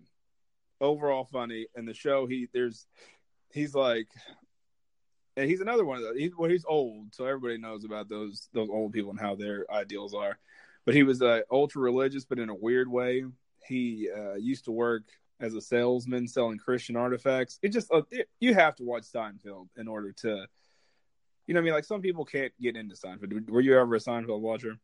Overall 0.81 1.25
funny. 1.25 1.67
And 1.75 1.89
the 1.89 1.95
show, 1.95 2.27
he 2.27 2.49
there's 2.53 2.87
he's 3.53 3.75
like, 3.75 4.09
and 5.37 5.49
he's 5.49 5.61
another 5.61 5.85
one 5.85 5.97
of 5.99 6.03
those. 6.03 6.17
He's 6.17 6.37
well, 6.37 6.51
he's 6.51 6.65
old, 6.67 7.15
so 7.15 7.25
everybody 7.25 7.59
knows 7.59 7.85
about 7.85 8.09
those 8.09 8.49
those 8.53 8.69
old 8.69 8.93
people 8.93 9.11
and 9.11 9.21
how 9.21 9.35
their 9.35 9.65
ideals 9.71 10.15
are. 10.15 10.39
But 10.85 10.95
he 10.95 11.03
was 11.03 11.23
uh, 11.23 11.41
ultra 11.51 11.83
religious, 11.83 12.25
but 12.25 12.39
in 12.39 12.49
a 12.51 12.55
weird 12.55 12.89
way. 12.89 13.25
He 13.67 14.09
uh, 14.17 14.37
used 14.37 14.65
to 14.65 14.73
work 14.73 15.03
as 15.41 15.55
a 15.55 15.61
salesman 15.61 16.27
selling 16.27 16.59
Christian 16.59 16.97
artifacts. 16.97 17.59
It 17.63 17.73
just 17.73 17.93
uh, 17.93 18.03
it, 18.11 18.29
you 18.41 18.55
have 18.55 18.77
to 18.77 18.85
watch 18.85 19.03
Seinfeld 19.03 19.69
in 19.77 19.89
order 19.89 20.13
to, 20.23 20.47
you 21.47 21.55
know, 21.55 21.61
I 21.61 21.63
mean, 21.63 21.75
like 21.75 21.85
some 21.85 22.01
people 22.01 22.25
can't 22.25 22.53
get 22.61 22.77
into 22.77 22.95
Seinfeld. 22.95 23.51
Were 23.51 23.61
you 23.61 23.79
ever 23.79 23.95
a 23.95 23.99
Seinfeld 23.99 24.41
watcher? 24.41 24.79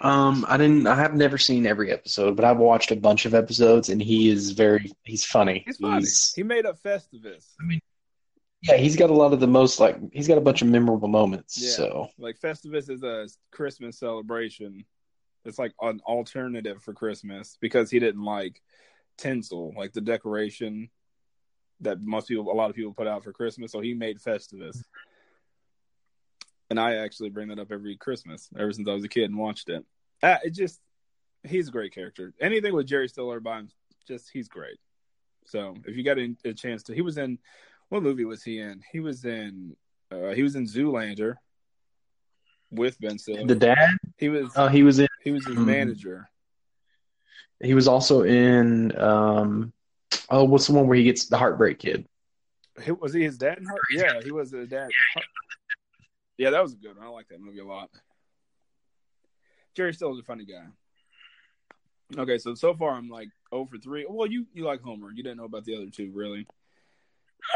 Um, 0.00 0.44
I 0.48 0.56
didn't. 0.56 0.86
I 0.86 0.96
have 0.96 1.14
never 1.14 1.38
seen 1.38 1.66
every 1.66 1.92
episode, 1.92 2.36
but 2.36 2.44
I've 2.44 2.58
watched 2.58 2.90
a 2.90 2.96
bunch 2.96 3.26
of 3.26 3.34
episodes, 3.34 3.88
and 3.88 4.02
he 4.02 4.28
is 4.28 4.50
very. 4.50 4.92
He's 5.04 5.24
funny. 5.24 5.62
He's 5.66 5.76
funny. 5.76 6.06
He 6.34 6.42
made 6.42 6.66
up 6.66 6.82
Festivus. 6.82 7.52
I 7.60 7.64
mean, 7.64 7.80
yeah, 8.62 8.76
he's 8.76 8.96
got 8.96 9.10
a 9.10 9.14
lot 9.14 9.32
of 9.32 9.40
the 9.40 9.46
most 9.46 9.78
like. 9.78 9.98
He's 10.12 10.28
got 10.28 10.38
a 10.38 10.42
bunch 10.42 10.62
of 10.62 10.68
memorable 10.68 11.08
moments. 11.08 11.58
Yeah. 11.60 11.70
So 11.70 12.08
Like 12.18 12.38
Festivus 12.40 12.90
is 12.90 13.02
a 13.02 13.28
Christmas 13.52 13.98
celebration. 13.98 14.84
It's 15.44 15.58
like 15.58 15.72
an 15.80 16.00
alternative 16.06 16.82
for 16.82 16.94
Christmas 16.94 17.58
because 17.60 17.90
he 17.90 17.98
didn't 17.98 18.24
like 18.24 18.62
tinsel, 19.18 19.74
like 19.76 19.92
the 19.92 20.00
decoration 20.00 20.88
that 21.80 22.00
most 22.00 22.28
people, 22.28 22.50
a 22.50 22.54
lot 22.54 22.70
of 22.70 22.76
people 22.76 22.94
put 22.94 23.06
out 23.06 23.22
for 23.22 23.32
Christmas. 23.32 23.72
So 23.72 23.80
he 23.80 23.94
made 23.94 24.18
Festivus. 24.18 24.82
And 26.70 26.80
I 26.80 26.96
actually 26.96 27.30
bring 27.30 27.48
that 27.48 27.58
up 27.58 27.70
every 27.70 27.96
Christmas 27.96 28.48
ever 28.58 28.72
since 28.72 28.88
I 28.88 28.92
was 28.92 29.04
a 29.04 29.08
kid 29.08 29.24
and 29.24 29.38
watched 29.38 29.68
it. 29.68 29.84
Uh, 30.22 30.36
it 30.42 30.50
just, 30.50 30.80
he's 31.42 31.68
a 31.68 31.72
great 31.72 31.94
character. 31.94 32.32
Anything 32.40 32.74
with 32.74 32.86
Jerry 32.86 33.08
Stiller 33.08 33.40
by 33.40 33.58
him, 33.60 33.68
just, 34.08 34.30
he's 34.32 34.48
great. 34.48 34.78
So 35.46 35.76
if 35.84 35.96
you 35.96 36.02
got 36.02 36.18
a, 36.18 36.34
a 36.44 36.54
chance 36.54 36.82
to, 36.84 36.94
he 36.94 37.02
was 37.02 37.18
in, 37.18 37.38
what 37.90 38.02
movie 38.02 38.24
was 38.24 38.42
he 38.42 38.58
in? 38.60 38.82
He 38.92 39.00
was 39.00 39.24
in, 39.26 39.76
uh, 40.10 40.30
he 40.30 40.42
was 40.42 40.56
in 40.56 40.64
Zoolander 40.66 41.34
with 42.70 42.98
Ben 42.98 43.18
Stiller. 43.18 43.46
the 43.46 43.54
dad. 43.54 43.90
he 44.16 44.30
was 44.30 44.50
Oh, 44.56 44.68
he 44.68 44.82
was 44.82 44.98
in. 44.98 45.08
he 45.22 45.30
was 45.32 45.44
his 45.46 45.56
Mhm. 45.56 45.66
manager. 45.66 46.30
He 47.62 47.74
was 47.74 47.86
also 47.86 48.22
in. 48.22 48.98
Um, 48.98 49.72
oh, 50.30 50.44
what's 50.44 50.66
the 50.66 50.72
one 50.72 50.88
where 50.88 50.96
he 50.96 51.04
gets 51.04 51.26
the 51.26 51.36
heartbreak 51.38 51.78
kid? 51.78 52.06
He- 52.82 52.90
Was 52.90 53.12
he 53.12 53.22
his 53.22 53.38
dad? 53.38 53.62
Yeah, 53.92 54.20
he 54.22 54.32
was 54.32 54.50
the 54.50 54.66
dad. 54.66 54.88
Yeah, 56.38 56.50
that 56.50 56.62
was 56.62 56.72
a 56.72 56.76
good 56.76 56.96
one. 56.96 57.06
I 57.06 57.10
like 57.10 57.28
that 57.28 57.40
movie 57.40 57.60
a 57.60 57.64
lot. 57.64 57.90
Jerry 59.74 59.92
Stiller's 59.92 60.18
a 60.18 60.22
funny 60.22 60.44
guy. 60.44 60.64
Okay, 62.16 62.38
so 62.38 62.54
so 62.54 62.74
far 62.74 62.92
I'm 62.94 63.08
like 63.08 63.28
0 63.52 63.66
for 63.70 63.78
3. 63.78 64.06
Well, 64.08 64.28
you 64.28 64.46
you 64.52 64.64
like 64.64 64.80
Homer. 64.82 65.10
You 65.12 65.22
didn't 65.22 65.38
know 65.38 65.44
about 65.44 65.64
the 65.64 65.76
other 65.76 65.90
two, 65.90 66.10
really. 66.14 66.46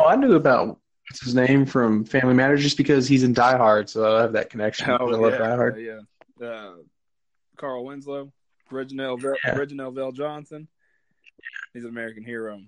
Oh, 0.01 0.07
I 0.07 0.17
knew 0.17 0.35
about 0.35 0.79
what's 1.09 1.23
his 1.25 1.35
name 1.35 1.65
from 1.67 2.05
Family 2.05 2.35
Matters 2.35 2.63
just 2.63 2.77
because 2.77 3.07
he's 3.09 3.23
in 3.23 3.33
Die 3.33 3.57
Hard, 3.57 3.89
so 3.89 4.17
I 4.17 4.23
have 4.23 4.33
that 4.33 4.51
connection. 4.51 4.91
I 4.91 4.97
love 5.03 5.39
Die 5.39 5.57
Hard. 5.57 5.81
yeah. 5.81 6.01
yeah. 6.41 6.47
Uh, 6.47 6.75
Carl 7.57 7.85
Winslow. 7.85 8.33
Reginald 8.71 9.23
Vel- 9.23 9.37
Yeah. 9.45 9.57
Reginald 9.57 9.97
VelJohnson. 9.97 10.67
He's 11.73 11.85
an 11.85 11.91
American 11.91 12.23
hero. 12.23 12.61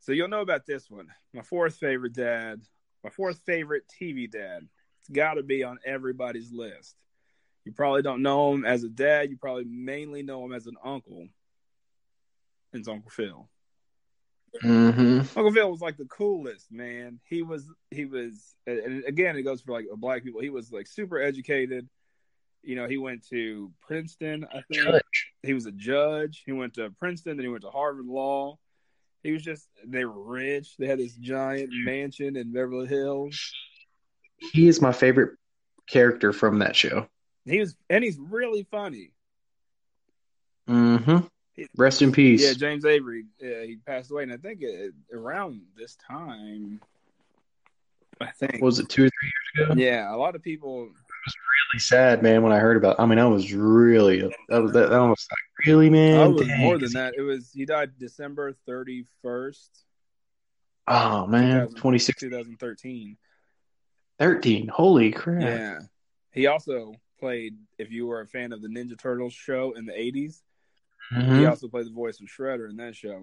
So 0.00 0.12
you'll 0.12 0.28
know 0.28 0.40
about 0.40 0.64
this 0.66 0.88
one. 0.90 1.08
My 1.34 1.42
fourth 1.42 1.76
favorite 1.76 2.14
dad, 2.14 2.62
my 3.04 3.10
fourth 3.10 3.40
favorite 3.46 3.84
TV 4.00 4.30
dad. 4.30 4.66
It's 5.00 5.08
got 5.10 5.34
to 5.34 5.42
be 5.42 5.64
on 5.64 5.78
everybody's 5.84 6.52
list. 6.52 6.96
You 7.64 7.72
probably 7.72 8.02
don't 8.02 8.22
know 8.22 8.52
him 8.54 8.64
as 8.64 8.84
a 8.84 8.88
dad. 8.88 9.30
You 9.30 9.36
probably 9.36 9.64
mainly 9.64 10.22
know 10.22 10.44
him 10.44 10.52
as 10.52 10.66
an 10.66 10.76
uncle. 10.82 11.28
And 12.72 12.80
it's 12.80 12.88
Uncle 12.88 13.10
Phil. 13.10 13.48
Mm-hmm. 14.62 15.38
Uncle 15.38 15.52
Phil 15.52 15.70
was 15.70 15.80
like 15.80 15.96
the 15.96 16.06
coolest 16.06 16.72
man. 16.72 17.20
He 17.28 17.42
was 17.42 17.68
he 17.90 18.06
was 18.06 18.54
and 18.66 19.04
again 19.04 19.36
it 19.36 19.42
goes 19.42 19.60
for 19.60 19.72
like 19.72 19.86
black 19.96 20.24
people. 20.24 20.40
He 20.40 20.50
was 20.50 20.72
like 20.72 20.86
super 20.86 21.20
educated. 21.20 21.88
You 22.62 22.76
know, 22.76 22.88
he 22.88 22.96
went 22.96 23.28
to 23.28 23.72
Princeton, 23.82 24.46
I 24.50 24.62
think. 24.62 24.84
Judge. 24.84 25.32
He 25.42 25.54
was 25.54 25.66
a 25.66 25.72
judge. 25.72 26.42
He 26.44 26.52
went 26.52 26.74
to 26.74 26.90
Princeton, 26.98 27.36
then 27.36 27.44
he 27.44 27.50
went 27.50 27.62
to 27.62 27.70
Harvard 27.70 28.06
Law. 28.06 28.58
He 29.22 29.32
was 29.32 29.42
just 29.42 29.68
they 29.86 30.04
were 30.04 30.22
rich. 30.22 30.76
They 30.78 30.86
had 30.86 30.98
this 30.98 31.14
giant 31.14 31.70
mansion 31.72 32.36
in 32.36 32.52
Beverly 32.52 32.86
Hills. 32.86 33.52
He 34.52 34.68
is 34.68 34.80
my 34.80 34.92
favorite 34.92 35.36
character 35.88 36.32
from 36.32 36.60
that 36.60 36.76
show. 36.76 37.08
He 37.44 37.60
was 37.60 37.74
and 37.90 38.04
he's 38.04 38.18
really 38.18 38.66
funny. 38.70 39.12
Mm-hmm. 40.68 41.26
Rest 41.76 42.02
in 42.02 42.12
peace. 42.12 42.44
Yeah, 42.44 42.52
James 42.52 42.84
Avery, 42.84 43.24
uh, 43.42 43.62
he 43.66 43.78
passed 43.84 44.12
away 44.12 44.22
and 44.22 44.32
I 44.32 44.36
think 44.36 44.60
it, 44.62 44.92
around 45.12 45.62
this 45.76 45.96
time 45.96 46.80
I 48.20 48.30
think 48.30 48.62
was 48.62 48.78
it 48.78 48.88
two 48.88 49.04
or 49.04 49.08
three 49.08 49.32
years 49.56 49.70
ago? 49.70 49.80
Yeah, 49.80 50.14
a 50.14 50.16
lot 50.16 50.34
of 50.34 50.42
people 50.42 50.90
Really 51.72 51.80
sad, 51.80 52.22
man. 52.22 52.42
When 52.42 52.52
I 52.52 52.58
heard 52.58 52.76
about, 52.76 52.98
I 52.98 53.06
mean, 53.06 53.18
I 53.18 53.26
was 53.26 53.52
really 53.52 54.20
that 54.48 54.62
was 54.62 54.72
that, 54.72 54.90
that 54.90 54.98
was 54.98 55.26
like 55.30 55.66
really, 55.66 55.90
man. 55.90 56.30
It 56.30 56.32
was 56.34 56.46
Dang. 56.46 56.60
more 56.60 56.78
than 56.78 56.92
that. 56.92 57.14
It 57.16 57.22
was 57.22 57.50
he 57.52 57.64
died 57.66 57.92
December 57.98 58.54
thirty 58.66 59.04
first, 59.22 59.84
Oh 60.86 61.26
man, 61.26 61.68
26, 61.68 62.20
2013. 62.20 63.16
13. 64.18 64.68
Holy 64.68 65.12
crap! 65.12 65.42
Yeah. 65.42 65.78
He 66.32 66.46
also 66.46 66.94
played 67.20 67.56
if 67.78 67.90
you 67.90 68.06
were 68.06 68.20
a 68.20 68.26
fan 68.26 68.52
of 68.52 68.62
the 68.62 68.68
Ninja 68.68 68.98
Turtles 68.98 69.34
show 69.34 69.72
in 69.72 69.84
the 69.84 69.98
eighties, 69.98 70.42
Mhm. 71.12 71.38
he 71.38 71.46
also 71.46 71.68
played 71.68 71.86
the 71.86 71.90
voice 71.92 72.20
of 72.20 72.26
Shredder 72.28 72.70
in 72.70 72.76
that 72.76 72.96
show. 72.96 73.20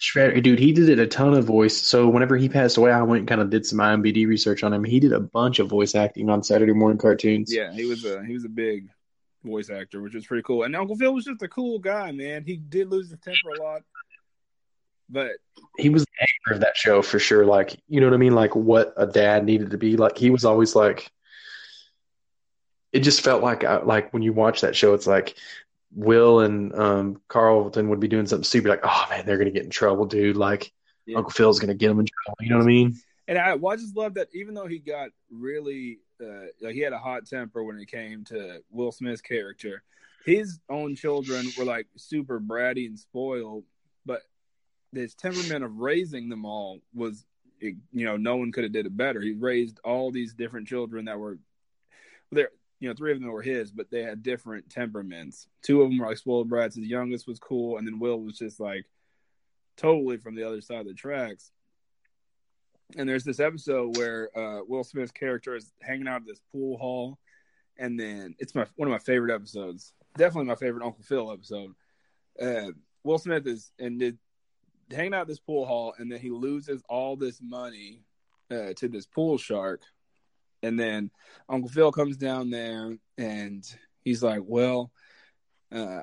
Shredder, 0.00 0.40
dude, 0.42 0.60
he 0.60 0.72
did 0.72 0.98
a 1.00 1.06
ton 1.06 1.34
of 1.34 1.44
voice. 1.44 1.76
So 1.76 2.08
whenever 2.08 2.36
he 2.36 2.48
passed 2.48 2.76
away, 2.76 2.92
I 2.92 3.02
went 3.02 3.20
and 3.20 3.28
kind 3.28 3.40
of 3.40 3.50
did 3.50 3.66
some 3.66 3.78
IMBD 3.78 4.28
research 4.28 4.62
on 4.62 4.72
him. 4.72 4.84
He 4.84 5.00
did 5.00 5.12
a 5.12 5.20
bunch 5.20 5.58
of 5.58 5.68
voice 5.68 5.96
acting 5.96 6.30
on 6.30 6.42
Saturday 6.44 6.72
morning 6.72 6.98
cartoons. 6.98 7.52
Yeah, 7.52 7.72
he 7.72 7.84
was 7.84 8.04
a 8.04 8.24
he 8.24 8.32
was 8.32 8.44
a 8.44 8.48
big 8.48 8.88
voice 9.44 9.70
actor, 9.70 10.00
which 10.00 10.14
was 10.14 10.26
pretty 10.26 10.44
cool. 10.44 10.62
And 10.62 10.76
Uncle 10.76 10.96
Phil 10.96 11.12
was 11.12 11.24
just 11.24 11.42
a 11.42 11.48
cool 11.48 11.80
guy, 11.80 12.12
man. 12.12 12.44
He 12.44 12.56
did 12.56 12.88
lose 12.90 13.10
his 13.10 13.18
temper 13.18 13.50
a 13.58 13.62
lot. 13.62 13.82
But 15.10 15.32
he 15.78 15.88
was 15.88 16.04
the 16.04 16.10
anchor 16.20 16.54
of 16.54 16.60
that 16.60 16.76
show 16.76 17.02
for 17.02 17.18
sure. 17.18 17.44
Like, 17.44 17.80
you 17.88 18.00
know 18.00 18.06
what 18.06 18.14
I 18.14 18.18
mean? 18.18 18.34
Like 18.34 18.54
what 18.54 18.92
a 18.96 19.06
dad 19.06 19.44
needed 19.44 19.70
to 19.70 19.78
be. 19.78 19.96
Like 19.96 20.16
he 20.16 20.30
was 20.30 20.44
always 20.44 20.76
like. 20.76 21.10
It 22.92 23.00
just 23.00 23.20
felt 23.20 23.42
like 23.42 23.64
uh, 23.64 23.80
like 23.84 24.12
when 24.12 24.22
you 24.22 24.32
watch 24.32 24.62
that 24.62 24.76
show, 24.76 24.94
it's 24.94 25.06
like 25.06 25.34
Will 25.94 26.40
and 26.40 26.74
um, 26.74 27.20
Carlton 27.28 27.88
would 27.88 28.00
be 28.00 28.08
doing 28.08 28.26
something 28.26 28.44
stupid. 28.44 28.68
Like, 28.68 28.80
oh 28.84 29.06
man, 29.10 29.24
they're 29.26 29.38
gonna 29.38 29.50
get 29.50 29.64
in 29.64 29.70
trouble, 29.70 30.04
dude. 30.04 30.36
Like 30.36 30.72
Yeah. 31.06 31.16
Uncle 31.18 31.30
Phil's 31.30 31.58
gonna 31.58 31.74
get 31.74 31.88
them 31.88 32.00
in 32.00 32.06
trouble. 32.06 32.36
You 32.40 32.50
know 32.50 32.58
what 32.58 32.64
I 32.64 32.66
mean? 32.66 33.00
And 33.26 33.38
I, 33.38 33.54
well, 33.54 33.74
I 33.74 33.76
just 33.76 33.96
love 33.96 34.14
that 34.14 34.28
even 34.32 34.54
though 34.54 34.66
he 34.66 34.78
got 34.78 35.10
really, 35.30 36.00
uh, 36.22 36.46
like 36.62 36.74
he 36.74 36.80
had 36.80 36.94
a 36.94 36.98
hot 36.98 37.26
temper 37.26 37.62
when 37.62 37.78
it 37.78 37.90
came 37.90 38.24
to 38.24 38.62
Will 38.70 38.90
Smith's 38.90 39.20
character, 39.20 39.82
his 40.24 40.60
own 40.68 40.96
children 40.96 41.46
were 41.58 41.64
like 41.64 41.86
super 41.96 42.40
bratty 42.40 42.86
and 42.86 42.98
spoiled, 42.98 43.64
but 44.06 44.22
his 44.94 45.14
temperament 45.14 45.62
of 45.64 45.76
raising 45.76 46.28
them 46.28 46.46
all 46.46 46.80
was, 46.94 47.24
you 47.60 47.76
know, 47.92 48.16
no 48.16 48.36
one 48.36 48.50
could 48.52 48.64
have 48.64 48.72
did 48.72 48.86
it 48.86 48.96
better. 48.96 49.20
He 49.20 49.32
raised 49.32 49.78
all 49.84 50.10
these 50.10 50.32
different 50.32 50.68
children 50.68 51.04
that 51.04 51.18
were, 51.18 51.38
there, 52.32 52.50
you 52.80 52.88
know, 52.88 52.94
three 52.94 53.12
of 53.12 53.20
them 53.20 53.30
were 53.30 53.42
his, 53.42 53.70
but 53.70 53.90
they 53.90 54.02
had 54.02 54.22
different 54.22 54.70
temperaments. 54.70 55.48
Two 55.62 55.82
of 55.82 55.88
them 55.88 55.98
were 55.98 56.06
like 56.06 56.18
spoiled 56.18 56.48
brats. 56.48 56.76
His 56.76 56.86
youngest 56.86 57.26
was 57.26 57.38
cool, 57.38 57.78
and 57.78 57.86
then 57.86 57.98
Will 57.98 58.20
was 58.20 58.38
just 58.38 58.60
like 58.60 58.86
totally 59.76 60.16
from 60.16 60.34
the 60.34 60.44
other 60.44 60.60
side 60.60 60.80
of 60.80 60.86
the 60.86 60.94
tracks 60.94 61.50
and 62.96 63.08
there's 63.08 63.24
this 63.24 63.40
episode 63.40 63.96
where 63.96 64.36
uh, 64.36 64.60
Will 64.66 64.84
Smith's 64.84 65.12
character 65.12 65.54
is 65.54 65.72
hanging 65.82 66.08
out 66.08 66.22
at 66.22 66.26
this 66.26 66.40
pool 66.52 66.78
hall, 66.78 67.18
and 67.76 67.98
then 67.98 68.34
it's 68.38 68.54
my 68.54 68.66
one 68.76 68.88
of 68.88 68.92
my 68.92 68.98
favorite 68.98 69.34
episodes. 69.34 69.92
Definitely 70.16 70.48
my 70.48 70.54
favorite 70.54 70.84
Uncle 70.84 71.04
Phil 71.04 71.30
episode. 71.30 71.74
Uh, 72.40 72.72
Will 73.04 73.18
Smith 73.18 73.46
is 73.46 73.72
and 73.78 74.16
hanging 74.90 75.14
out 75.14 75.22
at 75.22 75.28
this 75.28 75.40
pool 75.40 75.66
hall, 75.66 75.94
and 75.98 76.10
then 76.10 76.18
he 76.18 76.30
loses 76.30 76.82
all 76.88 77.16
this 77.16 77.40
money 77.42 78.00
uh, 78.50 78.72
to 78.76 78.88
this 78.88 79.06
pool 79.06 79.36
shark, 79.36 79.82
and 80.62 80.78
then 80.78 81.10
Uncle 81.48 81.70
Phil 81.70 81.92
comes 81.92 82.16
down 82.16 82.50
there, 82.50 82.96
and 83.16 83.64
he's 84.04 84.22
like, 84.22 84.42
"Well, 84.44 84.90
uh, 85.72 86.02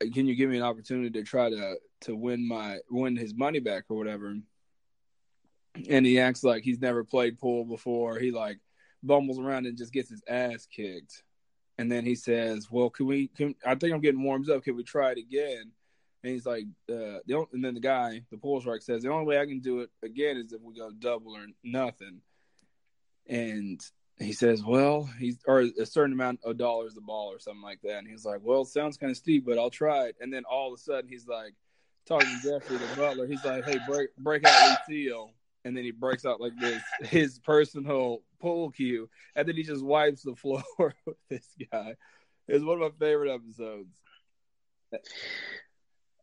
can 0.00 0.26
you 0.26 0.34
give 0.34 0.50
me 0.50 0.56
an 0.56 0.62
opportunity 0.62 1.10
to 1.10 1.22
try 1.22 1.50
to 1.50 1.76
to 2.02 2.16
win 2.16 2.46
my 2.46 2.78
win 2.90 3.16
his 3.16 3.34
money 3.34 3.60
back 3.60 3.84
or 3.88 3.96
whatever?" 3.96 4.34
and 5.88 6.04
he 6.06 6.18
acts 6.18 6.42
like 6.44 6.62
he's 6.62 6.80
never 6.80 7.04
played 7.04 7.38
pool 7.38 7.64
before. 7.64 8.18
He 8.18 8.30
like 8.30 8.58
bumbles 9.02 9.38
around 9.38 9.66
and 9.66 9.78
just 9.78 9.92
gets 9.92 10.10
his 10.10 10.22
ass 10.28 10.66
kicked. 10.66 11.22
And 11.78 11.90
then 11.90 12.04
he 12.04 12.14
says, 12.14 12.70
"Well, 12.70 12.90
can 12.90 13.06
we? 13.06 13.28
Can, 13.28 13.54
I 13.64 13.74
think 13.74 13.94
I'm 13.94 14.00
getting 14.00 14.22
warmed 14.22 14.50
up. 14.50 14.62
Can 14.64 14.76
we 14.76 14.84
try 14.84 15.12
it 15.12 15.18
again?" 15.18 15.72
And 16.22 16.32
he's 16.32 16.44
like, 16.44 16.64
uh, 16.90 17.24
the 17.24 17.34
only, 17.34 17.46
and 17.54 17.64
then 17.64 17.72
the 17.72 17.80
guy, 17.80 18.22
the 18.30 18.36
pool 18.36 18.60
shark, 18.60 18.82
says, 18.82 19.02
"The 19.02 19.10
only 19.10 19.24
way 19.24 19.40
I 19.40 19.46
can 19.46 19.60
do 19.60 19.80
it 19.80 19.90
again 20.02 20.36
is 20.36 20.52
if 20.52 20.60
we 20.60 20.74
go 20.74 20.90
double 20.90 21.34
or 21.34 21.46
nothing." 21.64 22.20
And 23.26 23.80
he 24.18 24.32
says, 24.32 24.62
"Well, 24.64 25.08
he's 25.18 25.38
or 25.46 25.60
a 25.60 25.86
certain 25.86 26.12
amount 26.12 26.40
of 26.44 26.58
dollars 26.58 26.96
a 26.96 27.00
ball 27.00 27.32
or 27.32 27.38
something 27.38 27.62
like 27.62 27.80
that." 27.82 27.98
And 27.98 28.08
he's 28.08 28.24
like, 28.24 28.40
"Well, 28.42 28.62
it 28.62 28.68
sounds 28.68 28.96
kind 28.96 29.10
of 29.10 29.16
steep, 29.16 29.46
but 29.46 29.58
I'll 29.58 29.70
try 29.70 30.06
it." 30.06 30.16
And 30.20 30.32
then 30.32 30.44
all 30.44 30.68
of 30.68 30.74
a 30.74 30.82
sudden, 30.82 31.08
he's 31.08 31.26
like, 31.26 31.54
talking 32.06 32.28
to 32.42 32.50
Jeffrey 32.50 32.76
the 32.76 32.96
butler. 32.96 33.26
He's 33.26 33.44
like, 33.44 33.64
"Hey, 33.64 33.78
break 33.86 34.14
break 34.16 34.44
out 34.44 34.78
Lucille." 34.88 35.32
and 35.64 35.76
then 35.76 35.84
he 35.84 35.90
breaks 35.90 36.24
out 36.24 36.40
like 36.40 36.52
this 36.58 36.82
his 37.02 37.38
personal 37.38 38.22
pool 38.40 38.70
cue, 38.70 39.08
and 39.34 39.46
then 39.46 39.56
he 39.56 39.62
just 39.62 39.84
wipes 39.84 40.22
the 40.22 40.34
floor 40.34 40.62
with 40.78 41.16
this 41.28 41.46
guy. 41.70 41.96
It's 42.48 42.64
one 42.64 42.82
of 42.82 42.92
my 42.92 43.06
favorite 43.06 43.32
episodes. 43.32 43.94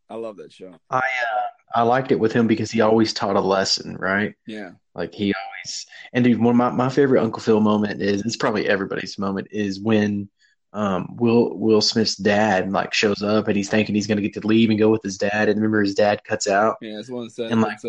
I 0.10 0.16
love 0.16 0.38
that 0.38 0.52
show. 0.54 0.74
I 0.90 0.98
uh, 0.98 1.48
I 1.76 1.82
liked 1.82 2.12
it 2.12 2.20
with 2.20 2.32
him 2.32 2.48
because 2.48 2.72
he 2.72 2.82
always 2.82 3.14
taught 3.14 3.36
a 3.36 3.42
lesson, 3.42 3.98
right? 3.98 4.36
Yeah, 4.46 4.72
Like 4.96 5.14
he 5.14 5.34
always 5.34 5.86
and 6.14 6.24
dude, 6.24 6.40
one 6.40 6.52
of 6.52 6.56
my, 6.58 6.70
my 6.70 6.90
favorite 6.90 7.22
Uncle 7.22 7.42
Phil 7.42 7.60
moment 7.60 8.02
is 8.02 8.22
it's 8.22 8.38
probably 8.38 8.68
everybody's 8.68 9.18
moment 9.18 9.48
is 9.52 9.80
when 9.80 10.30
um 10.74 11.16
Will 11.18 11.58
Will 11.58 11.82
Smith's 11.82 12.16
dad 12.16 12.72
like 12.72 12.94
shows 12.94 13.22
up 13.22 13.48
and 13.48 13.58
he's 13.58 13.70
thinking 13.70 13.96
he's 13.96 14.08
gonna 14.08 14.22
get 14.22 14.34
to 14.36 14.48
leave 14.48 14.70
and 14.70 14.80
go 14.80 14.90
with 14.90 15.04
his 15.04 15.18
dad 15.18 15.50
and 15.50 15.58
remember 15.58 15.82
his 15.84 15.96
dad 15.96 16.24
cuts 16.24 16.48
out. 16.48 16.78
yeah, 16.82 17.00
it's 17.00 17.10
one 17.10 17.24
of 17.26 17.30
the 17.30 17.44
sad 17.44 17.52
And, 17.52 17.62
like. 17.62 17.80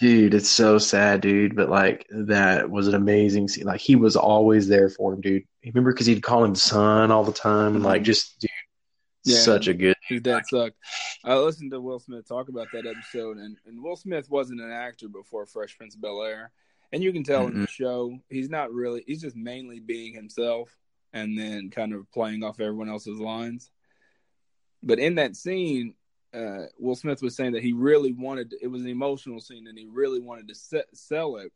Dude, 0.00 0.34
it's 0.34 0.48
so 0.48 0.78
sad, 0.78 1.20
dude. 1.20 1.54
But 1.54 1.68
like 1.68 2.06
that 2.10 2.70
was 2.70 2.88
an 2.88 2.94
amazing 2.94 3.46
scene. 3.46 3.64
Like 3.64 3.80
he 3.80 3.94
was 3.94 4.16
always 4.16 4.66
there 4.66 4.88
for 4.88 5.12
him, 5.12 5.20
dude. 5.20 5.44
Remember 5.64 5.92
because 5.92 6.06
he'd 6.06 6.22
call 6.22 6.42
him 6.42 6.54
son 6.54 7.12
all 7.12 7.22
the 7.22 7.32
time 7.32 7.76
and 7.76 7.84
like 7.84 8.02
just 8.02 8.40
dude, 8.40 8.50
Yeah. 9.24 9.38
such 9.38 9.68
a 9.68 9.74
good 9.74 9.96
dad 10.22 10.42
sucked. 10.48 10.76
I 11.24 11.36
listened 11.36 11.70
to 11.70 11.80
Will 11.80 12.00
Smith 12.00 12.26
talk 12.26 12.48
about 12.48 12.68
that 12.72 12.86
episode, 12.86 13.38
and, 13.38 13.56
and 13.66 13.82
Will 13.82 13.96
Smith 13.96 14.28
wasn't 14.30 14.60
an 14.60 14.72
actor 14.72 15.08
before 15.08 15.46
Fresh 15.46 15.78
Prince 15.78 15.94
of 15.94 16.02
Bel 16.02 16.22
Air, 16.22 16.50
and 16.92 17.02
you 17.02 17.12
can 17.12 17.22
tell 17.22 17.46
in 17.46 17.60
the 17.60 17.66
show 17.68 18.18
he's 18.28 18.50
not 18.50 18.72
really. 18.72 19.04
He's 19.06 19.22
just 19.22 19.36
mainly 19.36 19.80
being 19.80 20.14
himself, 20.14 20.76
and 21.12 21.38
then 21.38 21.70
kind 21.70 21.92
of 21.92 22.10
playing 22.10 22.42
off 22.42 22.60
everyone 22.60 22.88
else's 22.88 23.18
lines. 23.20 23.70
But 24.82 24.98
in 24.98 25.14
that 25.14 25.36
scene, 25.36 25.94
uh, 26.34 26.66
Will 26.78 26.96
Smith 26.96 27.22
was 27.22 27.36
saying 27.36 27.52
that 27.52 27.62
he 27.62 27.72
really 27.72 28.12
wanted. 28.12 28.50
To, 28.50 28.58
it 28.60 28.66
was 28.68 28.82
an 28.82 28.88
emotional 28.88 29.40
scene, 29.40 29.66
and 29.68 29.78
he 29.78 29.86
really 29.86 30.20
wanted 30.20 30.48
to 30.48 30.54
se- 30.54 30.82
sell 30.92 31.36
it. 31.36 31.52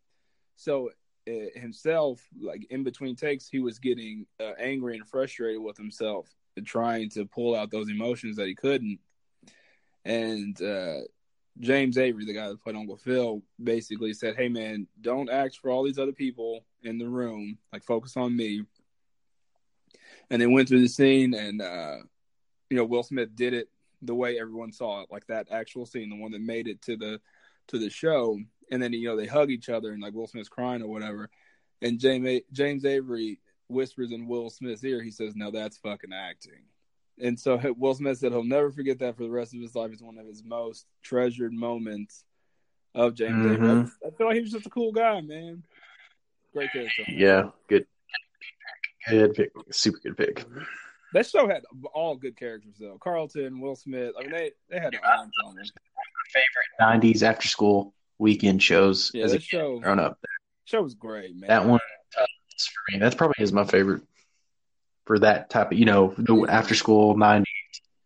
So 0.55 0.91
uh, 1.29 1.59
himself, 1.59 2.23
like 2.41 2.67
in 2.71 2.85
between 2.85 3.17
takes, 3.17 3.49
he 3.49 3.59
was 3.59 3.79
getting 3.79 4.27
uh, 4.41 4.53
angry 4.59 4.97
and 4.97 5.07
frustrated 5.07 5.61
with 5.61 5.77
himself, 5.77 6.29
trying 6.65 7.11
to 7.11 7.27
pull 7.27 7.55
out 7.55 7.71
those 7.71 7.91
emotions 7.91 8.37
that 8.37 8.47
he 8.47 8.55
couldn't. 8.55 8.99
And 10.05 10.61
uh, 10.63 11.01
James 11.59 11.99
Avery, 11.99 12.25
the 12.25 12.35
guy 12.35 12.49
that 12.49 12.63
played 12.63 12.77
Uncle 12.77 12.97
Phil, 12.97 13.43
basically 13.63 14.13
said, 14.13 14.37
"Hey 14.37 14.49
man, 14.49 14.87
don't 15.01 15.31
act 15.31 15.57
for 15.57 15.71
all 15.71 15.83
these 15.83 15.99
other 15.99 16.13
people 16.13 16.65
in 16.83 16.99
the 16.99 17.09
room. 17.09 17.59
Like 17.73 17.83
focus 17.85 18.17
on 18.17 18.37
me." 18.37 18.63
And 20.31 20.41
they 20.43 20.47
went 20.47 20.69
through 20.69 20.81
the 20.81 20.89
scene, 20.89 21.35
and 21.35 21.63
uh, 21.63 21.97
you 22.71 22.77
know 22.77 22.85
Will 22.85 23.03
Smith 23.03 23.35
did 23.35 23.55
it 23.55 23.69
the 24.03 24.15
way 24.15 24.39
everyone 24.39 24.73
saw 24.73 25.03
it, 25.03 25.09
like 25.11 25.27
that 25.27 25.49
actual 25.51 25.87
scene, 25.87 26.11
the 26.11 26.17
one 26.17 26.33
that 26.33 26.41
made 26.41 26.69
it 26.69 26.83
to 26.83 26.97
the 26.97 27.21
to 27.69 27.79
the 27.79 27.91
show. 27.91 28.39
And 28.71 28.83
then 28.83 28.93
you 28.93 29.09
know 29.09 29.17
they 29.17 29.27
hug 29.27 29.51
each 29.51 29.69
other, 29.69 29.93
and 29.93 30.03
like 30.03 30.15
Will 30.15 30.27
Smith's 30.27 30.49
crying 30.49 30.83
or 30.83 30.89
whatever. 30.89 31.31
And 31.83 31.99
James 31.99 32.43
James 32.53 32.85
Avery 32.85 33.41
whispers 33.69 34.13
in 34.13 34.27
Will 34.27 34.51
Smith's 34.51 34.85
ear, 34.85 35.03
he 35.03 35.11
says, 35.11 35.35
"No, 35.37 35.51
that's 35.51 35.79
fucking 35.79 36.13
acting." 36.13 36.65
And 37.19 37.39
so 37.39 37.59
Will 37.77 37.95
Smith 37.95 38.19
said 38.19 38.33
he'll 38.33 38.45
never 38.45 38.71
forget 38.71 38.99
that 38.99 39.17
for 39.17 39.23
the 39.23 39.31
rest 39.31 39.55
of 39.55 39.61
his 39.61 39.75
life. 39.75 39.91
It's 39.93 40.03
one 40.03 40.19
of 40.19 40.27
his 40.27 40.45
most 40.45 40.87
treasured 41.03 41.53
moments 41.53 42.25
of 42.95 43.15
James 43.15 43.45
Mhm. 43.45 43.49
David. 43.49 43.89
I 44.07 44.11
feel 44.17 44.27
like 44.27 44.37
he 44.37 44.43
was 44.43 44.53
just 44.53 44.67
a 44.67 44.71
cool 44.71 44.93
guy, 44.93 45.21
man. 45.23 45.63
Great 46.53 46.71
character. 46.73 47.05
Yeah, 47.09 47.51
good, 47.69 47.87
good 49.09 49.35
pick, 49.35 49.53
super 49.71 49.99
good 49.99 50.17
pick. 50.17 50.45
That 51.13 51.27
show 51.27 51.49
had 51.49 51.65
all 51.95 52.17
good 52.17 52.37
characters 52.37 52.77
though. 52.79 52.99
Carlton, 52.99 53.61
Will 53.61 53.77
Smith. 53.77 54.13
I 54.19 54.23
mean, 54.23 54.31
they 54.33 54.53
they 54.69 54.79
had 54.79 54.95
an 54.95 55.01
arm 55.03 55.31
on 55.45 55.55
them. 55.57 55.65
Favorite 56.33 56.67
'90s 56.81 57.23
after 57.23 57.49
school 57.49 57.95
weekend 58.19 58.63
shows 58.63 59.11
Yeah, 59.15 59.25
as 59.25 59.33
a 59.33 59.37
that 59.37 59.43
show 59.43 59.79
grown 59.81 59.99
up. 60.01 60.19
show 60.65 60.83
was 60.83 60.95
great, 60.95 61.35
man. 61.37 61.49
That 61.49 61.65
one 61.65 61.81
me. 62.91 62.99
That's 62.99 63.15
probably 63.15 63.43
is 63.43 63.53
my 63.53 63.65
favorite 63.65 64.03
for 65.05 65.19
that 65.21 65.51
type 65.51 65.73
of 65.73 65.79
you 65.79 65.85
know 65.85 66.15
the 66.19 66.47
after 66.49 66.75
school 66.75 67.15
'90s 67.15 67.45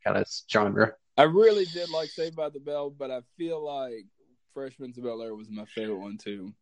kind 0.05 0.17
of 0.17 0.27
genre. 0.51 0.95
I 1.17 1.25
really 1.25 1.67
did 1.67 1.91
like 1.91 2.09
Saved 2.09 2.37
by 2.37 2.49
the 2.49 2.61
Bell, 2.61 2.91
but 2.91 3.11
I 3.11 3.21
feel 3.37 3.65
like 3.65 4.07
Freshman 4.55 4.93
to 4.95 5.01
Bel 5.01 5.23
Air 5.23 5.35
was 5.35 5.51
my 5.51 5.65
favorite 5.67 5.99
one 5.99 6.19
too. 6.19 6.53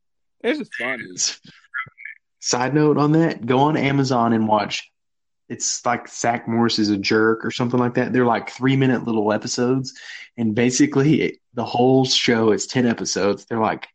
It's 0.41 0.59
just 0.59 0.74
funny. 0.74 1.05
Side 2.41 2.74
note 2.74 2.99
on 2.99 3.12
that: 3.12 3.45
go 3.45 3.59
on 3.61 3.76
Amazon 3.76 4.32
and 4.32 4.49
watch. 4.49 4.91
It's 5.49 5.84
like 5.86 6.09
Zach 6.09 6.47
Morris 6.47 6.78
is 6.78 6.91
a 6.91 6.97
jerk 6.99 7.45
or 7.45 7.51
something 7.51 7.80
like 7.80 7.95
that. 7.95 8.12
They're 8.12 8.26
like 8.26 8.51
three 8.51 8.76
minute 8.76 9.05
little 9.05 9.32
episodes, 9.32 9.95
and 10.36 10.55
basically 10.55 11.22
it, 11.22 11.39
the 11.55 11.64
whole 11.64 12.05
show 12.05 12.53
is 12.53 12.66
ten 12.66 12.86
episodes. 12.86 13.47
They're 13.47 13.61
like 13.61 13.89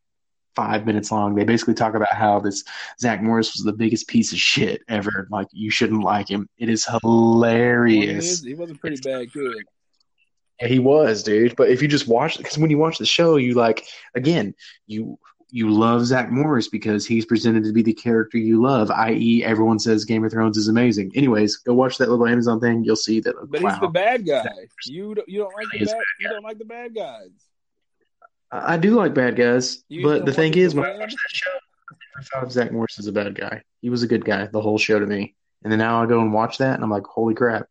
five 0.56 0.86
minutes 0.86 1.12
long. 1.12 1.36
They 1.36 1.44
basically 1.44 1.74
talk 1.74 1.96
about 1.96 2.14
how 2.14 2.40
this 2.40 2.64
Zach 3.00 3.22
Morris 3.22 3.54
was 3.54 3.64
the 3.64 3.74
biggest 3.74 4.08
piece 4.08 4.32
of 4.32 4.40
shit 4.40 4.82
ever. 4.88 5.28
Like 5.30 5.48
you 5.52 5.70
shouldn't 5.70 6.04
like 6.04 6.30
him. 6.30 6.48
It 6.58 6.70
is 6.70 6.86
hilarious. 6.86 8.42
he 8.42 8.54
was 8.54 8.72
a 8.72 8.76
pretty 8.76 8.98
bad 9.02 9.32
kid. 9.32 9.64
Yeah, 10.62 10.68
he 10.68 10.80
was, 10.80 11.24
dude. 11.24 11.56
But 11.56 11.70
if 11.70 11.82
you 11.82 11.88
just 11.88 12.08
watch, 12.08 12.38
because 12.38 12.58
when 12.58 12.70
you 12.70 12.78
watch 12.78 12.98
the 12.98 13.06
show, 13.06 13.38
you 13.38 13.54
like 13.54 13.86
again, 14.16 14.54
you 14.88 15.18
you 15.54 15.70
love 15.70 16.04
Zach 16.04 16.32
Morris 16.32 16.68
because 16.68 17.06
he's 17.06 17.26
presented 17.26 17.64
to 17.64 17.72
be 17.72 17.84
the 17.84 17.94
character 17.94 18.40
you 18.40 18.60
love. 18.60 18.90
I.e., 18.90 19.44
everyone 19.44 19.78
says 19.78 20.04
Game 20.04 20.26
of 20.26 20.32
Thrones 20.32 20.58
is 20.58 20.68
amazing. 20.68 21.12
Anyways, 21.14 21.58
go 21.58 21.76
watch 21.76 22.00
that 22.00 22.10
little 22.10 22.26
Amazon 22.26 22.60
thing. 22.60 22.84
You'll 22.84 22.96
see 22.96 23.20
that. 23.20 23.36
But 23.50 23.62
wow. 23.62 23.70
he's 23.70 23.80
the 23.80 23.88
bad 23.88 24.26
guy. 24.26 24.50
You 24.86 25.14
don't, 25.14 25.30
you 25.30 25.40
don't 25.42 25.54
like 25.54 25.68
the 25.72 25.84
is 25.84 25.92
bad, 25.92 26.02
you 26.20 26.30
don't 26.30 26.44
like 26.44 26.58
the 26.58 26.66
bad 26.66 26.96
guys. 26.96 27.30
I 28.54 28.78
do 28.78 28.92
like 28.96 29.14
bad 29.14 29.36
guys, 29.36 29.84
You 29.90 30.04
but 30.04 30.26
the 30.26 30.34
thing 30.34 30.54
is, 30.54 30.76
when 30.76 30.86
I 30.86 30.98
watched 30.98 31.16
that 31.16 31.36
show, 31.36 31.52
I 31.92 31.96
never 32.16 32.24
thought 32.46 32.52
Zach 32.52 32.72
Morris 32.72 33.00
as 33.00 33.08
a 33.08 33.12
bad 33.12 33.34
guy. 33.36 33.64
He 33.82 33.90
was 33.90 34.04
a 34.04 34.08
good 34.08 34.24
guy 34.24 34.46
the 34.46 34.62
whole 34.62 34.78
show 34.78 35.00
to 35.00 35.06
me. 35.06 35.36
And 35.64 35.72
then 35.72 35.80
now 35.80 36.04
I 36.04 36.06
go 36.06 36.20
and 36.22 36.32
watch 36.34 36.60
that, 36.60 36.76
and 36.76 36.84
I'm 36.84 36.90
like, 36.90 37.06
holy 37.06 37.34
crap, 37.34 37.68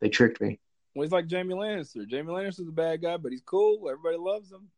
they 0.00 0.08
tricked 0.08 0.40
me. 0.40 0.60
Well, 0.94 1.02
he's 1.02 1.12
like 1.12 1.30
Jaime 1.30 1.54
Lannister. 1.54 2.10
Jaime 2.10 2.32
Lannister's 2.32 2.68
a 2.68 2.72
bad 2.72 3.02
guy, 3.02 3.16
but 3.16 3.32
he's 3.32 3.42
cool. 3.42 3.88
Everybody 3.90 4.16
loves 4.16 4.50
him, 4.50 4.68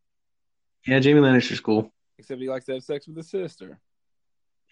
Yeah, 0.86 1.00
Jaime 1.00 1.20
Lannister's 1.20 1.60
cool. 1.60 1.92
except 2.18 2.40
he 2.40 2.48
likes 2.48 2.64
to 2.66 2.74
have 2.74 2.82
sex 2.82 3.06
with 3.06 3.16
his 3.16 3.28
sister. 3.28 3.78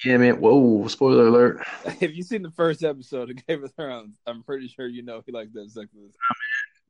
Yeah, 0.05 0.17
man. 0.17 0.41
Whoa, 0.41 0.89
spoiler 0.89 1.29
alert. 1.29 1.65
if 2.01 2.17
you've 2.17 2.27
seen 2.27 2.43
the 2.43 2.51
first 2.51 2.83
episode 2.83 3.31
of 3.31 3.47
Game 3.47 3.63
of 3.63 3.73
Thrones, 3.75 4.19
I'm 4.27 4.43
pretty 4.43 4.67
sure 4.69 4.89
you 4.89 5.03
know 5.03 5.23
he 5.25 5.31
likes 5.31 5.53
to 5.53 5.61
have 5.61 5.71
sex 5.71 5.89
with 5.95 6.07
his 6.07 6.17
oh, 6.17 6.35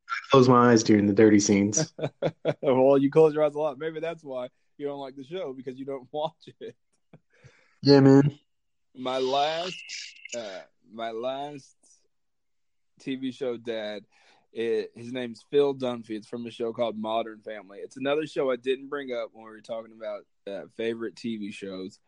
I 0.08 0.30
close 0.30 0.48
my 0.48 0.70
eyes 0.70 0.82
during 0.82 1.06
the 1.06 1.12
dirty 1.12 1.40
scenes. 1.40 1.92
well, 2.62 2.98
you 2.98 3.10
close 3.10 3.34
your 3.34 3.44
eyes 3.44 3.54
a 3.54 3.58
lot. 3.58 3.78
Maybe 3.78 4.00
that's 4.00 4.22
why 4.22 4.48
you 4.76 4.86
don't 4.86 4.98
like 4.98 5.16
the 5.16 5.24
show 5.24 5.52
because 5.52 5.78
you 5.78 5.84
don't 5.84 6.08
watch 6.12 6.48
it. 6.60 6.76
yeah, 7.82 8.00
man. 8.00 8.38
My 8.96 9.18
last, 9.18 9.74
uh, 10.36 10.60
my 10.92 11.10
last 11.10 11.76
TV 13.00 13.34
show, 13.34 13.56
Dad. 13.56 14.04
It, 14.52 14.92
his 14.94 15.12
name's 15.12 15.44
Phil 15.50 15.74
Dunphy. 15.74 16.10
It's 16.10 16.28
from 16.28 16.46
a 16.46 16.50
show 16.50 16.72
called 16.72 16.96
Modern 16.96 17.40
Family. 17.40 17.78
It's 17.78 17.96
another 17.96 18.24
show 18.24 18.52
I 18.52 18.56
didn't 18.56 18.88
bring 18.88 19.12
up 19.12 19.30
when 19.32 19.44
we 19.44 19.50
were 19.50 19.60
talking 19.60 19.92
about 19.92 20.20
uh, 20.46 20.68
favorite 20.76 21.16
TV 21.16 21.52
shows, 21.52 21.98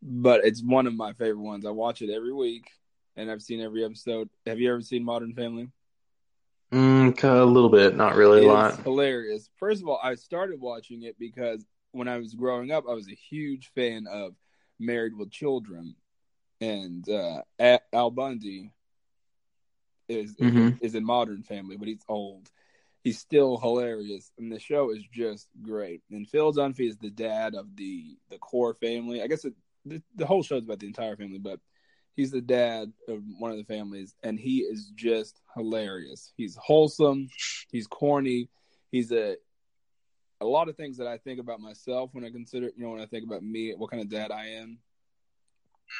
but 0.00 0.44
it's 0.44 0.62
one 0.62 0.86
of 0.86 0.94
my 0.94 1.12
favorite 1.12 1.42
ones. 1.42 1.66
I 1.66 1.70
watch 1.70 2.00
it 2.00 2.08
every 2.08 2.32
week, 2.32 2.70
and 3.16 3.30
I've 3.30 3.42
seen 3.42 3.60
every 3.60 3.84
episode. 3.84 4.30
Have 4.46 4.60
you 4.60 4.72
ever 4.72 4.80
seen 4.80 5.04
Modern 5.04 5.34
Family? 5.34 5.68
Mm, 6.72 7.22
a 7.24 7.44
little 7.44 7.70
bit, 7.70 7.96
not 7.96 8.14
really 8.14 8.44
a 8.44 8.46
lot. 8.46 8.78
Hilarious. 8.82 9.48
First 9.56 9.82
of 9.82 9.88
all, 9.88 10.00
I 10.02 10.14
started 10.16 10.60
watching 10.60 11.02
it 11.02 11.18
because 11.18 11.64
when 11.92 12.08
I 12.08 12.18
was 12.18 12.34
growing 12.34 12.70
up, 12.70 12.84
I 12.88 12.92
was 12.92 13.08
a 13.08 13.14
huge 13.14 13.70
fan 13.74 14.06
of 14.06 14.34
Married 14.78 15.16
with 15.16 15.30
Children, 15.30 15.94
and 16.60 17.08
uh, 17.08 17.42
Al 17.92 18.10
Bundy 18.10 18.70
is 20.08 20.36
Mhm. 20.36 20.78
is 20.80 20.94
in 20.94 21.04
Modern 21.04 21.42
Family, 21.42 21.76
but 21.76 21.88
he's 21.88 22.04
old. 22.08 22.50
He's 23.02 23.18
still 23.18 23.56
hilarious, 23.58 24.30
and 24.38 24.52
the 24.52 24.58
show 24.58 24.90
is 24.90 25.02
just 25.10 25.48
great. 25.62 26.02
And 26.10 26.28
Phil 26.28 26.52
Dunphy 26.52 26.88
is 26.88 26.98
the 26.98 27.10
dad 27.10 27.54
of 27.54 27.76
the 27.76 28.16
the 28.28 28.38
core 28.38 28.74
family. 28.74 29.22
I 29.22 29.26
guess 29.26 29.44
it, 29.44 29.54
the, 29.84 30.02
the 30.16 30.26
whole 30.26 30.42
show's 30.42 30.64
about 30.64 30.80
the 30.80 30.86
entire 30.86 31.16
family, 31.16 31.38
but 31.38 31.60
he's 32.18 32.32
the 32.32 32.40
dad 32.40 32.92
of 33.06 33.22
one 33.38 33.52
of 33.52 33.56
the 33.56 33.64
families, 33.64 34.16
and 34.24 34.40
he 34.40 34.58
is 34.58 34.90
just 34.96 35.40
hilarious. 35.56 36.32
He's 36.36 36.56
wholesome. 36.56 37.28
He's 37.70 37.86
corny. 37.86 38.48
He's 38.90 39.12
a 39.12 39.36
a 40.40 40.44
lot 40.44 40.68
of 40.68 40.76
things 40.76 40.96
that 40.96 41.06
I 41.06 41.18
think 41.18 41.38
about 41.38 41.60
myself 41.60 42.10
when 42.12 42.24
I 42.24 42.30
consider, 42.30 42.70
you 42.76 42.84
know, 42.84 42.90
when 42.90 43.00
I 43.00 43.06
think 43.06 43.24
about 43.24 43.44
me, 43.44 43.72
what 43.76 43.92
kind 43.92 44.02
of 44.02 44.08
dad 44.08 44.32
I 44.32 44.46
am. 44.46 44.78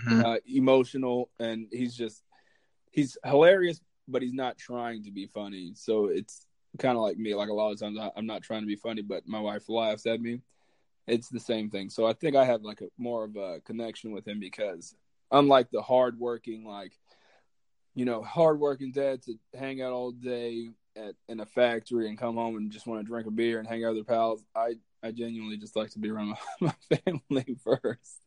Mhm. 0.05 0.25
Uh, 0.25 0.39
emotional, 0.47 1.31
and 1.39 1.69
he's 1.71 1.95
just 1.97 2.25
he's 2.91 3.17
hilarious, 3.25 3.81
but 4.09 4.21
he's 4.21 4.35
not 4.35 4.59
trying 4.59 5.05
to 5.05 5.13
be 5.13 5.27
funny. 5.27 5.73
So 5.75 6.07
it's 6.07 6.47
kind 6.79 6.97
of 6.97 7.03
like 7.03 7.17
me. 7.17 7.33
Like 7.37 7.49
a 7.49 7.55
lot 7.55 7.71
of 7.71 7.79
times, 7.79 7.97
I, 7.97 8.11
I'm 8.17 8.27
not 8.27 8.43
trying 8.43 8.63
to 8.63 8.67
be 8.67 8.77
funny, 8.77 9.03
but 9.03 9.29
my 9.29 9.41
wife 9.41 9.69
laughs 9.69 10.05
at 10.07 10.21
me. 10.21 10.41
It's 11.07 11.29
the 11.29 11.41
same 11.41 11.71
thing. 11.71 11.91
So 11.91 12.07
I 12.07 12.13
think 12.13 12.35
I 12.35 12.45
have 12.45 12.63
like 12.63 12.81
a 12.81 12.89
more 12.99 13.23
of 13.23 13.37
a 13.37 13.61
connection 13.61 14.11
with 14.11 14.27
him 14.27 14.41
because 14.41 14.97
unlike 15.31 15.71
the 15.71 15.83
hardworking, 15.83 16.65
like 16.65 16.93
you 17.95 18.05
know, 18.05 18.23
hardworking 18.23 18.93
dad 18.93 19.23
to 19.23 19.35
hang 19.59 19.83
out 19.83 19.93
all 19.93 20.13
day 20.13 20.69
at 20.97 21.15
in 21.29 21.41
a 21.41 21.47
factory 21.47 22.09
and 22.09 22.19
come 22.19 22.37
home 22.37 22.57
and 22.57 22.71
just 22.71 22.87
want 22.87 23.01
to 23.01 23.07
drink 23.07 23.27
a 23.27 23.31
beer 23.31 23.59
and 23.59 23.67
hang 23.67 23.85
out 23.85 23.95
with 23.95 24.07
their 24.07 24.17
pals. 24.17 24.43
I 24.55 24.75
I 25.03 25.11
genuinely 25.13 25.57
just 25.57 25.77
like 25.77 25.91
to 25.91 25.99
be 25.99 26.11
around 26.11 26.29
my, 26.61 26.73
my 26.91 26.99
family 26.99 27.57
first. 27.65 28.23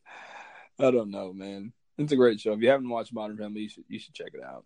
I 0.78 0.90
don't 0.90 1.10
know, 1.10 1.32
man. 1.32 1.72
It's 1.98 2.12
a 2.12 2.16
great 2.16 2.40
show. 2.40 2.52
If 2.52 2.60
you 2.60 2.70
haven't 2.70 2.88
watched 2.88 3.12
Modern 3.12 3.36
Family, 3.36 3.62
you 3.62 3.68
should 3.68 3.84
you 3.88 3.98
should 3.98 4.14
check 4.14 4.32
it 4.34 4.42
out. 4.42 4.64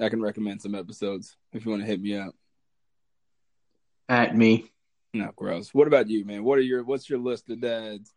I 0.00 0.08
can 0.08 0.22
recommend 0.22 0.62
some 0.62 0.74
episodes 0.74 1.36
if 1.52 1.64
you 1.64 1.70
want 1.70 1.82
to 1.82 1.88
hit 1.88 2.00
me 2.00 2.16
up. 2.16 2.34
At 4.08 4.36
me. 4.36 4.70
No, 5.12 5.32
gross. 5.34 5.74
What 5.74 5.88
about 5.88 6.08
you, 6.08 6.24
man? 6.24 6.44
What 6.44 6.58
are 6.58 6.62
your 6.62 6.84
what's 6.84 7.10
your 7.10 7.18
list 7.18 7.50
of 7.50 7.60
dads? 7.60 8.12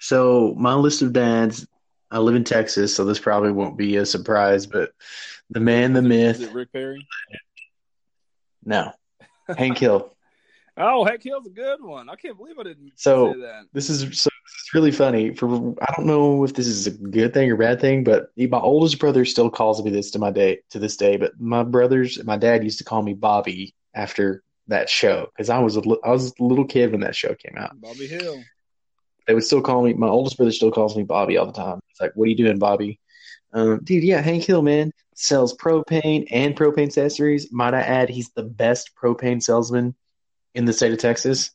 So 0.00 0.54
my 0.56 0.74
list 0.74 1.02
of 1.02 1.12
dads. 1.12 1.66
I 2.10 2.18
live 2.18 2.34
in 2.34 2.44
Texas, 2.44 2.94
so 2.94 3.04
this 3.04 3.18
probably 3.18 3.52
won't 3.52 3.76
be 3.76 3.96
a 3.96 4.06
surprise. 4.06 4.66
But 4.66 4.92
the 5.50 5.60
man, 5.60 5.92
the 5.92 6.02
myth. 6.02 6.36
Is 6.40 6.48
it 6.48 6.54
Rick 6.54 6.72
Perry? 6.72 7.06
No, 8.64 8.92
Hank 9.56 9.78
Hill. 9.78 10.14
Oh, 10.80 11.04
Hank 11.04 11.24
Hill's 11.24 11.44
a 11.44 11.50
good 11.50 11.82
one. 11.82 12.08
I 12.08 12.14
can't 12.14 12.36
believe 12.36 12.56
I 12.56 12.62
didn't 12.62 12.92
So- 12.94 13.32
say 13.32 13.40
that. 13.40 13.64
This 13.72 13.90
is 13.90 13.98
so 14.16 14.30
this 14.30 14.62
is 14.62 14.72
really 14.72 14.92
funny. 14.92 15.34
For 15.34 15.48
I 15.82 15.92
don't 15.96 16.06
know 16.06 16.44
if 16.44 16.54
this 16.54 16.68
is 16.68 16.86
a 16.86 16.92
good 16.92 17.34
thing 17.34 17.50
or 17.50 17.56
bad 17.56 17.80
thing, 17.80 18.04
but 18.04 18.30
my 18.36 18.60
oldest 18.60 19.00
brother 19.00 19.24
still 19.24 19.50
calls 19.50 19.82
me 19.82 19.90
this 19.90 20.12
to 20.12 20.20
my 20.20 20.30
day 20.30 20.60
to 20.70 20.78
this 20.78 20.96
day. 20.96 21.16
But 21.16 21.32
my 21.40 21.64
brothers, 21.64 22.22
my 22.22 22.36
dad 22.36 22.62
used 22.62 22.78
to 22.78 22.84
call 22.84 23.02
me 23.02 23.12
Bobby 23.12 23.74
after 23.92 24.44
that 24.68 24.88
show 24.88 25.26
because 25.36 25.50
I 25.50 25.58
was 25.58 25.76
a 25.76 25.82
I 26.04 26.10
was 26.12 26.32
a 26.38 26.44
little 26.44 26.64
kid 26.64 26.92
when 26.92 27.00
that 27.00 27.16
show 27.16 27.34
came 27.34 27.58
out. 27.58 27.72
Bobby 27.80 28.06
Hill. 28.06 28.40
They 29.26 29.34
would 29.34 29.42
still 29.42 29.62
call 29.62 29.82
me. 29.82 29.94
My 29.94 30.06
oldest 30.06 30.36
brother 30.36 30.52
still 30.52 30.70
calls 30.70 30.96
me 30.96 31.02
Bobby 31.02 31.38
all 31.38 31.46
the 31.46 31.52
time. 31.52 31.80
It's 31.98 32.00
like, 32.00 32.12
"What 32.14 32.26
are 32.26 32.30
you 32.30 32.36
doing, 32.36 32.58
Bobby?" 32.58 33.00
Um, 33.52 33.80
dude, 33.82 34.04
yeah, 34.04 34.20
Hank 34.20 34.44
Hill, 34.44 34.62
man, 34.62 34.92
sells 35.14 35.56
propane 35.56 36.28
and 36.30 36.56
propane 36.56 36.86
accessories. 36.86 37.50
Might 37.50 37.74
I 37.74 37.80
add, 37.80 38.08
he's 38.08 38.30
the 38.30 38.42
best 38.44 38.90
propane 38.94 39.42
salesman 39.42 39.94
in 40.54 40.64
the 40.64 40.72
state 40.72 40.92
of 40.92 40.98
Texas. 40.98 41.50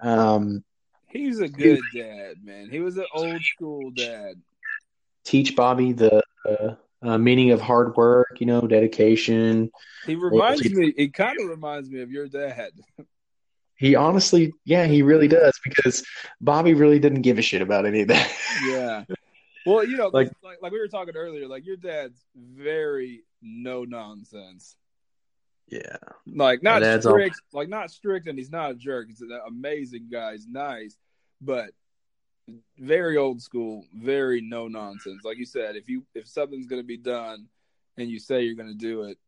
Um, 0.00 0.64
He's 1.08 1.40
a 1.40 1.48
good 1.48 1.80
dad, 1.94 2.44
man. 2.44 2.68
He 2.68 2.80
was 2.80 2.98
an 2.98 3.06
old 3.14 3.40
school 3.42 3.90
dad. 3.90 4.34
teach 5.24 5.56
Bobby 5.56 5.92
the 5.92 6.22
uh, 6.46 6.74
uh, 7.02 7.16
meaning 7.16 7.52
of 7.52 7.60
hard 7.60 7.96
work, 7.96 8.36
you 8.38 8.46
know, 8.46 8.60
dedication. 8.62 9.70
He 10.04 10.14
reminds 10.14 10.62
he- 10.62 10.74
me. 10.74 10.92
It 10.96 11.14
kind 11.14 11.40
of 11.40 11.48
reminds 11.48 11.88
me 11.88 12.02
of 12.02 12.10
your 12.10 12.28
dad. 12.28 12.72
He 13.78 13.94
honestly, 13.94 14.54
yeah, 14.64 14.86
he 14.86 15.02
really 15.02 15.28
does 15.28 15.52
because 15.62 16.02
Bobby 16.40 16.72
really 16.72 16.98
didn't 16.98 17.20
give 17.20 17.38
a 17.38 17.42
shit 17.42 17.60
about 17.60 17.84
any 17.84 18.00
of 18.00 18.08
that. 18.08 18.32
Yeah. 18.66 19.04
Well, 19.66 19.84
you 19.84 19.96
know, 19.96 20.06
like, 20.08 20.28
Like- 20.28 20.34
like 20.42 20.62
like 20.62 20.72
we 20.72 20.78
were 20.78 20.88
talking 20.88 21.16
earlier, 21.16 21.46
like 21.48 21.66
your 21.66 21.76
dad's 21.76 22.24
very 22.34 23.24
no 23.42 23.84
nonsense. 23.84 24.76
yeah. 25.68 25.96
Like 26.26 26.62
not 26.62 26.74
My 26.74 26.80
dad's 26.80 27.06
all- 27.06 27.12
strict, 27.14 27.40
like 27.52 27.68
not 27.68 27.90
strict, 27.90 28.26
and 28.28 28.38
he's 28.38 28.50
not 28.50 28.70
a 28.70 28.74
jerk. 28.74 29.08
He's 29.08 29.20
an 29.20 29.38
amazing 29.46 30.08
guy. 30.10 30.32
He's 30.32 30.46
nice, 30.46 30.96
but 31.40 31.70
very 32.78 33.16
old 33.16 33.42
school, 33.42 33.84
very 33.92 34.40
no 34.40 34.68
nonsense. 34.68 35.24
Like 35.24 35.36
you 35.38 35.44
said, 35.44 35.74
if 35.76 35.88
you 35.88 36.06
if 36.14 36.28
something's 36.28 36.66
going 36.66 36.80
to 36.82 36.86
be 36.86 36.96
done 36.96 37.48
and 37.96 38.08
you 38.08 38.18
say 38.20 38.42
you're 38.44 38.54
going 38.54 38.68
to 38.68 38.74
do 38.78 39.02
it, 39.04 39.18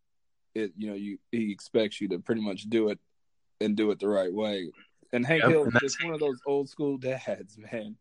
it 0.54 0.72
you 0.76 0.88
know 0.88 0.94
you 0.94 1.18
he 1.32 1.50
expects 1.50 2.00
you 2.00 2.08
to 2.10 2.20
pretty 2.20 2.40
much 2.42 2.62
do 2.70 2.90
it 2.90 2.98
and 3.60 3.76
do 3.76 3.90
it 3.90 3.98
the 3.98 4.08
right 4.08 4.32
way. 4.32 4.70
And 5.12 5.26
Hank 5.26 5.42
Yep, 5.42 5.50
Hill 5.50 5.66
is 5.68 5.74
just 5.80 6.04
one 6.04 6.14
of 6.14 6.20
those 6.20 6.38
old 6.46 6.68
school 6.68 6.96
dads, 6.98 7.58
man. 7.72 7.96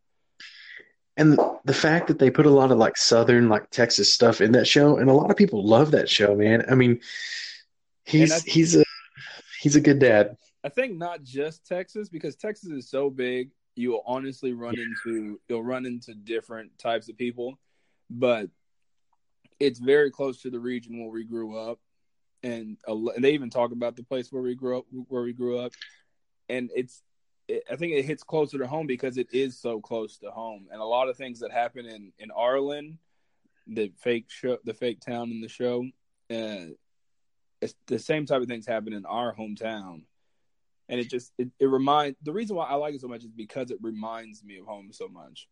And 1.18 1.38
the 1.65 1.74
fact 1.74 2.07
that 2.07 2.20
they 2.20 2.30
put 2.30 2.45
a 2.45 2.51
lot 2.51 2.72
of 2.72 2.78
like 2.78 2.95
Southern, 2.95 3.49
like 3.49 3.70
Texas 3.72 4.13
stuff 4.13 4.39
in 4.39 4.51
that 4.51 4.68
show, 4.68 4.97
and 4.97 5.09
a 5.09 5.13
lot 5.13 5.32
of 5.32 5.38
people 5.38 5.65
love 5.65 5.91
that 5.91 6.07
show, 6.07 6.36
man. 6.36 6.63
I 6.70 6.76
mean, 6.76 7.01
he's 8.05 8.30
that's- 8.30 8.45
he's 8.45 8.76
a 8.76 8.84
he's 9.59 9.76
a 9.76 9.82
good 9.82 9.99
dad. 9.99 10.38
I 10.63 10.70
think 10.70 10.97
not 10.97 11.24
just 11.24 11.65
Texas 11.65 12.09
because 12.09 12.36
Texas 12.36 12.70
is 12.70 12.89
so 12.89 13.09
big, 13.09 13.51
you 13.76 13.91
will 13.91 14.03
honestly 14.05 14.53
run 14.53 14.76
into 14.78 15.39
you'll 15.49 15.63
run 15.63 15.86
into 15.86 16.13
different 16.13 16.78
types 16.78 17.09
of 17.09 17.18
people, 17.18 17.57
but 18.09 18.49
it's 19.59 19.80
very 19.80 20.11
close 20.11 20.41
to 20.43 20.51
the 20.51 20.59
region 20.59 20.99
where 20.99 21.09
we 21.09 21.24
grew 21.24 21.57
up, 21.57 21.80
and, 22.43 22.78
a 22.88 22.91
and 22.91 23.24
they 23.24 23.32
even 23.32 23.49
talk 23.49 23.72
about 23.72 23.95
the 23.95 24.03
place 24.03 24.32
where 24.32 24.43
we 24.43 24.53
grew 24.53 24.78
up, 24.78 24.86
where 25.07 25.24
we 25.24 25.34
grew 25.34 25.57
up, 25.57 25.74
and 26.47 26.70
it's 26.76 27.01
it, 27.48 27.64
I 27.72 27.76
think 27.76 27.93
it 27.93 28.06
hits 28.06 28.24
closer 28.24 28.58
to 28.58 28.68
home 28.68 28.88
because 28.88 29.18
it 29.18 29.28
is 29.32 29.58
so 29.60 29.80
close 29.80 30.18
to 30.20 30.32
home, 30.32 30.68
and 30.72 30.82
a 30.82 30.86
lot 30.86 31.10
of 31.10 31.18
things 31.18 31.39
that 31.39 31.52
happen 31.52 31.86
in 31.86 32.12
in 32.20 32.32
Arlen, 32.32 33.00
the 33.68 33.91
fake 33.98 34.26
show, 34.30 34.58
the 34.64 34.74
fake 34.74 35.00
town 35.00 35.32
in 35.32 35.41
the 35.41 35.50
show, 35.50 35.84
uh, 36.32 36.72
it's 37.62 37.76
the 37.88 38.00
same 38.00 38.26
type 38.26 38.41
of 38.41 38.48
things 38.48 38.68
happen 38.68 38.93
in 38.93 39.06
our 39.06 39.36
hometown 39.36 40.04
and 40.89 41.00
it 41.00 41.10
just 41.10 41.32
it, 41.38 41.50
it 41.60 41.66
remind 41.66 42.16
the 42.24 42.32
reason 42.32 42.56
why 42.56 42.66
I 42.66 42.76
like 42.76 42.95
it 42.95 43.02
so 43.02 43.08
much 43.08 43.24
is 43.24 43.32
because 43.32 43.72
it 43.72 43.78
reminds 43.82 44.43
me 44.43 44.58
of 44.58 44.66
home 44.66 44.89
so 44.91 45.08
much. 45.08 45.48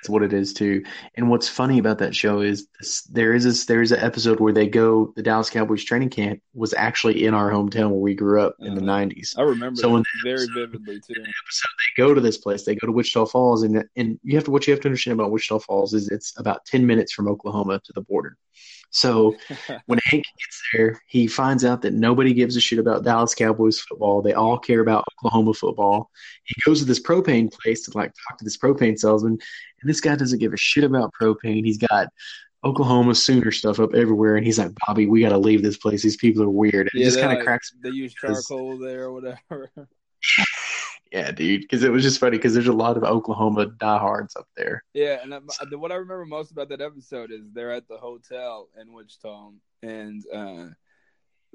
That's 0.00 0.10
what 0.10 0.22
it 0.22 0.32
is 0.32 0.52
too. 0.52 0.84
And 1.16 1.28
what's 1.28 1.48
funny 1.48 1.78
about 1.78 1.98
that 1.98 2.14
show 2.14 2.40
is 2.40 2.68
this, 2.78 3.02
there 3.04 3.34
is 3.34 3.42
this 3.42 3.64
there 3.64 3.82
is 3.82 3.90
an 3.90 3.98
episode 3.98 4.38
where 4.38 4.52
they 4.52 4.68
go 4.68 5.12
the 5.16 5.22
Dallas 5.24 5.50
Cowboys 5.50 5.82
training 5.82 6.10
camp 6.10 6.40
was 6.54 6.72
actually 6.74 7.24
in 7.24 7.34
our 7.34 7.50
hometown 7.50 7.90
where 7.90 7.98
we 7.98 8.14
grew 8.14 8.40
up 8.40 8.54
in 8.60 8.74
the 8.74 8.80
Uh-huh. 8.80 8.86
nineties. 8.86 9.34
I 9.36 9.42
remember 9.42 9.80
So 9.80 9.96
that 9.96 10.04
very 10.22 10.46
vividly 10.46 11.00
too. 11.00 11.14
episode 11.20 11.68
they 11.96 12.02
go 12.02 12.14
to 12.14 12.20
this 12.20 12.38
place 12.38 12.64
they 12.64 12.76
go 12.76 12.86
to 12.86 12.92
wichita 12.92 13.26
falls 13.26 13.64
and 13.64 13.84
and 13.96 14.20
you 14.22 14.36
have 14.36 14.44
to 14.44 14.52
what 14.52 14.66
you 14.68 14.72
have 14.72 14.80
to 14.82 14.88
understand 14.88 15.18
about 15.18 15.32
wichita 15.32 15.58
falls 15.58 15.94
is 15.94 16.08
it's 16.10 16.32
about 16.38 16.64
10 16.66 16.86
minutes 16.86 17.12
from 17.12 17.26
oklahoma 17.26 17.80
to 17.84 17.92
the 17.92 18.02
border 18.02 18.36
so 18.90 19.34
when 19.86 19.98
hank 20.04 20.24
gets 20.38 20.62
there 20.72 21.00
he 21.06 21.26
finds 21.26 21.64
out 21.64 21.82
that 21.82 21.94
nobody 21.94 22.32
gives 22.32 22.56
a 22.56 22.60
shit 22.60 22.78
about 22.78 23.04
dallas 23.04 23.34
cowboys 23.34 23.80
football 23.80 24.22
they 24.22 24.32
all 24.32 24.58
care 24.58 24.80
about 24.80 25.04
oklahoma 25.18 25.52
football 25.52 26.10
he 26.44 26.54
goes 26.64 26.78
to 26.80 26.84
this 26.84 27.00
propane 27.00 27.52
place 27.52 27.82
to 27.82 27.96
like 27.96 28.12
talk 28.28 28.38
to 28.38 28.44
this 28.44 28.56
propane 28.56 28.98
salesman 28.98 29.32
and 29.80 29.90
this 29.90 30.00
guy 30.00 30.16
doesn't 30.16 30.38
give 30.38 30.52
a 30.52 30.58
shit 30.58 30.84
about 30.84 31.12
propane 31.20 31.64
he's 31.64 31.78
got 31.78 32.08
Oklahoma 32.64 33.14
Sooner 33.14 33.52
stuff 33.52 33.78
up 33.78 33.94
everywhere, 33.94 34.34
and 34.36 34.44
he's 34.44 34.58
like, 34.58 34.72
"Bobby, 34.84 35.06
we 35.06 35.20
got 35.20 35.28
to 35.28 35.38
leave 35.38 35.62
this 35.62 35.76
place. 35.76 36.02
These 36.02 36.16
people 36.16 36.42
are 36.42 36.50
weird." 36.50 36.90
And 36.92 37.00
it 37.00 37.04
just 37.04 37.20
kind 37.20 37.30
of 37.30 37.38
like- 37.38 37.46
cracks 37.46 37.72
They 37.80 37.90
use 37.90 38.12
charcoal 38.14 38.76
there 38.78 39.04
or 39.04 39.12
whatever. 39.12 39.70
Yeah, 41.12 41.30
dude, 41.30 41.62
because 41.62 41.84
it 41.84 41.90
was 41.90 42.02
just 42.02 42.20
funny 42.20 42.36
because 42.36 42.52
there's 42.52 42.66
a 42.68 42.72
lot 42.72 42.96
of 42.96 43.04
Oklahoma 43.04 43.66
diehards 43.66 44.36
up 44.36 44.48
there. 44.56 44.84
yeah, 44.92 45.18
and 45.22 45.34
I, 45.34 45.40
what 45.76 45.92
I 45.92 45.96
remember 45.96 46.26
most 46.26 46.50
about 46.50 46.68
that 46.68 46.80
episode 46.80 47.30
is 47.30 47.50
they're 47.52 47.72
at 47.72 47.88
the 47.88 47.96
hotel 47.96 48.68
in 48.80 48.92
Wichita, 48.92 49.52
and 49.82 50.22
uh, 50.32 50.66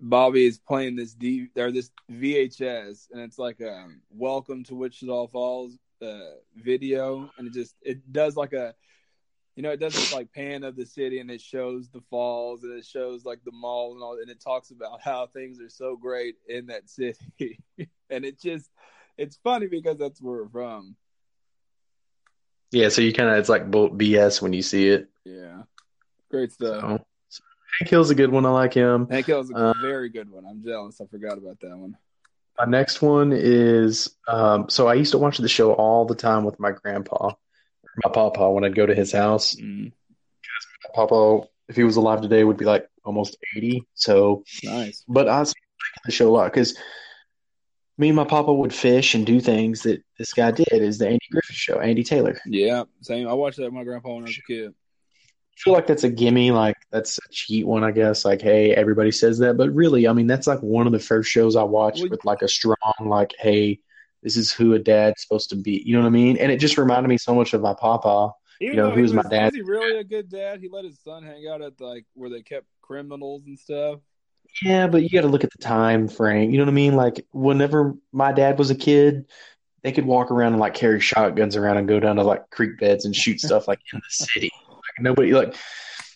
Bobby 0.02 0.48
is 0.48 0.58
playing 0.58 0.96
this 0.96 1.14
D 1.14 1.50
or 1.56 1.72
this 1.72 1.92
VHS, 2.12 3.10
and 3.12 3.22
it's 3.22 3.38
like 3.38 3.60
a 3.60 3.88
"Welcome 4.10 4.64
to 4.66 4.76
Wichita 4.76 5.28
Falls" 5.28 5.78
uh, 6.02 6.38
video, 6.56 7.30
and 7.38 7.48
it 7.48 7.54
just 7.54 7.76
it 7.82 8.12
does 8.12 8.36
like 8.36 8.54
a 8.54 8.74
you 9.56 9.62
know, 9.62 9.70
it 9.70 9.80
does 9.80 9.94
this 9.94 10.14
like 10.14 10.34
pan 10.34 10.64
of 10.64 10.76
the 10.76 10.86
city 10.86 11.20
and 11.20 11.30
it 11.30 11.42
shows 11.42 11.88
the 11.90 12.02
falls 12.10 12.64
and 12.64 12.74
it 12.74 12.86
shows 12.86 13.24
like 13.24 13.44
the 13.46 13.52
mall 13.52 13.94
and 13.94 14.02
all, 14.02 14.18
and 14.20 14.30
it 14.30 14.42
talks 14.42 14.72
about 14.72 15.02
how 15.02 15.28
things 15.28 15.60
are 15.62 15.70
so 15.70 15.96
great 15.96 16.36
in 16.48 16.68
that 16.68 16.90
city. 16.90 17.60
and 18.10 18.26
it 18.26 18.42
just, 18.42 18.70
it's 19.18 19.38
funny 19.44 19.68
because 19.68 19.98
that's 19.98 20.22
where 20.22 20.44
we're 20.44 20.50
from. 20.50 20.96
Yeah, 22.72 22.90
so 22.90 23.02
you 23.02 23.14
kind 23.14 23.30
of 23.30 23.38
it's 23.38 23.50
like 23.50 23.70
BS 23.70 24.42
when 24.42 24.54
you 24.54 24.62
see 24.64 24.88
it. 24.90 25.08
Yeah. 25.26 25.64
Great 26.32 26.52
stuff. 26.52 26.82
So, 26.82 27.06
so 27.30 27.44
Hank 27.80 27.90
Hill's 27.90 28.10
a 28.10 28.16
good 28.16 28.32
one. 28.32 28.46
I 28.46 28.50
like 28.50 28.74
him. 28.74 29.08
Hank 29.10 29.28
Hill's 29.28 29.52
a 29.52 29.56
Uh, 29.56 29.74
very 29.82 30.10
good 30.10 30.30
one. 30.30 30.46
I'm 30.50 30.64
jealous. 30.64 31.00
I 31.00 31.06
forgot 31.06 31.38
about 31.38 31.60
that 31.62 31.78
one. 31.78 31.96
My 32.58 32.66
next 32.66 33.02
one 33.02 33.32
is 33.34 34.16
um, 34.28 34.70
so 34.70 34.88
I 34.88 34.96
used 34.96 35.12
to 35.12 35.18
watch 35.18 35.38
the 35.38 35.48
show 35.50 35.74
all 35.74 36.06
the 36.06 36.16
time 36.16 36.44
with 36.44 36.60
my 36.60 36.72
grandpa, 36.72 37.32
my 38.04 38.12
papa 38.12 38.50
when 38.52 38.64
I'd 38.64 38.76
go 38.76 38.86
to 38.86 38.94
his 38.96 39.12
house. 39.12 39.56
Mm, 39.56 39.92
My 40.84 40.90
papa, 40.96 41.48
if 41.68 41.76
he 41.76 41.84
was 41.84 41.96
alive 41.96 42.22
today, 42.22 42.44
would 42.44 42.58
be 42.58 42.66
like 42.66 42.88
almost 43.06 43.38
eighty. 43.56 43.84
So, 43.96 44.44
nice. 44.64 45.04
but 45.08 45.28
I 45.28 45.40
was 45.40 45.54
the 46.06 46.12
show 46.12 46.30
a 46.30 46.34
lot 46.34 46.52
because 46.52 46.76
me 47.98 48.10
and 48.10 48.16
my 48.16 48.24
papa 48.24 48.54
would 48.54 48.74
fish 48.74 49.14
and 49.14 49.26
do 49.26 49.40
things 49.40 49.84
that 49.84 50.04
this 50.18 50.34
guy 50.34 50.52
did. 50.52 50.68
Is 50.72 50.98
the 50.98 51.08
Andy 51.08 51.26
Griffith 51.32 51.56
show, 51.56 51.80
Andy 51.80 52.04
Taylor. 52.04 52.40
Yeah. 52.46 52.84
Same. 53.02 53.28
I 53.28 53.34
watched 53.34 53.58
that 53.58 53.66
with 53.66 53.74
my 53.74 53.84
grandpa 53.84 54.14
when 54.16 54.24
I 54.24 54.28
was 54.28 54.38
a 54.38 54.52
kid. 54.52 54.74
I 55.56 55.60
feel 55.60 55.74
like 55.74 55.86
that's 55.86 56.04
a 56.04 56.10
gimme, 56.10 56.50
like 56.50 56.76
that's 56.92 57.20
a 57.20 57.30
cheat 57.32 57.68
one, 57.68 57.84
I 57.84 57.92
guess. 57.92 58.26
Like, 58.26 58.42
hey, 58.42 58.74
everybody 58.74 59.12
says 59.12 59.38
that, 59.38 59.56
but 59.56 59.70
really, 59.72 60.08
I 60.08 60.14
mean, 60.14 60.26
that's 60.26 60.48
like 60.48 60.60
one 60.62 60.88
of 60.88 60.94
the 60.94 61.00
first 61.00 61.30
shows 61.30 61.56
I 61.56 61.62
watched 61.62 62.02
Well, 62.02 62.10
with 62.10 62.26
like 62.26 62.42
a 62.42 62.48
strong, 62.48 62.76
like, 63.02 63.34
hey, 63.38 63.80
this 64.24 64.36
is 64.36 64.52
who 64.52 64.74
a 64.74 64.80
dad's 64.80 65.22
supposed 65.22 65.50
to 65.52 65.56
be. 65.56 65.84
You 65.86 65.96
know 65.96 66.02
what 66.02 66.08
I 66.08 66.12
mean? 66.12 66.38
And 66.38 66.52
it 66.52 66.58
just 66.58 66.78
reminded 66.78 67.08
me 67.08 67.20
so 67.20 67.36
much 67.36 67.54
of 67.54 67.62
my 67.62 67.76
papa. 67.76 68.32
You 68.60 68.74
know, 68.74 68.86
though 68.86 68.92
he 68.92 68.96
he 68.98 69.02
was 69.04 69.14
my 69.14 69.24
dad. 69.24 69.46
Was 69.46 69.56
he 69.56 69.62
really 69.62 70.00
a 70.00 70.04
good 70.04 70.30
dad? 70.30 70.60
He 70.60 70.70
let 70.70 70.86
his 70.86 71.00
son 71.00 71.24
hang 71.24 71.48
out 71.48 71.62
at 71.62 71.80
like 71.80 72.06
where 72.14 72.30
they 72.30 72.42
kept 72.42 72.66
criminals 72.82 73.44
and 73.46 73.60
stuff. 73.60 74.00
Yeah, 74.62 74.88
but 74.88 75.04
you 75.04 75.10
got 75.10 75.22
to 75.22 75.28
look 75.28 75.44
at 75.44 75.52
the 75.52 75.64
time 75.64 76.08
frame. 76.08 76.52
You 76.52 76.58
know 76.58 76.66
what 76.66 76.72
I 76.72 76.76
mean? 76.76 76.96
Like, 76.96 77.26
whenever 77.32 77.96
my 78.12 78.32
dad 78.32 78.60
was 78.60 78.70
a 78.70 78.76
kid, 78.76 79.26
they 79.84 79.92
could 79.92 80.06
walk 80.06 80.32
around 80.32 80.54
and 80.54 80.60
like 80.60 80.74
carry 80.74 81.00
shotguns 81.00 81.56
around 81.56 81.78
and 81.78 81.88
go 81.88 82.00
down 82.00 82.16
to 82.16 82.24
like 82.24 82.50
creek 82.50 82.80
beds 82.80 83.06
and 83.06 83.16
shoot 83.16 83.42
stuff 83.42 83.68
like 83.68 83.80
in 83.92 84.00
the 84.00 84.26
city. 84.26 84.52
Like 84.70 85.02
nobody 85.02 85.34
like 85.34 85.56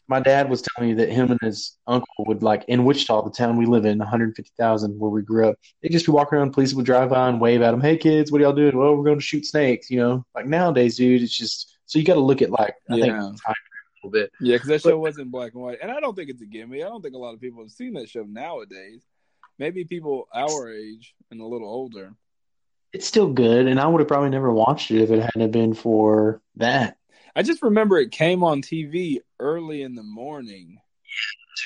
my 0.07 0.21
dad 0.21 0.49
was 0.49 0.61
telling 0.61 0.89
me 0.89 0.95
that 0.95 1.09
him 1.09 1.31
and 1.31 1.39
his 1.41 1.77
uncle 1.85 2.25
would 2.27 2.41
like 2.41 2.63
in 2.69 2.85
Wichita, 2.85 3.23
the 3.23 3.31
town 3.31 3.57
we 3.57 3.65
live 3.65 3.85
in, 3.85 3.97
150,000 3.97 4.97
where 4.97 5.11
we 5.11 5.21
grew 5.21 5.49
up. 5.49 5.55
They'd 5.81 5.91
just 5.91 6.05
be 6.05 6.13
walking 6.13 6.37
around, 6.37 6.51
police 6.51 6.73
would 6.73 6.85
drive 6.85 7.09
by 7.09 7.27
and 7.27 7.41
wave 7.41 7.61
at 7.61 7.71
them. 7.71 7.81
Hey 7.81 7.97
kids, 7.97 8.31
what 8.31 8.39
are 8.39 8.45
y'all 8.45 8.53
doing? 8.53 8.77
Well, 8.77 8.95
we're 8.95 9.03
going 9.03 9.19
to 9.19 9.23
shoot 9.23 9.45
snakes. 9.45 9.89
You 9.91 9.99
know, 9.99 10.25
like 10.33 10.45
nowadays, 10.45 10.95
dude, 10.95 11.21
it's 11.21 11.37
just 11.37 11.77
so 11.87 11.99
you 11.99 12.05
got 12.05 12.13
to 12.13 12.21
look 12.21 12.41
at 12.41 12.51
like 12.51 12.75
I 12.89 12.99
think 12.99 13.13
time 13.13 13.35
little 14.03 14.11
bit. 14.11 14.31
Yeah, 14.39 14.55
because 14.55 14.67
that 14.69 14.83
But- 14.83 14.89
show 14.89 14.99
was 14.99 15.17
in 15.19 15.29
black 15.29 15.53
and 15.53 15.63
white, 15.63 15.79
and 15.81 15.91
I 15.91 15.99
don't 15.99 16.15
think 16.15 16.29
it's 16.29 16.41
a 16.41 16.45
gimme. 16.45 16.83
I 16.83 16.87
don't 16.89 17.01
think 17.01 17.15
a 17.15 17.19
lot 17.19 17.33
of 17.33 17.41
people 17.41 17.61
have 17.63 17.71
seen 17.71 17.93
that 17.93 18.09
show 18.09 18.23
nowadays. 18.23 19.03
Maybe 19.59 19.85
people 19.85 20.27
our 20.33 20.71
age 20.71 21.15
and 21.31 21.41
a 21.41 21.45
little 21.45 21.67
older. 21.69 22.13
It's 22.93 23.07
still 23.07 23.31
good, 23.33 23.67
and 23.67 23.79
I 23.79 23.87
would 23.87 23.99
have 23.99 24.07
probably 24.07 24.29
never 24.29 24.51
watched 24.53 24.91
it 24.91 25.01
if 25.01 25.11
it 25.11 25.21
hadn't 25.21 25.51
been 25.51 25.73
for 25.73 26.41
that. 26.55 26.97
I 27.35 27.43
just 27.43 27.61
remember 27.61 27.97
it 27.99 28.11
came 28.11 28.43
on 28.43 28.61
TV 28.61 29.19
early 29.39 29.81
in 29.81 29.93
the 29.95 30.03
morning. 30.03 30.79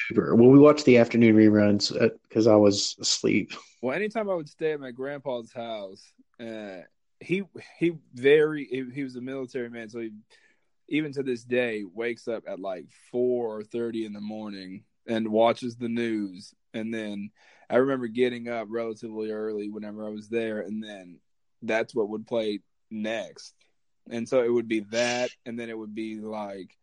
Super. 0.07 0.36
Well, 0.36 0.49
we 0.49 0.59
watched 0.59 0.86
the 0.86 0.97
afternoon 0.97 1.36
reruns 1.36 1.91
because 2.27 2.47
I 2.47 2.55
was 2.55 2.95
asleep. 2.99 3.51
Well, 3.82 3.95
anytime 3.95 4.29
I 4.29 4.36
would 4.36 4.49
stay 4.49 4.71
at 4.71 4.79
my 4.79 4.91
grandpa's 4.91 5.51
house, 5.51 6.03
uh, 6.39 6.82
he 7.19 7.43
he 7.77 7.93
very 8.13 8.65
he, 8.65 8.86
he 8.93 9.03
was 9.03 9.15
a 9.15 9.21
military 9.21 9.69
man, 9.69 9.89
so 9.89 9.99
he 9.99 10.11
even 10.91 11.13
to 11.13 11.23
this 11.23 11.43
day 11.43 11.83
wakes 11.91 12.27
up 12.27 12.43
at 12.47 12.59
like 12.59 12.85
four 13.11 13.57
or 13.57 13.63
thirty 13.63 14.05
in 14.05 14.13
the 14.13 14.21
morning 14.21 14.83
and 15.07 15.27
watches 15.29 15.77
the 15.77 15.89
news. 15.89 16.53
And 16.73 16.93
then 16.93 17.31
I 17.69 17.77
remember 17.77 18.07
getting 18.07 18.49
up 18.49 18.67
relatively 18.69 19.31
early 19.31 19.69
whenever 19.69 20.05
I 20.05 20.09
was 20.09 20.27
there, 20.27 20.59
and 20.59 20.83
then 20.83 21.19
that's 21.61 21.95
what 21.95 22.09
would 22.09 22.27
play 22.27 22.59
next. 22.89 23.55
And 24.09 24.27
so 24.27 24.43
it 24.43 24.49
would 24.49 24.67
be 24.67 24.81
that, 24.91 25.29
and 25.45 25.57
then 25.57 25.69
it 25.69 25.77
would 25.77 25.95
be 25.95 26.19
like 26.19 26.75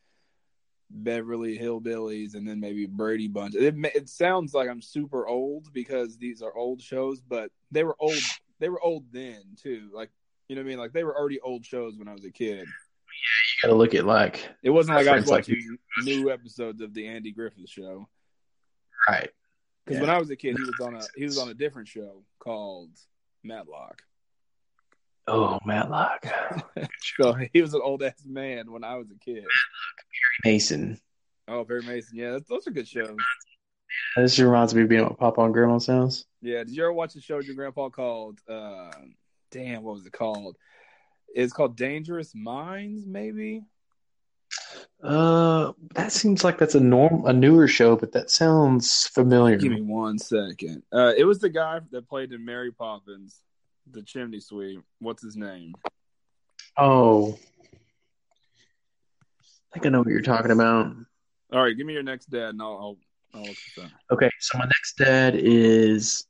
Beverly 0.88 1.58
Hillbillies, 1.58 2.34
and 2.34 2.48
then 2.48 2.60
maybe 2.60 2.86
Brady 2.86 3.28
Bunch. 3.28 3.54
It, 3.54 3.74
it 3.94 4.08
sounds 4.08 4.54
like 4.54 4.70
I'm 4.70 4.82
super 4.82 5.26
old 5.26 5.72
because 5.74 6.16
these 6.16 6.40
are 6.40 6.56
old 6.56 6.80
shows, 6.80 7.20
but 7.20 7.50
they 7.70 7.84
were 7.84 7.96
old. 8.00 8.18
They 8.58 8.70
were 8.70 8.82
old 8.82 9.04
then 9.12 9.42
too. 9.62 9.90
Like 9.92 10.10
you 10.48 10.56
know 10.56 10.62
what 10.62 10.66
I 10.66 10.70
mean? 10.70 10.78
Like 10.78 10.92
they 10.94 11.04
were 11.04 11.16
already 11.16 11.40
old 11.40 11.66
shows 11.66 11.98
when 11.98 12.08
I 12.08 12.14
was 12.14 12.24
a 12.24 12.30
kid. 12.30 12.66
Yeah, 13.18 13.68
you 13.68 13.68
got 13.68 13.74
to 13.74 13.78
look 13.78 13.94
at 13.94 14.04
like 14.06 14.48
It 14.62 14.70
wasn't 14.70 14.96
like 14.96 15.06
I 15.08 15.16
was 15.16 15.28
Reference, 15.30 15.48
like- 15.48 15.56
watching 15.58 15.78
new 16.22 16.30
episodes 16.30 16.80
of 16.80 16.94
the 16.94 17.06
Andy 17.08 17.32
Griffith 17.32 17.68
Show. 17.68 18.08
right. 19.08 19.30
Because 19.84 19.96
Yeah. 19.96 20.00
when 20.06 20.10
I 20.10 20.18
was 20.18 20.30
a 20.30 20.36
kid, 20.36 20.56
he 20.56 20.62
was 20.62 20.80
on 20.82 20.94
a 20.96 21.00
he 21.16 21.24
was 21.24 21.38
on 21.38 21.48
a 21.48 21.54
different 21.54 21.88
show 21.88 22.22
called 22.38 22.90
Matlock. 23.42 24.02
Oh, 25.26 25.58
Matlock, 25.66 26.26
So 27.16 27.34
he 27.52 27.60
was 27.60 27.74
an 27.74 27.80
old 27.82 28.02
ass 28.02 28.22
man 28.24 28.70
when 28.72 28.82
I 28.84 28.96
was 28.96 29.10
a 29.10 29.18
kid. 29.18 29.44
Mason. 30.44 30.98
Oh, 31.48 31.64
Perry 31.64 31.82
Mason. 31.82 32.16
Yeah, 32.16 32.32
that's, 32.32 32.48
those 32.48 32.66
are 32.66 32.70
good 32.70 32.88
shows. 32.88 33.16
This 34.16 34.36
just 34.36 34.38
reminds 34.44 34.74
me 34.74 34.82
of 34.82 34.88
being 34.88 35.04
at 35.04 35.18
Papa 35.18 35.40
and 35.42 35.52
Grandma's 35.52 35.86
house. 35.86 36.24
Yeah. 36.40 36.64
Did 36.64 36.70
you 36.76 36.82
ever 36.82 36.92
watch 36.92 37.14
a 37.16 37.20
show 37.20 37.36
with 37.38 37.46
your 37.46 37.56
grandpa 37.56 37.88
called? 37.90 38.38
Uh, 38.48 38.90
damn, 39.50 39.82
what 39.82 39.94
was 39.94 40.06
it 40.06 40.12
called? 40.12 40.56
It's 41.34 41.52
called 41.52 41.76
Dangerous 41.76 42.34
Minds, 42.34 43.06
maybe. 43.06 43.62
Uh, 45.02 45.72
that 45.94 46.10
seems 46.10 46.42
like 46.42 46.58
that's 46.58 46.74
a 46.74 46.80
norm, 46.80 47.24
a 47.26 47.32
newer 47.32 47.68
show, 47.68 47.96
but 47.96 48.12
that 48.12 48.30
sounds 48.30 49.06
familiar. 49.06 49.56
Give 49.56 49.72
me 49.72 49.82
one 49.82 50.18
second. 50.18 50.82
Uh, 50.92 51.12
it 51.16 51.24
was 51.24 51.38
the 51.38 51.48
guy 51.48 51.80
that 51.92 52.08
played 52.08 52.32
in 52.32 52.44
Mary 52.44 52.72
Poppins, 52.72 53.40
the 53.90 54.02
chimney 54.02 54.40
sweep. 54.40 54.80
What's 54.98 55.22
his 55.22 55.36
name? 55.36 55.74
Oh, 56.76 57.38
I 59.70 59.74
think 59.74 59.86
I 59.86 59.88
know 59.90 60.00
what 60.00 60.08
you're 60.08 60.22
talking 60.22 60.50
about. 60.50 60.94
All 61.52 61.62
right, 61.62 61.76
give 61.76 61.86
me 61.86 61.92
your 61.92 62.02
next 62.02 62.26
dad, 62.26 62.50
and 62.50 62.62
I'll 62.62 62.68
I'll, 62.68 62.96
I'll 63.34 63.46
look 63.46 63.56
this 63.76 63.84
up. 63.84 63.90
Okay, 64.10 64.30
so 64.40 64.58
my 64.58 64.64
next 64.64 64.96
dad 64.96 65.36
is 65.36 66.26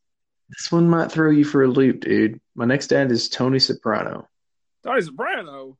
this 0.50 0.70
one 0.70 0.88
might 0.88 1.10
throw 1.10 1.30
you 1.30 1.44
for 1.44 1.62
a 1.62 1.68
loop, 1.68 2.00
dude. 2.00 2.40
My 2.54 2.64
next 2.64 2.88
dad 2.88 3.10
is 3.10 3.28
Tony 3.28 3.58
Soprano. 3.58 4.28
Oh, 4.88 4.92
Tony 4.92 5.02
Soprano. 5.02 5.76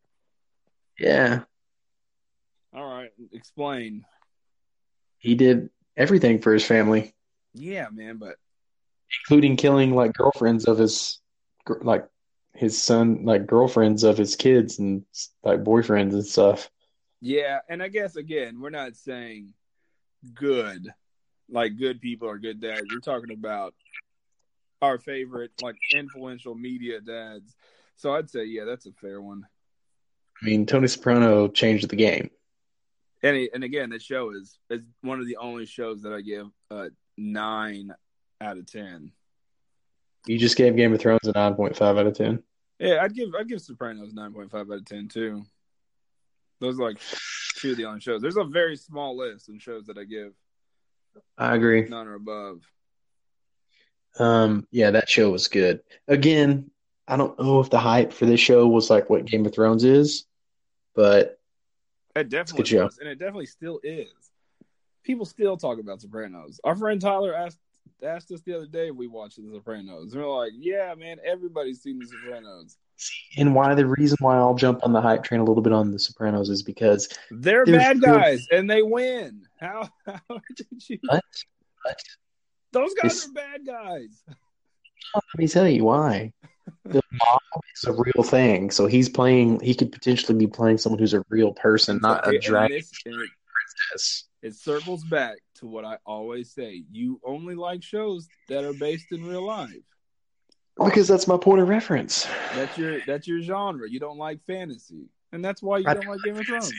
Yeah, 0.98 1.44
All 2.74 2.84
right, 2.86 3.10
explain. 3.32 4.04
he 5.18 5.34
did 5.34 5.70
everything 5.96 6.40
for 6.40 6.52
his 6.52 6.64
family, 6.64 7.14
Yeah, 7.54 7.86
man, 7.90 8.18
but 8.18 8.36
including 9.22 9.56
killing 9.56 9.94
like 9.94 10.12
girlfriends 10.12 10.66
of 10.66 10.76
his, 10.76 11.20
like 11.80 12.06
his 12.54 12.80
son, 12.80 13.24
like 13.24 13.46
girlfriends 13.46 14.04
of 14.04 14.18
his 14.18 14.36
kids 14.36 14.78
and 14.78 15.04
like 15.42 15.64
boyfriends 15.64 16.12
and 16.12 16.26
stuff. 16.26 16.68
yeah, 17.20 17.60
and 17.68 17.82
I 17.82 17.88
guess 17.88 18.16
again, 18.16 18.60
we're 18.60 18.70
not 18.70 18.96
saying 18.96 19.54
good, 20.34 20.92
like 21.48 21.78
good 21.78 22.00
people 22.00 22.28
are 22.28 22.38
good 22.38 22.60
dads. 22.60 22.92
We're 22.92 23.00
talking 23.00 23.30
about 23.32 23.74
our 24.82 24.98
favorite, 24.98 25.52
like 25.58 25.76
influential 25.90 26.54
media 26.54 27.00
dads. 27.00 27.56
So 27.98 28.14
I'd 28.14 28.30
say, 28.30 28.44
yeah, 28.44 28.64
that's 28.64 28.86
a 28.86 28.92
fair 28.92 29.20
one. 29.20 29.44
I 30.40 30.46
mean, 30.46 30.66
Tony 30.66 30.86
Soprano 30.86 31.48
changed 31.48 31.88
the 31.88 31.96
game. 31.96 32.30
And 33.22 33.48
and 33.52 33.64
again, 33.64 33.90
this 33.90 34.04
show 34.04 34.30
is 34.30 34.58
is 34.70 34.82
one 35.02 35.18
of 35.18 35.26
the 35.26 35.36
only 35.36 35.66
shows 35.66 36.02
that 36.02 36.12
I 36.12 36.20
give 36.20 36.46
a 36.70 36.90
nine 37.16 37.92
out 38.40 38.56
of 38.56 38.70
ten. 38.70 39.10
You 40.26 40.38
just 40.38 40.56
gave 40.56 40.76
Game 40.76 40.94
of 40.94 41.00
Thrones 41.00 41.20
a 41.24 41.32
nine 41.32 41.54
point 41.56 41.76
five 41.76 41.98
out 41.98 42.06
of 42.06 42.14
ten. 42.14 42.42
Yeah, 42.78 43.02
I'd 43.02 43.14
give 43.14 43.30
I'd 43.36 43.48
give 43.48 43.60
Sopranos 43.60 44.12
nine 44.12 44.32
point 44.32 44.52
five 44.52 44.70
out 44.70 44.78
of 44.78 44.84
ten 44.84 45.08
too. 45.08 45.44
Those 46.60 46.78
are 46.78 46.84
like 46.84 46.98
two 47.56 47.72
of 47.72 47.76
the 47.76 47.86
only 47.86 48.00
shows. 48.00 48.22
There's 48.22 48.36
a 48.36 48.44
very 48.44 48.76
small 48.76 49.16
list 49.16 49.48
of 49.48 49.60
shows 49.60 49.86
that 49.86 49.98
I 49.98 50.04
give 50.04 50.32
I 51.36 51.56
agree. 51.56 51.88
nine 51.88 52.06
or 52.06 52.14
above. 52.14 52.62
Um, 54.20 54.66
yeah, 54.70 54.92
that 54.92 55.08
show 55.08 55.30
was 55.30 55.48
good. 55.48 55.80
Again, 56.06 56.70
I 57.08 57.16
don't 57.16 57.38
know 57.40 57.60
if 57.60 57.70
the 57.70 57.78
hype 57.78 58.12
for 58.12 58.26
this 58.26 58.40
show 58.40 58.68
was 58.68 58.90
like 58.90 59.08
what 59.08 59.24
Game 59.24 59.46
of 59.46 59.54
Thrones 59.54 59.82
is, 59.84 60.26
but 60.94 61.40
It 62.14 62.24
good 62.24 62.28
definitely 62.28 62.66
show. 62.66 62.84
was, 62.84 62.98
and 62.98 63.08
it 63.08 63.18
definitely 63.18 63.46
still 63.46 63.80
is. 63.82 64.08
People 65.04 65.24
still 65.24 65.56
talk 65.56 65.78
about 65.80 66.00
Sopranos. 66.02 66.60
Our 66.64 66.76
friend 66.76 67.00
Tyler 67.00 67.34
asked 67.34 67.58
asked 68.02 68.30
us 68.30 68.42
the 68.42 68.54
other 68.54 68.66
day 68.66 68.88
if 68.90 68.94
we 68.94 69.06
watched 69.06 69.36
The 69.36 69.50
Sopranos. 69.50 70.12
And 70.12 70.22
we're 70.22 70.36
like, 70.36 70.52
yeah, 70.54 70.94
man, 70.96 71.16
everybody's 71.24 71.80
seen 71.82 71.98
The 71.98 72.06
Sopranos. 72.06 72.76
and 73.38 73.54
why 73.54 73.74
the 73.74 73.86
reason 73.86 74.18
why 74.20 74.36
I'll 74.36 74.54
jump 74.54 74.80
on 74.84 74.92
the 74.92 75.00
hype 75.00 75.24
train 75.24 75.40
a 75.40 75.44
little 75.44 75.62
bit 75.62 75.72
on 75.72 75.90
The 75.90 75.98
Sopranos 75.98 76.50
is 76.50 76.62
because 76.62 77.08
They're 77.30 77.64
bad 77.64 78.02
guys, 78.02 78.46
and 78.52 78.68
they 78.68 78.82
win. 78.82 79.42
How, 79.58 79.88
how 80.06 80.40
did 80.56 80.66
you? 80.88 80.98
what? 81.06 81.24
What? 81.84 82.02
Those 82.72 82.92
guys 82.94 83.24
It's- 83.24 83.28
are 83.28 83.32
bad 83.32 83.66
guys. 83.66 84.22
Let 85.14 85.24
me 85.38 85.48
tell 85.48 85.66
you 85.66 85.84
why. 85.84 86.34
The 86.84 87.02
mob 87.12 87.40
is 87.74 87.84
a 87.84 87.92
real 87.92 88.22
thing, 88.22 88.70
so 88.70 88.86
he's 88.86 89.08
playing. 89.08 89.60
He 89.60 89.74
could 89.74 89.92
potentially 89.92 90.36
be 90.36 90.46
playing 90.46 90.78
someone 90.78 90.98
who's 90.98 91.14
a 91.14 91.24
real 91.28 91.52
person, 91.52 91.98
not 92.02 92.26
a 92.26 92.30
And 92.30 92.40
dragon 92.40 92.82
princess. 93.04 94.24
it 94.42 94.54
circles 94.54 95.04
back 95.04 95.36
to 95.56 95.66
what 95.66 95.84
I 95.84 95.98
always 96.06 96.52
say. 96.52 96.84
You 96.90 97.20
only 97.24 97.54
like 97.54 97.82
shows 97.82 98.28
that 98.48 98.64
are 98.64 98.72
based 98.74 99.12
in 99.12 99.24
real 99.24 99.46
life. 99.46 99.82
Because 100.82 101.08
that's 101.08 101.26
my 101.26 101.36
point 101.36 101.60
of 101.60 101.68
reference. 101.68 102.26
That's 102.54 102.78
your 102.78 103.00
that's 103.06 103.26
your 103.26 103.40
genre. 103.42 103.88
You 103.90 103.98
don't 103.98 104.18
like 104.18 104.40
fantasy. 104.46 105.08
And 105.32 105.44
that's 105.44 105.60
why 105.60 105.78
you 105.78 105.84
I 105.88 105.94
don't 105.94 106.06
like 106.06 106.20
Game 106.24 106.36
of 106.36 106.46
Thrones. 106.46 106.72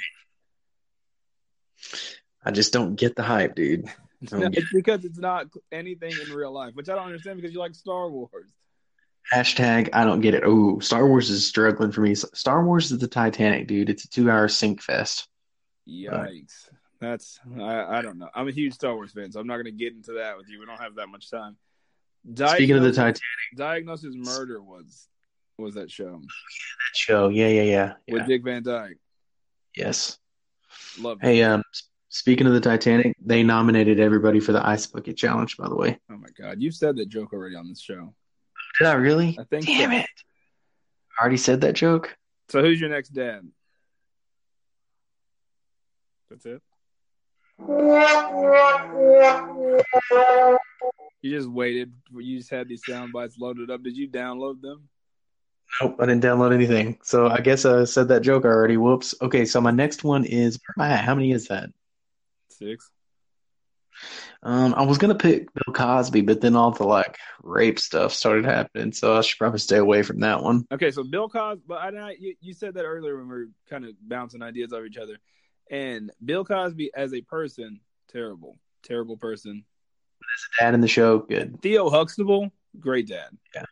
I 2.44 2.52
just 2.52 2.74
don't 2.74 2.96
get 2.96 3.16
the 3.16 3.24
hype, 3.24 3.56
dude. 3.56 3.86
Don't 4.26 4.52
get 4.52 4.64
it's 4.64 4.74
because 4.74 5.06
it's 5.06 5.18
not 5.18 5.48
anything 5.72 6.12
in 6.12 6.34
real 6.34 6.52
life, 6.52 6.76
which 6.76 6.90
I 6.90 6.96
don't 6.96 7.06
understand 7.06 7.38
because 7.38 7.54
you 7.54 7.60
like 7.60 7.74
Star 7.74 8.10
Wars. 8.10 8.52
Hashtag 9.34 9.90
I 9.94 10.04
don't 10.04 10.22
get 10.22 10.34
it. 10.34 10.44
Oh, 10.46 10.80
Star 10.80 11.08
Wars 11.08 11.30
is 11.30 11.48
struggling 11.48 11.92
for 11.92 12.02
me. 12.02 12.16
Star 12.16 12.66
Wars 12.66 12.92
is 12.92 13.00
the 13.00 13.08
Titanic, 13.08 13.68
dude. 13.68 13.90
It's 13.90 14.06
a 14.06 14.10
two-hour 14.10 14.48
sink 14.48 14.82
fest. 14.82 15.28
Yikes. 15.88 16.70
That's 17.00 17.40
I, 17.60 18.00
I 18.00 18.02
don't 18.02 18.18
know. 18.18 18.30
I'm 18.36 18.48
a 18.48 18.52
huge 18.52 18.74
Star 18.74 18.94
Wars 18.96 19.12
fan, 19.12 19.32
so 19.32 19.40
I'm 19.40 19.48
not 19.48 19.58
gonna 19.58 19.72
get 19.72 19.94
into 19.94 20.14
that 20.14 20.38
with 20.38 20.48
you. 20.50 20.60
We 20.60 20.66
don't 20.66 20.82
have 20.82 20.96
that 20.96 21.08
much 21.08 21.30
time. 21.30 21.58
Speaking 22.36 22.76
of 22.76 22.84
the 22.84 22.92
Titanic 22.92 23.22
Diagnosis 23.56 24.14
Murder 24.16 24.62
was 24.62 25.08
was 25.58 25.76
that 25.76 25.90
show 25.92 26.06
Yeah, 26.06 26.18
That 26.20 26.96
show, 26.96 27.28
yeah, 27.30 27.48
yeah, 27.48 27.62
yeah, 27.64 27.94
yeah. 28.08 28.14
with 28.14 28.28
Dick 28.28 28.44
Van 28.44 28.64
Dyke. 28.64 28.98
yes. 29.76 30.18
Love 31.00 31.20
Hey, 31.22 31.44
um, 31.44 31.64
speaking 32.10 32.48
of 32.48 32.54
the 32.54 32.60
Titanic, 32.60 33.16
they 33.24 33.44
nominated 33.44 34.00
everybody 34.00 34.40
for 34.40 34.52
the 34.52 34.66
Ice 34.66 34.86
Bucket 34.88 35.18
Challenge. 35.18 35.56
By 35.58 35.70
the 35.70 35.76
way, 35.76 35.98
Oh 36.12 36.18
my 36.18 36.28
god, 36.38 36.62
you've 36.62 36.76
said 36.76 36.98
that 36.98 37.10
joke 37.10 37.32
already 37.34 37.56
on 37.56 37.70
this 37.70 37.80
show. 37.82 38.14
Did 38.80 38.88
I 38.88 38.94
really? 38.94 39.38
I 39.40 39.44
think 39.44 39.66
Damn 39.66 39.92
so. 39.92 39.98
it! 39.98 40.10
I 41.20 41.22
already 41.22 41.38
said 41.38 41.62
that 41.62 41.74
joke. 41.74 42.16
So 42.50 42.62
who's 42.62 42.80
your 42.80 42.90
next 42.90 43.10
dad? 43.10 43.42
That's 46.30 46.46
it. 46.46 46.62
You 51.22 51.36
just 51.38 51.50
waited. 51.50 51.92
You 52.12 52.38
just 52.38 52.50
had 52.50 52.70
these 52.70 52.82
sound 52.86 53.12
bites 53.12 53.38
loaded 53.38 53.70
up. 53.70 53.84
Did 53.84 53.98
you 53.98 54.08
download 54.08 54.62
them? 54.62 54.88
Nope, 55.82 55.98
I 56.00 56.06
didn't 56.06 56.24
download 56.24 56.54
anything. 56.54 56.98
So 57.04 57.28
I 57.28 57.42
guess 57.42 57.66
I 57.66 57.84
said 57.84 58.08
that 58.08 58.22
joke 58.22 58.46
already. 58.46 58.78
Whoops. 58.78 59.14
Okay, 59.22 59.46
so 59.46 59.60
my 59.62 59.72
next 59.72 60.04
one 60.04 60.26
is 60.26 60.60
where 60.66 60.86
am 60.86 60.92
I 60.92 60.96
at? 60.96 61.06
How 61.06 61.16
many 61.16 61.32
is 61.32 61.48
that? 61.48 61.70
Six. 62.50 62.90
Um, 64.42 64.74
I 64.74 64.84
was 64.84 64.98
gonna 64.98 65.16
pick 65.16 65.54
Bill 65.54 65.74
Cosby, 65.74 66.22
but 66.22 66.42
then 66.42 66.56
all 66.56 66.72
the 66.72 66.86
like 66.86 67.18
rape 67.44 67.80
stuff 67.80 68.14
started 68.14 68.46
happening, 68.46 68.92
so 68.92 69.18
I 69.18 69.22
should 69.22 69.38
probably 69.38 69.60
stay 69.60 69.78
away 69.78 70.04
from 70.04 70.22
that 70.22 70.42
one. 70.42 70.66
Okay, 70.72 70.92
so 70.92 71.04
Bill 71.04 71.28
Cosby. 71.28 71.64
But 71.68 71.80
I, 71.80 71.98
I 71.98 72.16
you, 72.20 72.36
you 72.40 72.54
said 72.54 72.76
that 72.76 72.86
earlier 72.86 73.18
when 73.18 73.28
we 73.28 73.36
were 73.36 73.50
kind 73.70 73.86
of 73.86 73.92
bouncing 74.02 74.42
ideas 74.42 74.72
off 74.74 74.86
each 74.86 74.98
other. 74.98 75.18
And 75.70 76.12
Bill 76.24 76.46
Cosby 76.46 76.92
as 76.96 77.14
a 77.14 77.22
person, 77.22 77.82
terrible, 78.08 78.58
terrible 78.84 79.18
person. 79.18 79.66
As 80.22 80.60
a 80.60 80.64
dad 80.64 80.74
in 80.74 80.82
the 80.82 80.88
show, 80.88 81.20
good. 81.20 81.62
Theo 81.62 81.90
Huxtable, 81.90 82.52
great 82.80 83.08
dad. 83.08 83.30
Yeah, 83.54 83.66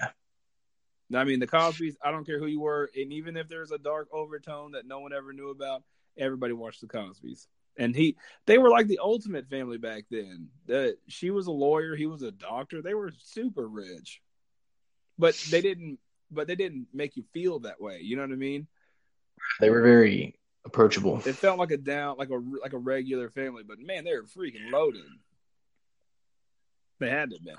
yeah. 0.00 1.18
I 1.20 1.24
mean, 1.24 1.40
the 1.40 1.46
Cosbys, 1.46 1.94
I 2.02 2.10
don't 2.10 2.24
care 2.24 2.38
who 2.38 2.46
you 2.46 2.60
were. 2.60 2.90
And 2.96 3.12
even 3.12 3.36
if 3.36 3.48
there's 3.48 3.70
a 3.70 3.78
dark 3.78 4.08
overtone 4.12 4.72
that 4.72 4.86
no 4.86 5.00
one 5.00 5.12
ever 5.12 5.32
knew 5.32 5.50
about, 5.50 5.82
everybody 6.18 6.52
watched 6.52 6.80
the 6.80 6.86
Cosbys. 6.86 7.46
And 7.76 7.94
he, 7.96 8.16
they 8.46 8.58
were 8.58 8.68
like 8.68 8.86
the 8.86 9.00
ultimate 9.02 9.48
family 9.48 9.78
back 9.78 10.04
then. 10.10 10.48
The, 10.66 10.96
she 11.08 11.30
was 11.30 11.46
a 11.46 11.52
lawyer, 11.52 11.96
he 11.96 12.06
was 12.06 12.22
a 12.22 12.30
doctor. 12.30 12.82
They 12.82 12.94
were 12.94 13.12
super 13.22 13.66
rich, 13.66 14.20
but 15.18 15.34
they 15.50 15.60
didn't. 15.60 15.98
But 16.34 16.46
they 16.46 16.54
didn't 16.54 16.86
make 16.94 17.16
you 17.18 17.24
feel 17.34 17.58
that 17.60 17.78
way. 17.78 18.00
You 18.00 18.16
know 18.16 18.22
what 18.22 18.32
I 18.32 18.36
mean? 18.36 18.66
They 19.60 19.68
were 19.68 19.82
very 19.82 20.38
approachable. 20.64 21.20
It 21.26 21.36
felt 21.36 21.58
like 21.58 21.72
a 21.72 21.76
down, 21.76 22.16
like 22.16 22.30
a 22.30 22.40
like 22.62 22.72
a 22.72 22.78
regular 22.78 23.28
family. 23.28 23.64
But 23.66 23.78
man, 23.78 24.04
they 24.04 24.12
were 24.12 24.24
freaking 24.24 24.70
loaded. 24.70 25.04
They 27.00 27.10
had 27.10 27.30
to 27.30 27.38
be. 27.40 27.52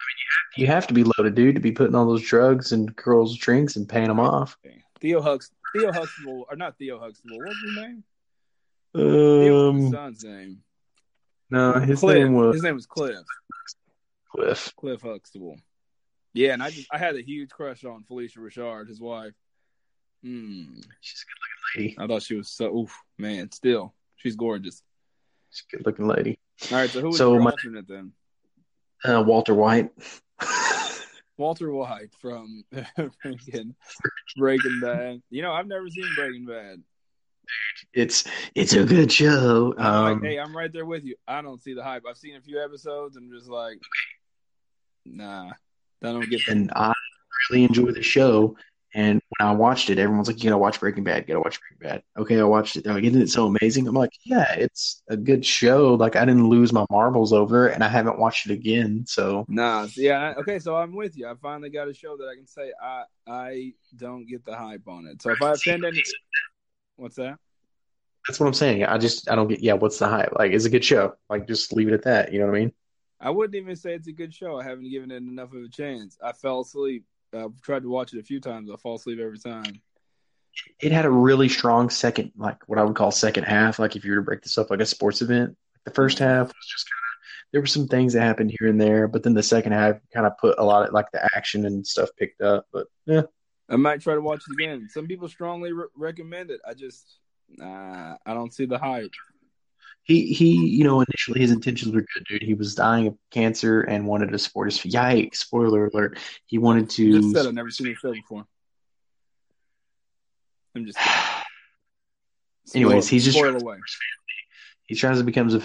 You 0.55 0.67
have 0.67 0.87
to 0.87 0.93
be 0.93 1.03
loaded, 1.03 1.35
dude, 1.35 1.55
to 1.55 1.61
be 1.61 1.71
putting 1.71 1.95
all 1.95 2.05
those 2.05 2.23
drugs 2.23 2.71
and 2.71 2.95
girls' 2.95 3.37
drinks 3.37 3.75
and 3.75 3.87
paying 3.89 4.07
them 4.07 4.19
off. 4.19 4.57
Theo 4.99 5.21
Hux, 5.21 5.51
Theo 5.75 5.91
Huxtable, 5.91 6.45
or 6.49 6.55
not 6.55 6.77
Theo 6.77 6.99
Huxtable. 6.99 7.37
What's 7.39 7.61
his 7.61 7.75
name? 7.75 8.03
Um, 8.95 9.91
son's 9.91 10.23
name. 10.23 10.59
no, 11.49 11.73
his 11.79 11.99
Cliff. 11.99 12.17
name 12.19 12.33
was 12.33 12.55
his 12.55 12.63
name 12.63 12.75
was 12.75 12.85
Cliff. 12.85 13.17
Cliff. 14.35 14.73
Cliff 14.77 15.01
Huxtable. 15.01 15.57
Yeah, 16.33 16.53
and 16.53 16.63
I 16.63 16.69
just 16.71 16.87
I 16.91 16.97
had 16.97 17.15
a 17.15 17.21
huge 17.21 17.49
crush 17.49 17.83
on 17.85 18.03
Phylicia 18.09 18.37
Rashad, 18.37 18.87
his 18.87 18.99
wife. 19.01 19.33
Hmm. 20.23 20.79
She's 21.01 21.23
a 21.23 21.27
good 21.27 21.39
looking 21.41 21.93
lady. 21.93 21.95
I 21.99 22.07
thought 22.07 22.23
she 22.23 22.35
was 22.35 22.49
so. 22.49 22.75
Oof, 22.75 22.95
man. 23.17 23.51
Still, 23.51 23.93
she's 24.15 24.35
gorgeous. 24.35 24.81
She's 25.51 25.63
a 25.71 25.77
good 25.77 25.85
looking 25.85 26.07
lady. 26.07 26.39
All 26.71 26.77
right, 26.77 26.89
so 26.89 27.01
who 27.01 27.07
was 27.07 27.17
So 27.17 27.33
your 27.33 27.41
my- 27.41 27.51
alternate 27.51 27.87
then? 27.87 28.11
Uh, 29.03 29.21
Walter 29.25 29.53
White. 29.53 29.91
Walter 31.37 31.71
White 31.71 32.13
from 32.21 32.63
freaking 32.73 33.73
Breaking 34.37 34.79
Bad. 34.81 35.21
You 35.29 35.41
know, 35.41 35.51
I've 35.51 35.67
never 35.67 35.89
seen 35.89 36.05
Breaking 36.15 36.45
Bad. 36.45 36.81
It's 37.93 38.23
it's 38.55 38.73
a 38.73 38.83
good 38.83 39.11
show. 39.11 39.73
I'm 39.77 39.85
Um, 39.85 40.21
like, 40.21 40.31
hey, 40.31 40.39
I'm 40.39 40.55
right 40.55 40.71
there 40.71 40.85
with 40.85 41.03
you. 41.03 41.15
I 41.27 41.41
don't 41.41 41.61
see 41.61 41.73
the 41.73 41.83
hype. 41.83 42.03
I've 42.09 42.17
seen 42.17 42.35
a 42.35 42.41
few 42.41 42.63
episodes 42.63 43.17
and 43.17 43.31
just 43.31 43.49
like, 43.49 43.79
nah, 45.05 45.49
I 45.49 45.53
don't 46.01 46.29
get 46.29 46.41
and 46.47 46.71
I 46.75 46.93
really 47.49 47.63
enjoy 47.63 47.91
the 47.91 48.03
show. 48.03 48.55
And 48.95 49.19
when 49.39 49.47
I 49.47 49.51
watched 49.53 49.89
it, 49.89 49.97
everyone's 49.97 50.27
like, 50.27 50.37
"You 50.43 50.51
gotta 50.51 50.59
watch 50.59 50.79
Breaking 50.79 51.03
Bad. 51.03 51.23
You 51.23 51.33
gotta 51.33 51.39
watch 51.39 51.59
Breaking 51.59 51.89
Bad." 51.89 52.03
Okay, 52.15 52.39
I 52.39 52.43
watched 52.43 52.75
it. 52.75 52.85
Like, 52.85 53.03
"Isn't 53.03 53.23
it 53.23 53.29
so 53.29 53.47
amazing?" 53.47 53.87
I'm 53.87 53.95
like, 53.95 54.11
"Yeah, 54.23 54.53
it's 54.53 55.01
a 55.07 55.17
good 55.17 55.43
show. 55.43 55.95
Like, 55.95 56.15
I 56.15 56.25
didn't 56.25 56.47
lose 56.47 56.71
my 56.71 56.85
marbles 56.91 57.33
over 57.33 57.67
it, 57.69 57.73
and 57.73 57.83
I 57.83 57.87
haven't 57.87 58.19
watched 58.19 58.45
it 58.45 58.53
again." 58.53 59.03
So, 59.07 59.45
Nah, 59.47 59.87
yeah, 59.95 60.35
okay. 60.37 60.59
So 60.59 60.75
I'm 60.75 60.93
with 60.93 61.17
you. 61.17 61.27
I 61.27 61.33
finally 61.41 61.71
got 61.71 61.87
a 61.87 61.93
show 61.93 62.15
that 62.17 62.25
I 62.25 62.35
can 62.35 62.45
say 62.45 62.71
I 62.79 63.05
I 63.25 63.73
don't 63.95 64.27
get 64.27 64.45
the 64.45 64.55
hype 64.55 64.87
on 64.87 65.07
it. 65.07 65.23
So 65.23 65.31
if 65.31 65.41
I 65.41 65.53
offend 65.53 65.85
any, 65.85 66.03
what's 66.95 67.15
that? 67.15 67.37
that's 68.27 68.39
what 68.39 68.47
I'm 68.47 68.53
saying. 68.53 68.85
I 68.85 68.97
just 68.97 69.29
I 69.29 69.35
don't 69.35 69.47
get. 69.47 69.59
Yeah, 69.59 69.73
what's 69.73 69.99
the 69.99 70.07
hype? 70.07 70.33
Like, 70.37 70.51
it's 70.51 70.65
a 70.65 70.69
good 70.69 70.85
show. 70.85 71.15
Like, 71.29 71.47
just 71.47 71.73
leave 71.73 71.87
it 71.87 71.93
at 71.93 72.03
that. 72.03 72.31
You 72.31 72.39
know 72.39 72.45
what 72.45 72.55
I 72.55 72.59
mean? 72.59 72.73
I 73.19 73.29
wouldn't 73.29 73.55
even 73.55 73.75
say 73.75 73.93
it's 73.93 74.07
a 74.07 74.13
good 74.13 74.33
show. 74.33 74.59
I 74.59 74.63
haven't 74.63 74.89
given 74.89 75.11
it 75.11 75.17
enough 75.17 75.53
of 75.53 75.63
a 75.63 75.69
chance. 75.69 76.17
I 76.23 76.31
fell 76.33 76.61
asleep. 76.61 77.05
I've 77.33 77.59
tried 77.61 77.83
to 77.83 77.89
watch 77.89 78.13
it 78.13 78.19
a 78.19 78.23
few 78.23 78.39
times. 78.39 78.69
I 78.71 78.75
fall 78.77 78.95
asleep 78.95 79.19
every 79.19 79.39
time. 79.39 79.81
It 80.79 80.91
had 80.91 81.05
a 81.05 81.09
really 81.09 81.49
strong 81.49 81.89
second, 81.89 82.31
like 82.37 82.57
what 82.67 82.77
I 82.77 82.83
would 82.83 82.95
call 82.95 83.11
second 83.11 83.45
half. 83.45 83.79
Like, 83.79 83.95
if 83.95 84.05
you 84.05 84.11
were 84.11 84.17
to 84.17 84.23
break 84.23 84.41
this 84.43 84.57
up 84.57 84.69
like 84.69 84.81
a 84.81 84.85
sports 84.85 85.21
event, 85.21 85.57
the 85.85 85.91
first 85.91 86.17
mm-hmm. 86.17 86.27
half 86.27 86.47
was 86.47 86.67
just 86.69 86.89
kind 86.89 86.99
of 86.99 87.03
there 87.51 87.61
were 87.61 87.67
some 87.67 87.87
things 87.87 88.13
that 88.13 88.21
happened 88.21 88.53
here 88.57 88.69
and 88.69 88.79
there, 88.79 89.07
but 89.07 89.23
then 89.23 89.33
the 89.33 89.43
second 89.43 89.73
half 89.73 89.97
kind 90.13 90.25
of 90.25 90.37
put 90.37 90.57
a 90.59 90.63
lot 90.63 90.87
of 90.87 90.93
like 90.93 91.11
the 91.11 91.23
action 91.35 91.65
and 91.65 91.85
stuff 91.85 92.09
picked 92.17 92.41
up. 92.41 92.65
But 92.71 92.87
yeah, 93.05 93.23
I 93.69 93.75
might 93.75 94.01
try 94.01 94.13
to 94.13 94.21
watch 94.21 94.43
it 94.47 94.53
again. 94.53 94.87
Some 94.89 95.07
people 95.07 95.29
strongly 95.29 95.71
re- 95.71 95.87
recommend 95.95 96.51
it. 96.51 96.61
I 96.67 96.73
just, 96.73 97.19
nah, 97.49 98.17
I 98.25 98.33
don't 98.33 98.53
see 98.53 98.65
the 98.65 98.77
hype. 98.77 99.11
he 100.03 100.33
he, 100.33 100.67
you 100.67 100.83
know, 100.83 101.01
initially 101.01 101.39
his 101.39 101.51
intentions 101.51 101.93
were 101.95 102.01
good, 102.01 102.25
dude. 102.27 102.43
He 102.43 102.53
was 102.53 102.75
dying 102.75 103.07
of 103.07 103.17
cancer 103.31 103.81
and 103.81 104.05
wanted 104.05 104.31
to 104.31 104.39
support 104.39 104.71
his. 104.71 104.79
Yikes! 104.79 105.37
Spoiler 105.37 105.85
alert. 105.85 106.19
He 106.45 106.57
wanted 106.57 106.89
to. 106.91 107.21
Just 107.21 107.35
said 107.35 107.47
I've 107.47 107.53
never 107.53 107.71
seen 107.71 107.87
the 107.87 107.95
show 107.95 108.11
before. 108.11 108.45
I'm 110.75 110.85
just. 110.85 110.99
Anyways, 112.75 113.07
he's 113.07 113.25
just 113.25 113.37
trying 113.37 113.51
away. 113.51 113.59
support 113.59 113.79
his 113.85 113.95
family. 113.95 114.23
He 114.85 114.95
tries 114.95 115.17
to 115.17 115.23
becomes 115.23 115.53
a 115.53 115.61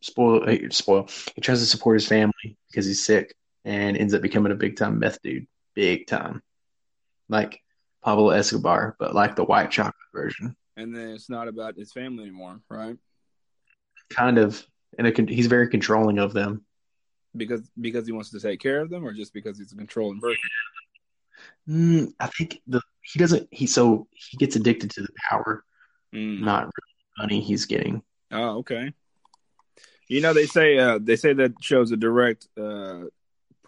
spoil 0.00 0.48
eh, 0.48 0.68
spoil. 0.70 1.08
He 1.34 1.40
tries 1.40 1.60
to 1.60 1.66
support 1.66 1.96
his 1.96 2.06
family 2.06 2.56
because 2.70 2.86
he's 2.86 3.04
sick 3.04 3.34
and 3.64 3.96
ends 3.96 4.14
up 4.14 4.22
becoming 4.22 4.52
a 4.52 4.56
big 4.56 4.76
time 4.76 4.98
meth 4.98 5.20
dude, 5.22 5.46
big 5.74 6.06
time, 6.06 6.42
like 7.28 7.60
Pablo 8.02 8.30
Escobar, 8.30 8.96
but 8.98 9.14
like 9.14 9.36
the 9.36 9.44
white 9.44 9.70
chocolate 9.70 9.94
version, 10.14 10.56
And 10.76 10.94
then 10.94 11.10
it's 11.10 11.28
not 11.28 11.48
about 11.48 11.76
his 11.76 11.92
family 11.92 12.24
anymore, 12.24 12.60
right? 12.68 12.96
kind 14.10 14.38
of. 14.38 14.64
And 14.98 15.06
it, 15.06 15.28
he's 15.28 15.46
very 15.48 15.68
controlling 15.68 16.18
of 16.18 16.32
them. 16.32 16.64
Because 17.36 17.68
because 17.80 18.06
he 18.06 18.12
wants 18.12 18.30
to 18.30 18.40
take 18.40 18.60
care 18.60 18.80
of 18.80 18.88
them, 18.88 19.04
or 19.04 19.12
just 19.12 19.34
because 19.34 19.58
he's 19.58 19.72
a 19.72 19.76
controlling 19.76 20.20
person. 20.20 20.38
Mm, 21.68 22.12
I 22.20 22.28
think 22.28 22.62
the 22.66 22.80
he 23.02 23.18
doesn't. 23.18 23.48
He 23.50 23.66
so 23.66 24.06
he 24.12 24.36
gets 24.38 24.56
addicted 24.56 24.90
to 24.92 25.02
the 25.02 25.12
power, 25.28 25.64
Mm. 26.14 26.40
not 26.40 26.62
really 26.62 26.70
the 27.16 27.22
money 27.22 27.40
he's 27.40 27.66
getting. 27.66 28.02
Oh, 28.30 28.58
okay. 28.58 28.92
You 30.08 30.20
know 30.20 30.32
they 30.32 30.46
say 30.46 30.78
uh, 30.78 30.98
they 31.02 31.16
say 31.16 31.32
that 31.34 31.52
show's 31.60 31.90
a 31.90 31.96
direct 31.96 32.48
uh, 32.56 33.06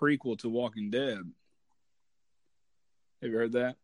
prequel 0.01 0.39
to 0.39 0.49
Walking 0.49 0.91
Dead. 0.91 1.19
Have 3.23 3.31
you 3.31 3.37
heard 3.37 3.53
that? 3.53 3.77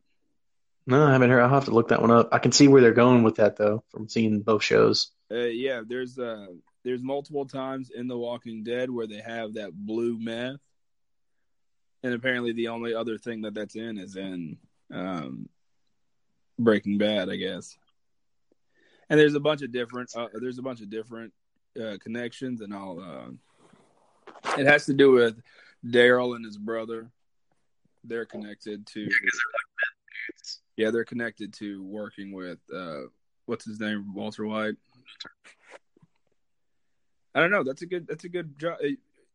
No, 0.87 1.07
I 1.07 1.13
haven't 1.13 1.31
heard. 1.31 1.41
I'll 1.41 1.49
have 1.49 1.65
to 1.65 1.71
look 1.71 1.89
that 1.89 2.03
one 2.03 2.11
up. 2.11 2.29
I 2.33 2.39
can 2.39 2.53
see 2.53 2.69
where 2.69 2.83
they're 2.83 2.93
going 2.93 3.23
with 3.23 3.37
that 3.37 3.57
though, 3.57 3.83
from 3.89 4.09
seeing 4.09 4.41
both 4.41 4.63
shows. 4.63 5.11
Uh, 5.31 5.37
yeah, 5.37 5.81
there's 5.87 6.19
uh, 6.19 6.47
there's 6.85 7.03
multiple 7.03 7.47
times 7.47 7.91
in 7.91 8.07
The 8.07 8.19
Walking 8.19 8.63
Dead 8.63 8.91
where 8.91 9.07
they 9.07 9.21
have 9.21 9.55
that 9.55 9.73
blue 9.73 10.19
meth, 10.19 10.61
and 12.03 12.13
apparently 12.13 12.53
the 12.53 12.69
only 12.69 12.95
other 12.95 13.17
thing 13.17 13.43
that 13.43 13.55
that's 13.55 13.77
in 13.77 13.99
is 13.99 14.17
in 14.17 14.59
um, 14.93 15.49
Breaking 16.59 16.99
Bad, 16.99 17.31
I 17.31 17.37
guess. 17.37 17.77
And 19.09 19.19
there's 19.19 19.35
a 19.35 19.41
bunch 19.41 19.63
of 19.63 19.73
different 19.73 20.15
uh, 20.15 20.29
there's 20.35 20.59
a 20.59 20.63
bunch 20.63 20.83
of 20.83 20.91
different 20.91 21.33
uh, 21.83 21.97
connections, 22.01 22.61
and 22.61 22.75
all. 22.75 23.01
Uh, 23.01 23.31
it 24.59 24.67
has 24.67 24.85
to 24.87 24.93
do 24.93 25.13
with 25.13 25.41
Daryl 25.85 26.37
and 26.37 26.45
his 26.45 26.59
brother. 26.59 27.11
They're 28.05 28.27
connected 28.27 28.87
to. 28.89 29.09
Yeah, 30.77 30.91
they're 30.91 31.05
connected 31.05 31.53
to 31.55 31.83
working 31.85 32.33
with 32.33 32.59
uh, 32.75 33.03
what's 33.47 33.65
his 33.65 33.81
name, 33.81 34.13
Walter 34.15 34.45
White. 34.45 34.75
I 37.35 37.41
don't 37.41 37.51
know. 37.51 37.65
That's 37.65 37.83
a 37.83 37.87
good. 37.87 38.07
That's 38.07 38.25
a 38.25 38.29
good 38.29 38.59
job. 38.59 38.79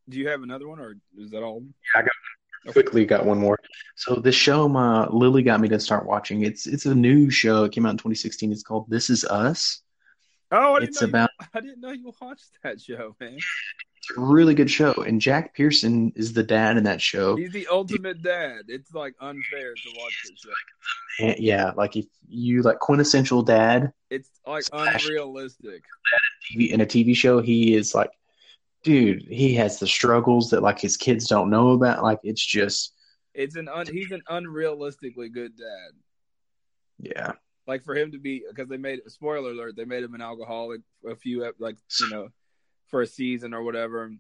Do 0.08 0.18
you 0.18 0.28
have 0.28 0.42
another 0.44 0.68
one, 0.68 0.80
or 0.80 0.96
is 1.18 1.32
that 1.32 1.44
all? 1.44 1.64
Yeah, 1.96 2.02
I 2.02 2.04
got 2.04 2.74
quickly 2.74 3.06
got 3.06 3.26
one 3.26 3.40
more. 3.40 3.58
So 3.96 4.16
this 4.16 4.36
show, 4.36 4.68
my 4.68 5.08
Lily 5.08 5.44
got 5.44 5.62
me 5.62 5.70
to 5.70 5.80
start 5.80 6.06
watching. 6.06 6.44
It's 6.44 6.68
it's 6.68 6.86
a 6.86 6.96
new 6.96 7.30
show. 7.30 7.64
It 7.66 7.72
came 7.72 7.86
out 7.86 7.92
in 7.92 7.98
2016. 7.98 8.52
It's 8.52 8.64
called 8.64 8.90
This 8.90 9.10
Is 9.10 9.24
Us. 9.26 9.82
Oh, 10.52 10.76
I 10.76 10.80
didn't 10.80 10.90
It's 10.90 11.02
about 11.02 11.30
You, 11.40 11.48
I 11.54 11.62
didn't 11.62 11.82
know 11.82 11.92
you 11.92 12.12
watched 12.22 12.50
that 12.64 12.82
show, 12.82 13.16
man. 13.20 13.38
Really 14.18 14.54
good 14.54 14.70
show, 14.70 14.94
and 14.94 15.22
Jack 15.22 15.54
Pearson 15.56 16.12
is 16.16 16.34
the 16.34 16.44
dad 16.44 16.78
in 16.78 16.84
that 16.84 17.02
show. 17.02 17.36
He's 17.36 17.52
the 17.52 17.68
ultimate 17.68 18.22
dad. 18.22 18.64
It's 18.68 18.94
like 18.94 19.14
unfair 19.20 19.74
to 19.74 19.90
watch 19.98 20.24
this 20.24 20.40
show. 20.40 21.26
And, 21.26 21.40
yeah, 21.40 21.72
like 21.76 21.96
if 21.96 22.06
you 22.28 22.62
like 22.62 22.80
quintessential 22.80 23.42
dad 23.44 23.92
It's 24.10 24.30
like 24.46 24.64
unrealistic. 24.72 25.84
In 26.58 26.82
a 26.82 26.86
TV 26.86 27.16
show, 27.16 27.42
he 27.42 27.76
is 27.76 27.94
like, 27.94 28.12
dude, 28.84 29.24
he 29.24 29.54
has 29.56 29.80
the 29.80 29.88
struggles 29.88 30.50
that 30.52 30.64
like 30.64 30.80
his 30.80 30.98
kids 30.98 31.28
don't 31.28 31.50
know 31.50 31.72
about. 31.72 32.04
Like 32.04 32.20
it's 32.24 32.44
just, 32.46 32.94
It's 33.34 33.56
an 33.56 33.68
un, 33.68 33.86
he's 33.88 34.12
an 34.12 34.22
unrealistically 34.30 35.32
good 35.32 35.56
dad. 35.58 35.92
yeah, 37.00 37.32
Like 37.68 37.84
for 37.84 37.96
him 37.96 38.12
to 38.12 38.18
be 38.18 38.44
because 38.50 38.70
they 38.70 38.78
made 38.78 39.02
spoiler 39.08 39.52
alert, 39.52 39.76
they 39.76 39.86
made 39.86 40.04
him 40.04 40.16
an 40.16 40.22
alcoholic 40.22 40.82
a 41.08 41.16
few 41.16 41.52
like 41.60 41.78
you 42.00 42.10
know 42.10 42.30
for 42.90 43.02
a 43.02 43.08
season 43.08 43.54
or 43.54 43.64
whatever. 43.64 44.12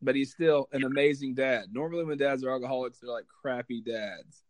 But 0.00 0.14
he's 0.14 0.30
still 0.30 0.68
an 0.72 0.84
amazing 0.84 1.34
dad. 1.34 1.66
Normally, 1.72 2.04
when 2.04 2.18
dads 2.18 2.44
are 2.44 2.50
alcoholics, 2.50 2.98
they're 2.98 3.10
like 3.10 3.26
crappy 3.42 3.80
dads. 3.80 4.42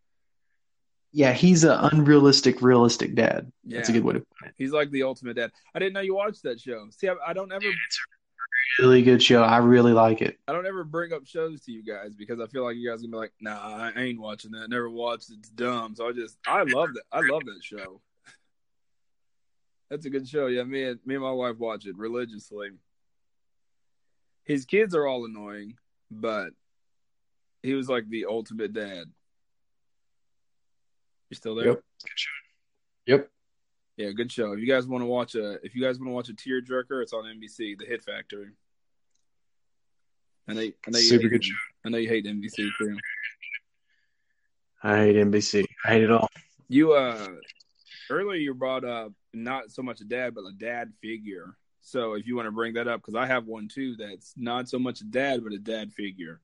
yeah, 1.13 1.33
he's 1.33 1.65
an 1.65 1.79
unrealistic, 1.93 2.61
realistic 2.61 3.15
dad. 3.15 3.51
That's 3.65 3.89
a 3.89 3.93
good 3.93 4.05
way 4.05 4.13
to 4.15 4.21
put 4.21 4.49
it. 4.49 4.55
He's 4.59 4.73
like 4.73 4.91
the 4.91 5.05
ultimate 5.05 5.37
dad. 5.37 5.53
I 5.75 5.79
didn't 5.79 5.95
know 5.95 6.01
you 6.01 6.15
watched 6.15 6.43
that 6.43 6.61
show. 6.61 6.87
See, 6.91 7.09
I, 7.09 7.15
I 7.27 7.33
don't 7.33 7.51
ever, 7.51 7.65
It's 7.65 7.99
a 8.79 8.83
really 8.83 9.01
good 9.03 9.23
show. 9.23 9.43
I 9.43 9.57
really 9.57 9.95
like 9.95 10.21
it. 10.21 10.39
I 10.47 10.53
don't 10.53 10.67
ever 10.67 10.85
bring 10.85 11.15
up 11.15 11.27
shows 11.27 11.63
to 11.63 11.73
you 11.73 11.83
guys 11.83 12.15
because 12.15 12.41
I 12.41 12.47
feel 12.49 12.65
like 12.65 12.77
you 12.77 12.91
guys 12.91 13.01
gonna 13.01 13.13
be 13.13 13.17
like, 13.17 13.33
Nah, 13.41 13.91
I 13.97 13.99
ain't 13.99 14.21
watching 14.21 14.51
that. 14.51 14.69
Never 14.69 14.91
watched. 14.91 15.31
It's 15.31 15.49
dumb. 15.49 15.95
So 15.95 16.09
I 16.09 16.13
just, 16.13 16.37
I 16.47 16.65
love 16.65 16.91
that. 16.93 17.05
I 17.11 17.21
love 17.21 17.43
that 17.47 17.61
show. 17.63 18.03
That's 19.89 20.05
a 20.05 20.11
good 20.11 20.29
show. 20.29 20.49
Yeah, 20.49 20.65
me 20.65 20.85
and 20.85 21.01
me 21.07 21.15
and 21.15 21.25
my 21.25 21.33
wife 21.33 21.57
watch 21.57 21.87
it 21.87 21.97
religiously. 21.97 22.69
His 24.49 24.65
kids 24.65 24.95
are 24.95 25.07
all 25.07 25.27
annoying, 25.27 25.75
but 26.11 26.51
he 27.63 27.75
was 27.75 27.89
like 27.89 28.09
the 28.09 28.25
ultimate 28.25 28.73
dad. 28.73 29.05
You 31.29 31.35
still 31.37 31.55
there? 31.55 31.67
Yep. 31.67 31.83
Yep. 33.07 33.31
Yeah, 33.99 34.11
good 34.13 34.33
show. 34.33 34.53
If 34.53 34.61
you 34.61 34.67
guys 34.67 34.87
want 34.87 35.03
to 35.03 35.07
watch 35.07 35.35
a, 35.35 35.65
if 35.65 35.75
you 35.75 35.83
guys 35.83 35.99
want 35.99 36.09
to 36.09 36.13
watch 36.13 36.29
a 36.31 36.33
tearjerker, 36.33 37.03
it's 37.03 37.13
on 37.13 37.25
NBC, 37.25 37.79
The 37.79 37.85
Hit 37.85 38.03
Factory. 38.03 38.53
I 40.49 40.55
know, 40.55 40.61
I 40.61 40.91
know 40.91 40.99
you 40.99 41.05
Super 41.05 41.25
hate, 41.25 41.31
good 41.31 41.45
show. 41.45 41.55
I 41.85 41.91
know 41.91 41.99
you 41.99 42.09
hate 42.09 42.25
NBC 42.25 42.71
too. 42.79 42.97
I 44.83 44.97
hate 44.97 45.17
NBC. 45.17 45.65
I 45.85 45.89
hate 45.89 46.05
it 46.05 46.11
all. 46.11 46.31
You 46.69 46.95
uh, 46.95 47.29
earlier 48.09 48.39
you 48.39 48.55
brought 48.55 48.85
up 48.85 49.13
not 49.35 49.71
so 49.71 49.83
much 49.83 50.01
a 50.01 50.05
dad, 50.05 50.35
but 50.35 50.43
a 50.43 50.53
dad 50.53 50.93
figure. 51.03 51.55
So 51.89 52.15
if 52.15 52.27
you 52.27 52.37
want 52.37 52.47
to 52.47 52.53
bring 52.53 52.75
that 52.75 52.87
up, 52.87 53.01
because 53.01 53.15
I 53.15 53.27
have 53.27 53.47
one 53.47 53.67
too 53.67 53.97
that's 53.97 54.35
not 54.37 54.69
so 54.69 54.79
much 54.79 55.01
a 55.01 55.05
dad, 55.05 55.43
but 55.43 55.55
a 55.55 55.59
dad 55.59 55.93
figure. 55.93 56.41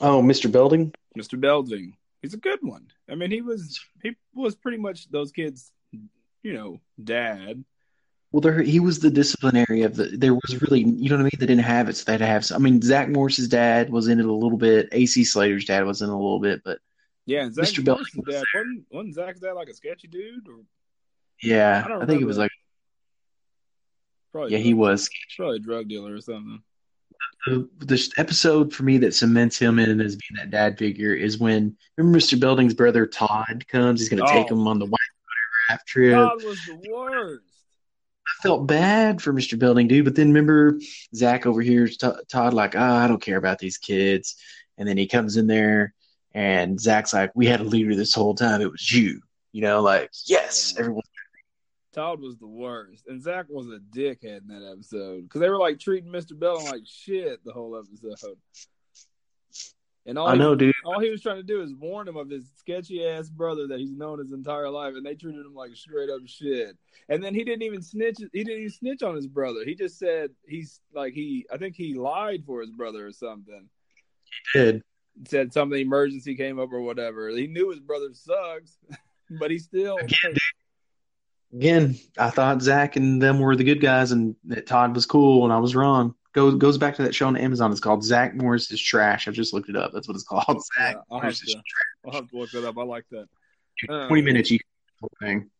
Oh, 0.00 0.22
Mr. 0.22 0.50
Belding. 0.50 0.92
Mr. 1.16 1.38
Belding. 1.38 1.96
He's 2.22 2.32
a 2.32 2.38
good 2.38 2.60
one. 2.62 2.86
I 3.08 3.14
mean, 3.14 3.30
he 3.30 3.42
was 3.42 3.78
he 4.02 4.16
was 4.34 4.54
pretty 4.54 4.78
much 4.78 5.10
those 5.10 5.32
kids, 5.32 5.70
you 6.42 6.54
know, 6.54 6.80
dad. 7.02 7.62
Well, 8.32 8.40
there 8.40 8.62
he 8.62 8.80
was 8.80 9.00
the 9.00 9.10
disciplinary 9.10 9.82
of 9.82 9.96
the. 9.96 10.06
There 10.06 10.34
was 10.34 10.60
really, 10.62 10.80
you 10.80 11.10
know 11.10 11.16
what 11.16 11.20
I 11.20 11.24
mean. 11.24 11.30
They 11.38 11.46
didn't 11.46 11.64
have 11.64 11.90
it, 11.90 11.96
so 11.96 12.04
they 12.06 12.12
had 12.12 12.18
to 12.18 12.26
have. 12.26 12.50
I 12.52 12.58
mean, 12.58 12.80
Zach 12.80 13.10
Morris's 13.10 13.48
dad 13.48 13.90
was 13.90 14.08
in 14.08 14.18
it 14.18 14.24
a 14.24 14.32
little 14.32 14.58
bit. 14.58 14.88
AC 14.92 15.24
Slater's 15.24 15.66
dad 15.66 15.84
was 15.84 16.00
in 16.00 16.08
it 16.08 16.12
a 16.12 16.16
little 16.16 16.40
bit, 16.40 16.62
but 16.64 16.78
Yeah, 17.26 17.50
Mr. 17.50 17.84
Belding 17.84 18.06
dad 18.26 18.42
wasn't, 18.54 18.86
wasn't 18.90 19.14
Zach's 19.14 19.40
dad 19.40 19.52
like 19.52 19.68
a 19.68 19.74
sketchy 19.74 20.08
dude? 20.08 20.48
Or 20.48 20.64
yeah, 21.42 21.84
I 21.86 22.02
I, 22.02 22.06
think 22.06 22.22
it 22.22 22.26
was 22.26 22.38
like 22.38 22.50
probably 24.34 24.52
yeah, 24.52 24.58
he 24.58 24.74
was. 24.74 25.08
probably 25.36 25.56
a 25.56 25.60
drug 25.60 25.88
dealer 25.88 26.14
or 26.14 26.20
something. 26.20 26.60
The, 27.46 27.68
the 27.78 28.12
episode 28.16 28.72
for 28.72 28.82
me 28.82 28.98
that 28.98 29.14
cements 29.14 29.58
him 29.58 29.78
in 29.78 30.00
as 30.00 30.16
being 30.16 30.36
that 30.36 30.50
dad 30.50 30.78
figure 30.78 31.12
is 31.14 31.38
when 31.38 31.76
remember 31.96 32.18
Mr. 32.18 32.38
Belding's 32.40 32.74
brother 32.74 33.06
Todd 33.06 33.64
comes. 33.68 34.00
He's 34.00 34.08
going 34.08 34.24
to 34.24 34.32
take 34.32 34.50
Oh. 34.50 34.54
him 34.54 34.66
on 34.66 34.78
the 34.78 34.86
white 34.86 35.00
raft 35.70 35.86
trip. 35.86 36.14
God 36.14 36.42
was 36.42 36.58
the 36.66 36.90
worst. 36.90 37.44
I 38.26 38.42
felt 38.42 38.66
bad 38.66 39.20
for 39.22 39.32
Mr. 39.34 39.58
Belding, 39.58 39.88
dude. 39.88 40.04
But 40.06 40.14
then 40.16 40.28
remember 40.28 40.78
Zach 41.14 41.44
over 41.46 41.60
here, 41.60 41.86
t- 41.86 41.96
Todd, 42.28 42.54
like, 42.54 42.74
ah, 42.76 43.04
I 43.04 43.06
don't 43.08 43.20
care 43.22 43.36
about 43.36 43.58
these 43.58 43.76
kids. 43.76 44.36
And 44.78 44.88
then 44.88 44.96
he 44.96 45.06
comes 45.06 45.36
in 45.36 45.46
there, 45.46 45.94
and 46.32 46.80
Zach's 46.80 47.12
like, 47.12 47.30
we 47.34 47.46
had 47.46 47.60
a 47.60 47.64
leader 47.64 47.94
this 47.94 48.14
whole 48.14 48.34
time. 48.34 48.60
It 48.62 48.72
was 48.72 48.90
you. 48.90 49.20
You 49.52 49.60
know, 49.62 49.82
like 49.82 50.10
yes, 50.26 50.74
everyone. 50.78 51.02
Todd 51.94 52.20
was 52.20 52.36
the 52.38 52.46
worst, 52.46 53.04
and 53.06 53.22
Zach 53.22 53.46
was 53.48 53.68
a 53.68 53.78
dickhead 53.96 54.42
in 54.42 54.48
that 54.48 54.68
episode 54.70 55.22
because 55.22 55.40
they 55.40 55.48
were 55.48 55.58
like 55.58 55.78
treating 55.78 56.10
Mr. 56.10 56.38
Bell 56.38 56.62
like 56.64 56.82
shit 56.84 57.44
the 57.44 57.52
whole 57.52 57.78
episode. 57.78 58.36
And 60.06 60.18
all 60.18 60.26
I 60.26 60.34
know, 60.34 60.50
he, 60.50 60.56
dude. 60.56 60.74
all 60.84 61.00
he 61.00 61.08
was 61.08 61.22
trying 61.22 61.36
to 61.36 61.42
do 61.42 61.62
is 61.62 61.72
warn 61.72 62.08
him 62.08 62.16
of 62.16 62.28
his 62.28 62.44
sketchy 62.58 63.06
ass 63.06 63.30
brother 63.30 63.66
that 63.68 63.78
he's 63.78 63.92
known 63.92 64.18
his 64.18 64.32
entire 64.32 64.68
life, 64.68 64.94
and 64.96 65.06
they 65.06 65.14
treated 65.14 65.46
him 65.46 65.54
like 65.54 65.74
straight 65.76 66.10
up 66.10 66.20
shit. 66.26 66.76
And 67.08 67.22
then 67.22 67.34
he 67.34 67.42
didn't 67.44 67.62
even 67.62 67.80
snitch. 67.80 68.18
He 68.32 68.44
didn't 68.44 68.60
even 68.60 68.70
snitch 68.70 69.02
on 69.02 69.14
his 69.14 69.26
brother. 69.26 69.64
He 69.64 69.74
just 69.74 69.98
said 69.98 70.30
he's 70.46 70.80
like 70.92 71.14
he. 71.14 71.46
I 71.50 71.56
think 71.56 71.74
he 71.76 71.94
lied 71.94 72.44
for 72.44 72.60
his 72.60 72.70
brother 72.70 73.06
or 73.06 73.12
something. 73.12 73.68
He 74.52 74.58
did. 74.58 74.82
Said 75.28 75.52
something 75.52 75.80
emergency 75.80 76.34
came 76.34 76.58
up 76.58 76.72
or 76.72 76.80
whatever. 76.80 77.28
He 77.28 77.46
knew 77.46 77.70
his 77.70 77.78
brother 77.78 78.08
sucks, 78.12 78.76
but 79.38 79.52
he 79.52 79.58
still. 79.58 79.96
Again, 79.96 80.34
Again, 81.54 81.96
I 82.18 82.30
thought 82.30 82.62
Zack 82.62 82.96
and 82.96 83.22
them 83.22 83.38
were 83.38 83.54
the 83.54 83.62
good 83.62 83.80
guys, 83.80 84.10
and 84.10 84.34
that 84.44 84.66
Todd 84.66 84.94
was 84.94 85.06
cool, 85.06 85.44
and 85.44 85.52
I 85.52 85.58
was 85.58 85.76
wrong. 85.76 86.14
Goes 86.32 86.56
goes 86.56 86.78
back 86.78 86.96
to 86.96 87.02
that 87.04 87.14
show 87.14 87.28
on 87.28 87.36
Amazon. 87.36 87.70
It's 87.70 87.80
called 87.80 88.02
Zack 88.02 88.34
Morris 88.34 88.72
is 88.72 88.80
Trash. 88.80 89.28
I 89.28 89.30
just 89.30 89.54
looked 89.54 89.68
it 89.68 89.76
up. 89.76 89.92
That's 89.92 90.08
what 90.08 90.16
it's 90.16 90.24
called. 90.24 90.62
Zack 90.76 90.96
Yeah, 90.96 91.00
Morris 91.08 91.42
is 91.42 91.54
to, 91.54 91.60
I'll 92.06 92.12
have 92.12 92.28
to 92.30 92.38
look 92.38 92.50
that 92.50 92.64
up. 92.64 92.76
I 92.76 92.82
like 92.82 93.04
that. 93.12 93.28
Trash. 93.78 94.08
Twenty 94.08 94.22
minutes, 94.22 94.50
you 94.50 94.58
can 94.58 94.66
the 94.86 95.00
whole 95.00 95.28
thing. 95.28 95.50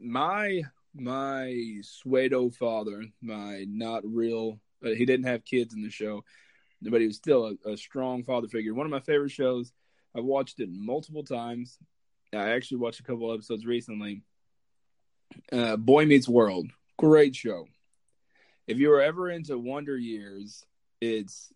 my 0.00 0.62
my 0.94 1.54
pseudo 1.82 2.48
father, 2.48 3.04
my 3.20 3.66
not 3.68 4.02
real. 4.06 4.58
Uh, 4.82 4.90
he 4.90 5.04
didn't 5.04 5.26
have 5.26 5.44
kids 5.44 5.74
in 5.74 5.82
the 5.82 5.90
show, 5.90 6.24
but 6.80 7.02
he 7.02 7.06
was 7.06 7.16
still 7.16 7.54
a, 7.66 7.72
a 7.72 7.76
strong 7.76 8.24
father 8.24 8.48
figure. 8.48 8.72
One 8.72 8.86
of 8.86 8.90
my 8.90 9.00
favorite 9.00 9.30
shows. 9.30 9.70
I've 10.14 10.24
watched 10.24 10.60
it 10.60 10.70
multiple 10.70 11.24
times. 11.24 11.78
I 12.34 12.50
actually 12.50 12.78
watched 12.78 13.00
a 13.00 13.02
couple 13.02 13.32
episodes 13.32 13.66
recently. 13.66 14.22
Uh, 15.50 15.76
Boy 15.76 16.06
Meets 16.06 16.28
World, 16.28 16.70
great 16.98 17.34
show. 17.36 17.66
If 18.66 18.78
you 18.78 18.88
were 18.90 19.02
ever 19.02 19.30
into 19.30 19.58
Wonder 19.58 19.96
Years, 19.96 20.64
it's 21.00 21.52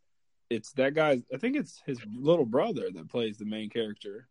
it's 0.51 0.73
that 0.73 0.95
guy's. 0.95 1.23
I 1.33 1.39
think 1.39 1.57
it's 1.57 1.81
his 1.87 1.99
little 2.15 2.45
brother 2.47 2.89
that 2.95 3.09
plays 3.11 3.39
the 3.39 3.45
main 3.45 3.71
character. 3.71 4.29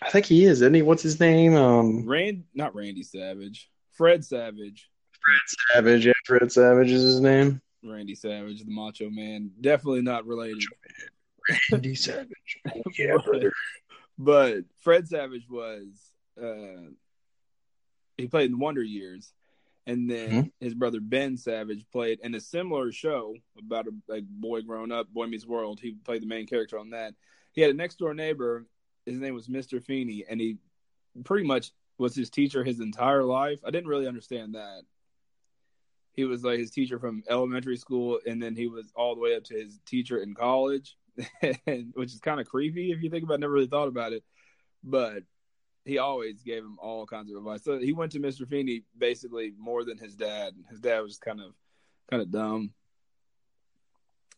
I 0.00 0.10
think 0.10 0.26
he 0.26 0.44
is, 0.44 0.62
isn't 0.62 0.74
he? 0.74 0.82
What's 0.82 1.02
his 1.02 1.18
name? 1.18 1.56
Um, 1.56 2.06
Rand, 2.06 2.44
not 2.54 2.74
Randy 2.74 3.02
Savage, 3.02 3.70
Fred 3.92 4.24
Savage. 4.24 4.88
Fred 5.24 5.40
Savage. 5.74 6.06
Yeah, 6.06 6.12
Fred 6.24 6.52
Savage 6.52 6.90
is 6.90 7.02
his 7.02 7.20
name. 7.20 7.60
Randy 7.84 8.14
Savage, 8.14 8.64
the 8.64 8.70
Macho 8.70 9.10
Man. 9.10 9.50
Definitely 9.60 10.02
not 10.02 10.26
related. 10.26 10.62
Randy 11.72 11.94
Savage. 11.94 12.60
Yeah, 12.98 13.16
brother. 13.24 13.52
But 14.18 14.64
Fred 14.80 15.08
Savage 15.08 15.48
was 15.48 15.86
uh 16.40 16.90
he 18.18 18.26
played 18.26 18.50
in 18.50 18.58
Wonder 18.58 18.82
Years. 18.82 19.32
And 19.86 20.10
then 20.10 20.30
Mhm. 20.30 20.52
his 20.60 20.74
brother 20.74 21.00
Ben 21.00 21.38
Savage 21.38 21.86
played 21.90 22.20
in 22.22 22.34
a 22.34 22.40
similar 22.40 22.92
show 22.92 23.34
about 23.56 23.86
a, 23.86 24.12
a 24.12 24.20
boy 24.20 24.60
growing 24.60 24.92
up, 24.92 25.08
Boy 25.08 25.26
Meets 25.26 25.46
World. 25.46 25.80
He 25.80 25.92
played 25.92 26.20
the 26.20 26.26
main 26.26 26.46
character 26.46 26.78
on 26.78 26.90
that. 26.90 27.14
He 27.52 27.62
had 27.62 27.70
a 27.70 27.74
next 27.74 27.98
door 27.98 28.12
neighbor. 28.12 28.66
His 29.06 29.18
name 29.18 29.34
was 29.34 29.48
Mr. 29.48 29.82
Feeney, 29.82 30.26
and 30.28 30.38
he 30.38 30.58
pretty 31.24 31.46
much 31.46 31.72
was 31.96 32.14
his 32.14 32.28
teacher 32.28 32.62
his 32.62 32.80
entire 32.80 33.24
life. 33.24 33.60
I 33.64 33.70
didn't 33.70 33.88
really 33.88 34.06
understand 34.06 34.54
that. 34.56 34.82
He 36.12 36.24
was 36.24 36.44
like 36.44 36.58
his 36.58 36.70
teacher 36.70 36.98
from 36.98 37.22
elementary 37.30 37.76
school, 37.76 38.20
and 38.26 38.42
then 38.42 38.54
he 38.54 38.66
was 38.66 38.92
all 38.94 39.14
the 39.14 39.20
way 39.20 39.36
up 39.36 39.44
to 39.44 39.54
his 39.54 39.78
teacher 39.86 40.18
in 40.18 40.34
college, 40.34 40.98
and, 41.66 41.92
which 41.94 42.12
is 42.12 42.20
kind 42.20 42.40
of 42.40 42.46
creepy 42.46 42.92
if 42.92 43.02
you 43.02 43.08
think 43.08 43.24
about. 43.24 43.34
it. 43.34 43.40
Never 43.40 43.54
really 43.54 43.66
thought 43.68 43.88
about 43.88 44.12
it, 44.12 44.22
but 44.84 45.22
he 45.88 45.98
always 45.98 46.42
gave 46.42 46.62
him 46.62 46.78
all 46.78 47.06
kinds 47.06 47.30
of 47.30 47.38
advice. 47.38 47.64
So 47.64 47.78
he 47.78 47.92
went 47.92 48.12
to 48.12 48.20
Mr. 48.20 48.46
Feeney 48.46 48.82
basically 48.98 49.54
more 49.58 49.84
than 49.84 49.96
his 49.96 50.14
dad. 50.14 50.52
His 50.68 50.80
dad 50.80 51.00
was 51.00 51.16
kind 51.18 51.40
of 51.40 51.54
kind 52.10 52.20
of 52.22 52.30
dumb. 52.30 52.72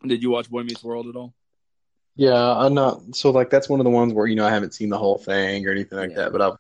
Did 0.07 0.23
you 0.23 0.31
watch 0.31 0.49
Boy 0.49 0.63
Meets 0.63 0.83
World 0.85 1.09
at 1.09 1.17
all? 1.17 1.35
Yeah, 2.17 2.57
I'm 2.57 2.75
not. 2.75 3.15
So 3.15 3.31
like 3.31 3.51
that's 3.51 3.69
one 3.69 3.81
of 3.81 3.85
the 3.85 3.91
ones 3.91 4.13
where 4.13 4.27
you 4.27 4.37
know 4.37 4.47
I 4.47 4.51
haven't 4.51 4.75
seen 4.75 4.89
the 4.91 4.99
whole 4.99 5.19
thing 5.19 5.67
or 5.67 5.71
anything 5.73 5.99
like 5.99 6.11
Yeah. 6.11 6.17
that, 6.17 6.33
but 6.33 6.41
I've 6.41 6.57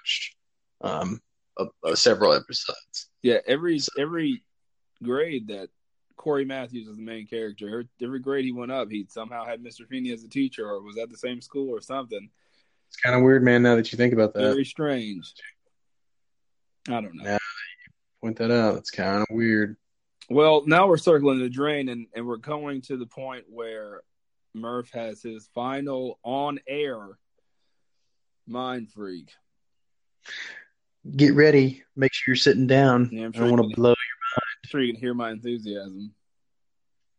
watched 0.00 0.36
um 0.80 1.20
a, 1.58 1.66
a 1.84 1.96
several 1.96 2.32
episodes. 2.32 3.08
Yeah, 3.22 3.38
every 3.46 3.78
every 3.98 4.42
grade 5.02 5.48
that 5.48 5.68
Cory 6.16 6.44
Matthews 6.44 6.88
was 6.88 6.96
the 6.96 7.02
main 7.02 7.26
character, 7.26 7.68
every- 7.68 7.88
every 8.02 8.20
grade 8.20 8.44
he 8.44 8.52
went 8.52 8.70
up, 8.72 8.88
he 8.90 9.06
somehow 9.08 9.44
had 9.44 9.62
Mr. 9.62 9.86
Feeney 9.86 10.12
as 10.12 10.24
a 10.24 10.28
teacher, 10.28 10.66
or 10.68 10.80
was 10.82 10.96
at 10.98 11.10
the 11.10 11.16
same 11.16 11.40
school 11.40 11.68
or 11.70 11.80
something. 11.80 12.30
It's 12.92 13.00
kind 13.02 13.16
of 13.16 13.22
weird, 13.22 13.42
man. 13.42 13.62
Now 13.62 13.76
that 13.76 13.90
you 13.90 13.96
think 13.96 14.12
about 14.12 14.34
that, 14.34 14.40
Very 14.42 14.66
strange. 14.66 15.32
I 16.88 17.00
don't 17.00 17.14
know. 17.14 17.24
Yeah. 17.24 17.38
point 18.20 18.36
that 18.36 18.50
out. 18.50 18.76
It's 18.76 18.90
kind 18.90 19.22
of 19.22 19.26
weird. 19.30 19.76
Well, 20.28 20.64
now 20.66 20.86
we're 20.86 20.98
circling 20.98 21.38
the 21.40 21.48
drain, 21.48 21.88
and, 21.88 22.06
and 22.14 22.26
we're 22.26 22.36
going 22.36 22.82
to 22.82 22.96
the 22.96 23.06
point 23.06 23.44
where 23.48 24.02
Murph 24.54 24.90
has 24.92 25.22
his 25.22 25.48
final 25.54 26.18
on 26.22 26.58
air 26.68 27.18
mind 28.46 28.90
freak. 28.92 29.30
Get 31.16 31.34
ready. 31.34 31.82
Make 31.96 32.12
sure 32.12 32.32
you're 32.32 32.36
sitting 32.36 32.66
down. 32.66 33.08
Yeah, 33.10 33.24
I'm 33.24 33.32
I 33.34 33.38
don't 33.38 33.46
you 33.46 33.52
want 33.54 33.62
to 33.62 33.74
can- 33.74 33.82
blow. 33.82 33.90
I'm 33.90 34.68
sure 34.68 34.82
you 34.82 34.92
can 34.92 35.00
hear 35.00 35.14
my 35.14 35.30
enthusiasm. 35.30 36.12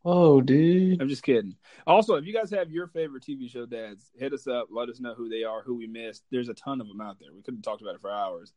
Oh, 0.05 0.41
dude. 0.41 1.01
I'm 1.01 1.07
just 1.07 1.23
kidding. 1.23 1.55
Also, 1.87 2.15
if 2.15 2.25
you 2.25 2.33
guys 2.33 2.51
have 2.51 2.71
your 2.71 2.87
favorite 2.87 3.23
TV 3.23 3.49
show 3.49 3.65
dads, 3.65 4.11
hit 4.17 4.33
us 4.33 4.47
up. 4.47 4.67
Let 4.69 4.89
us 4.89 4.99
know 4.99 5.13
who 5.13 5.29
they 5.29 5.43
are, 5.43 5.61
who 5.61 5.75
we 5.75 5.87
missed. 5.87 6.23
There's 6.29 6.49
a 6.49 6.53
ton 6.53 6.81
of 6.81 6.87
them 6.87 6.99
out 6.99 7.19
there. 7.19 7.33
We 7.33 7.41
could 7.41 7.55
have 7.55 7.63
talked 7.63 7.81
about 7.81 7.95
it 7.95 8.01
for 8.01 8.11
hours. 8.11 8.51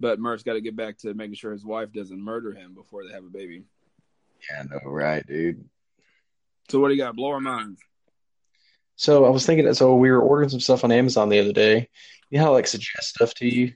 But 0.00 0.18
Murph's 0.18 0.42
got 0.42 0.54
to 0.54 0.60
get 0.60 0.76
back 0.76 0.98
to 0.98 1.14
making 1.14 1.34
sure 1.34 1.52
his 1.52 1.64
wife 1.64 1.92
doesn't 1.92 2.20
murder 2.20 2.52
him 2.52 2.74
before 2.74 3.06
they 3.06 3.12
have 3.12 3.24
a 3.24 3.28
baby. 3.28 3.64
Yeah, 4.50 4.64
no, 4.70 4.90
right, 4.90 5.24
dude. 5.26 5.68
So 6.68 6.80
what 6.80 6.88
do 6.88 6.94
you 6.94 7.02
got? 7.02 7.16
Blow 7.16 7.30
our 7.30 7.40
minds. 7.40 7.80
So 8.96 9.24
I 9.24 9.30
was 9.30 9.46
thinking. 9.46 9.72
So 9.74 9.94
we 9.96 10.10
were 10.10 10.20
ordering 10.20 10.48
some 10.48 10.60
stuff 10.60 10.84
on 10.84 10.92
Amazon 10.92 11.28
the 11.28 11.40
other 11.40 11.52
day. 11.52 11.88
You 12.30 12.38
know 12.38 12.46
how 12.46 12.52
like 12.52 12.66
suggest 12.66 13.08
stuff 13.14 13.34
to 13.34 13.46
you. 13.46 13.74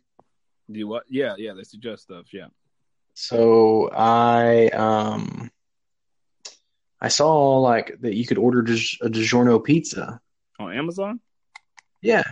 Do 0.71 0.79
you 0.79 0.89
what? 0.89 1.05
Yeah, 1.09 1.35
yeah. 1.37 1.53
They 1.55 1.65
suggest 1.65 2.05
stuff. 2.05 2.27
Yeah. 2.33 2.49
So 3.15 3.91
I 3.93 4.69
um 4.69 5.51
I 7.05 7.09
saw 7.09 7.59
like 7.59 8.01
that 8.01 8.15
you 8.15 8.25
could 8.27 8.39
order 8.39 8.63
Dig- 8.63 8.97
a 9.03 9.11
DiGiorno 9.11 9.63
pizza. 9.63 10.23
On 10.59 10.73
Amazon? 10.73 11.21
Yeah, 12.01 12.23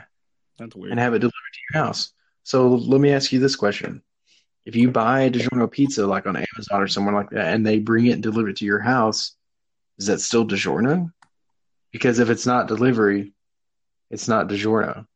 That's 0.58 0.74
weird. 0.74 0.92
and 0.92 0.98
have 1.00 1.12
it 1.12 1.18
delivered 1.18 1.52
to 1.52 1.60
your 1.74 1.84
house. 1.84 2.12
So 2.42 2.68
let 2.68 2.98
me 2.98 3.12
ask 3.12 3.32
you 3.32 3.38
this 3.38 3.54
question. 3.54 4.02
If 4.64 4.74
you 4.74 4.90
buy 4.90 5.22
a 5.22 5.30
DiGiorno 5.30 5.70
pizza 5.70 6.06
like 6.06 6.26
on 6.26 6.36
Amazon 6.36 6.80
or 6.80 6.88
somewhere 6.88 7.14
like 7.14 7.28
that 7.30 7.52
and 7.52 7.66
they 7.66 7.80
bring 7.80 8.06
it 8.06 8.12
and 8.12 8.22
deliver 8.22 8.48
it 8.48 8.56
to 8.58 8.64
your 8.64 8.80
house, 8.80 9.36
is 9.98 10.06
that 10.06 10.20
still 10.22 10.46
DiGiorno? 10.46 11.12
Because 11.90 12.18
if 12.18 12.30
it's 12.30 12.46
not 12.46 12.66
delivery, 12.66 13.34
it's 14.10 14.26
not 14.26 14.48
DiGiorno. 14.48 15.06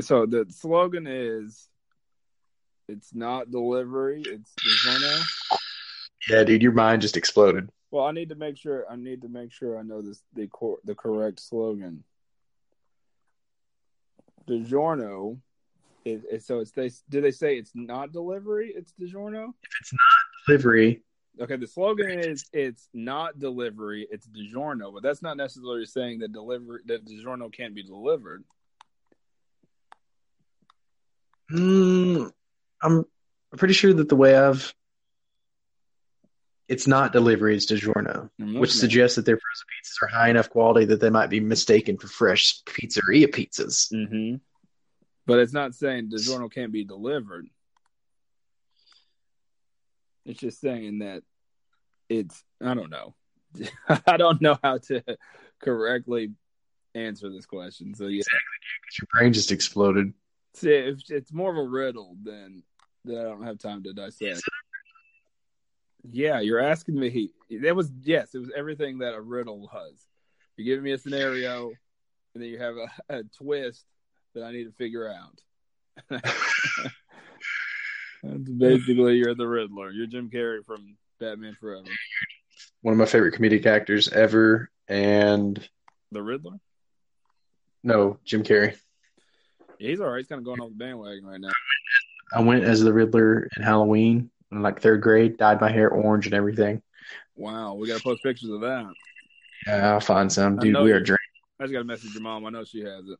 So 0.00 0.26
the 0.26 0.46
slogan 0.50 1.06
is, 1.06 1.68
"It's 2.88 3.14
not 3.14 3.52
delivery. 3.52 4.22
It's 4.26 4.52
DiGiorno." 4.54 5.22
Yeah, 6.28 6.42
dude, 6.42 6.62
your 6.62 6.72
mind 6.72 7.02
just 7.02 7.16
exploded. 7.16 7.70
Well, 7.94 8.06
I 8.06 8.10
need 8.10 8.30
to 8.30 8.34
make 8.34 8.56
sure. 8.56 8.84
I 8.90 8.96
need 8.96 9.22
to 9.22 9.28
make 9.28 9.52
sure 9.52 9.78
I 9.78 9.82
know 9.82 10.02
this 10.02 10.20
the 10.34 10.48
cor- 10.48 10.80
the 10.82 10.96
correct 10.96 11.38
slogan. 11.38 12.02
DiGiorno 14.48 15.38
is, 16.04 16.24
is 16.24 16.44
so 16.44 16.58
it's 16.58 16.72
they 16.72 16.90
do 17.08 17.20
they 17.20 17.30
say 17.30 17.56
it's 17.56 17.70
not 17.72 18.10
delivery? 18.10 18.72
It's 18.74 18.92
DiGiorno. 19.00 19.50
If 19.62 19.70
it's 19.80 19.92
not 19.92 20.00
delivery, 20.48 21.04
Okay, 21.40 21.54
the 21.54 21.68
slogan 21.68 22.18
is 22.18 22.44
it's 22.52 22.88
not 22.92 23.38
delivery, 23.38 24.08
it's 24.10 24.26
DiGiorno, 24.26 24.92
but 24.92 25.04
that's 25.04 25.22
not 25.22 25.36
necessarily 25.36 25.86
saying 25.86 26.18
that 26.18 26.32
delivery 26.32 26.80
that 26.86 27.06
DiGiorno 27.06 27.52
can't 27.52 27.76
be 27.76 27.84
delivered. 27.84 28.42
Mm, 31.52 32.32
I'm 32.82 33.04
pretty 33.56 33.74
sure 33.74 33.94
that 33.94 34.08
the 34.08 34.16
way 34.16 34.36
I've 34.36 34.74
it's 36.68 36.86
not 36.86 37.12
delivery, 37.12 37.56
it's 37.56 37.70
DiGiorno, 37.70 38.30
which 38.38 38.72
suggests 38.72 39.16
that 39.16 39.26
their 39.26 39.36
frozen 39.36 39.66
pizzas 39.68 40.02
are 40.02 40.08
high 40.08 40.30
enough 40.30 40.48
quality 40.48 40.86
that 40.86 41.00
they 41.00 41.10
might 41.10 41.28
be 41.30 41.40
mistaken 41.40 41.98
for 41.98 42.08
fresh 42.08 42.62
pizzeria 42.64 43.26
pizzas. 43.26 43.92
Mhm. 43.92 44.40
But 45.26 45.38
it's 45.40 45.52
not 45.52 45.74
saying 45.74 46.10
DiGiorno 46.10 46.50
can't 46.50 46.72
be 46.72 46.84
delivered. 46.84 47.48
It's 50.24 50.40
just 50.40 50.60
saying 50.60 51.00
that 51.00 51.22
it's 52.08 52.42
I 52.62 52.74
don't 52.74 52.90
know. 52.90 53.14
I 54.06 54.16
don't 54.16 54.40
know 54.40 54.58
how 54.62 54.78
to 54.78 55.02
correctly 55.62 56.32
answer 56.94 57.30
this 57.30 57.46
question. 57.46 57.94
So 57.94 58.06
yeah, 58.06 58.22
Because 58.22 58.98
your 58.98 59.08
brain 59.12 59.32
just 59.32 59.52
exploded. 59.52 60.12
See, 60.54 60.70
it's, 60.70 61.10
it's 61.10 61.32
more 61.32 61.50
of 61.50 61.56
a 61.56 61.68
riddle 61.68 62.16
than 62.22 62.62
that 63.04 63.18
I 63.18 63.24
don't 63.24 63.42
have 63.44 63.58
time 63.58 63.82
to 63.82 63.92
dissect. 63.92 64.22
Yeah, 64.22 64.38
you're 66.12 66.60
asking 66.60 66.98
me. 66.98 67.30
That 67.62 67.76
was 67.76 67.90
yes, 68.02 68.34
it 68.34 68.38
was 68.38 68.50
everything 68.56 68.98
that 68.98 69.14
a 69.14 69.20
riddle 69.20 69.60
was. 69.60 70.06
You're 70.56 70.66
giving 70.66 70.84
me 70.84 70.92
a 70.92 70.98
scenario, 70.98 71.72
and 72.34 72.42
then 72.42 72.48
you 72.50 72.58
have 72.58 72.74
a, 72.76 73.18
a 73.18 73.22
twist 73.36 73.84
that 74.34 74.44
I 74.44 74.52
need 74.52 74.64
to 74.64 74.72
figure 74.72 75.08
out. 75.08 75.40
That's 78.22 78.50
basically 78.50 79.16
you're 79.16 79.34
the 79.34 79.46
Riddler. 79.46 79.90
You're 79.90 80.06
Jim 80.06 80.30
Carrey 80.30 80.64
from 80.64 80.96
Batman 81.20 81.56
Forever. 81.60 81.84
One 82.82 82.92
of 82.92 82.98
my 82.98 83.04
favorite 83.06 83.34
comedic 83.34 83.66
actors 83.66 84.08
ever, 84.08 84.70
and 84.88 85.68
The 86.12 86.22
Riddler? 86.22 86.58
no, 87.82 88.18
Jim 88.24 88.42
Carrey. 88.42 88.76
Yeah, 89.78 89.90
he's 89.90 90.00
all 90.00 90.08
right. 90.08 90.18
He's 90.18 90.26
kind 90.26 90.38
of 90.38 90.44
going 90.44 90.60
off 90.60 90.70
the 90.70 90.76
bandwagon 90.76 91.26
right 91.26 91.40
now. 91.40 91.50
I 92.34 92.40
went 92.40 92.64
as 92.64 92.80
the 92.80 92.92
Riddler 92.92 93.48
in 93.56 93.62
Halloween 93.62 94.30
in 94.54 94.62
like 94.62 94.80
third 94.80 95.02
grade, 95.02 95.36
dyed 95.36 95.60
my 95.60 95.70
hair 95.70 95.88
orange 95.90 96.26
and 96.26 96.34
everything. 96.34 96.82
Wow, 97.36 97.74
we 97.74 97.88
got 97.88 97.98
to 97.98 98.02
post 98.02 98.22
pictures 98.22 98.50
of 98.50 98.60
that. 98.60 98.92
Yeah, 99.66 99.92
I'll 99.94 100.00
find 100.00 100.32
some. 100.32 100.56
Dude, 100.56 100.76
we 100.78 100.92
are 100.92 101.00
drinking. 101.00 101.18
I 101.60 101.64
just 101.64 101.72
got 101.72 101.78
to 101.80 101.84
message 101.84 102.12
your 102.14 102.22
mom. 102.22 102.46
I 102.46 102.50
know 102.50 102.64
she 102.64 102.80
has 102.80 103.08
it. 103.08 103.18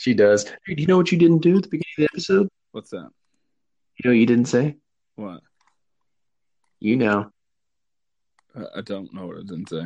She 0.00 0.14
does. 0.14 0.44
Hey, 0.66 0.74
do 0.74 0.82
you 0.82 0.86
know 0.86 0.96
what 0.96 1.12
you 1.12 1.18
didn't 1.18 1.38
do 1.38 1.56
at 1.56 1.62
the 1.62 1.68
beginning 1.68 1.92
of 1.98 2.02
the 2.02 2.04
episode? 2.12 2.48
What's 2.72 2.90
that? 2.90 3.08
You 3.96 4.04
know 4.04 4.10
what 4.10 4.18
you 4.18 4.26
didn't 4.26 4.46
say? 4.46 4.76
What? 5.16 5.40
You 6.80 6.96
know. 6.96 7.30
I- 8.56 8.78
I 8.78 8.80
don't 8.82 9.12
know 9.14 9.26
what 9.26 9.36
I 9.38 9.40
didn't 9.42 9.68
say. 9.68 9.84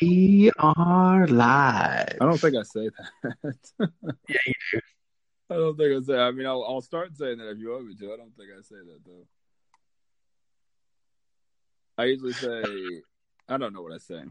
We 0.00 0.50
are 0.58 1.26
live. 1.26 2.16
I 2.20 2.24
don't 2.24 2.38
think 2.38 2.56
I 2.56 2.62
say 2.62 2.88
that. 2.88 3.90
Yeah, 4.28 4.38
you 4.46 4.54
do. 4.72 4.80
I 5.50 5.54
don't 5.56 5.76
think 5.76 6.02
I 6.02 6.06
say. 6.06 6.18
I 6.18 6.30
mean, 6.30 6.46
I'll, 6.46 6.64
I'll 6.64 6.80
start 6.80 7.14
saying 7.16 7.36
that 7.38 7.50
if 7.50 7.58
you 7.58 7.70
want 7.70 7.86
me 7.86 7.94
to. 7.96 8.12
I 8.12 8.16
don't 8.16 8.34
think 8.36 8.48
I 8.58 8.62
say 8.62 8.76
that 8.76 9.00
though. 9.04 9.26
I 12.02 12.06
usually 12.06 12.32
say, 12.32 12.64
I 13.48 13.58
don't 13.58 13.72
know 13.72 13.80
what 13.80 13.92
I 13.92 13.98
say. 13.98 14.22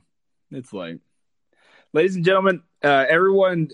It's 0.52 0.74
like, 0.74 1.00
ladies 1.94 2.18
and 2.18 2.26
gentlemen. 2.26 2.64
Uh, 2.84 3.06
everyone, 3.08 3.70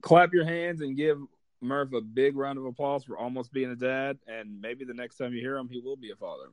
clap 0.00 0.32
your 0.32 0.46
hands 0.46 0.80
and 0.80 0.96
give 0.96 1.18
Murph 1.60 1.92
a 1.92 2.00
big 2.00 2.34
round 2.34 2.58
of 2.58 2.64
applause 2.64 3.04
for 3.04 3.18
almost 3.18 3.52
being 3.52 3.70
a 3.70 3.76
dad. 3.76 4.18
And 4.26 4.62
maybe 4.62 4.86
the 4.86 4.94
next 4.94 5.18
time 5.18 5.34
you 5.34 5.40
hear 5.40 5.58
him, 5.58 5.68
he 5.68 5.80
will 5.80 5.96
be 5.96 6.12
a 6.12 6.16
father. 6.16 6.46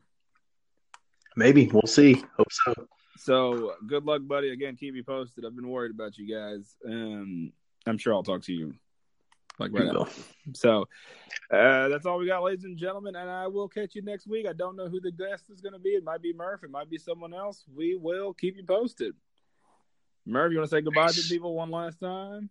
Maybe. 1.37 1.67
We'll 1.71 1.83
see. 1.83 2.21
Hope 2.35 2.51
so. 2.51 2.73
So 3.15 3.75
good 3.87 4.03
luck, 4.03 4.23
buddy. 4.25 4.51
Again, 4.51 4.75
keep 4.75 4.93
me 4.93 5.01
posted. 5.01 5.45
I've 5.45 5.55
been 5.55 5.69
worried 5.69 5.91
about 5.91 6.17
you 6.17 6.27
guys. 6.27 6.75
Um, 6.85 7.53
I'm 7.85 7.97
sure 7.97 8.13
I'll 8.13 8.23
talk 8.23 8.43
to 8.43 8.53
you 8.53 8.73
like 9.59 9.71
right 9.73 9.93
We 9.93 10.53
So 10.53 10.87
uh, 11.51 11.87
that's 11.89 12.05
all 12.05 12.17
we 12.17 12.27
got, 12.27 12.43
ladies 12.43 12.65
and 12.65 12.77
gentlemen. 12.77 13.15
And 13.15 13.29
I 13.29 13.47
will 13.47 13.67
catch 13.67 13.95
you 13.95 14.01
next 14.01 14.27
week. 14.27 14.45
I 14.47 14.53
don't 14.53 14.75
know 14.75 14.87
who 14.87 14.99
the 14.99 15.11
guest 15.11 15.49
is 15.49 15.61
going 15.61 15.73
to 15.73 15.79
be. 15.79 15.89
It 15.89 16.03
might 16.03 16.21
be 16.21 16.33
Murph. 16.33 16.63
It 16.63 16.71
might 16.71 16.89
be 16.89 16.97
someone 16.97 17.33
else. 17.33 17.63
We 17.75 17.95
will 17.95 18.33
keep 18.33 18.55
you 18.55 18.63
posted. 18.63 19.13
Murph, 20.25 20.51
you 20.51 20.59
want 20.59 20.69
to 20.69 20.75
say 20.75 20.81
goodbye 20.81 21.11
to 21.11 21.21
people 21.27 21.55
one 21.55 21.71
last 21.71 21.99
time? 21.99 22.49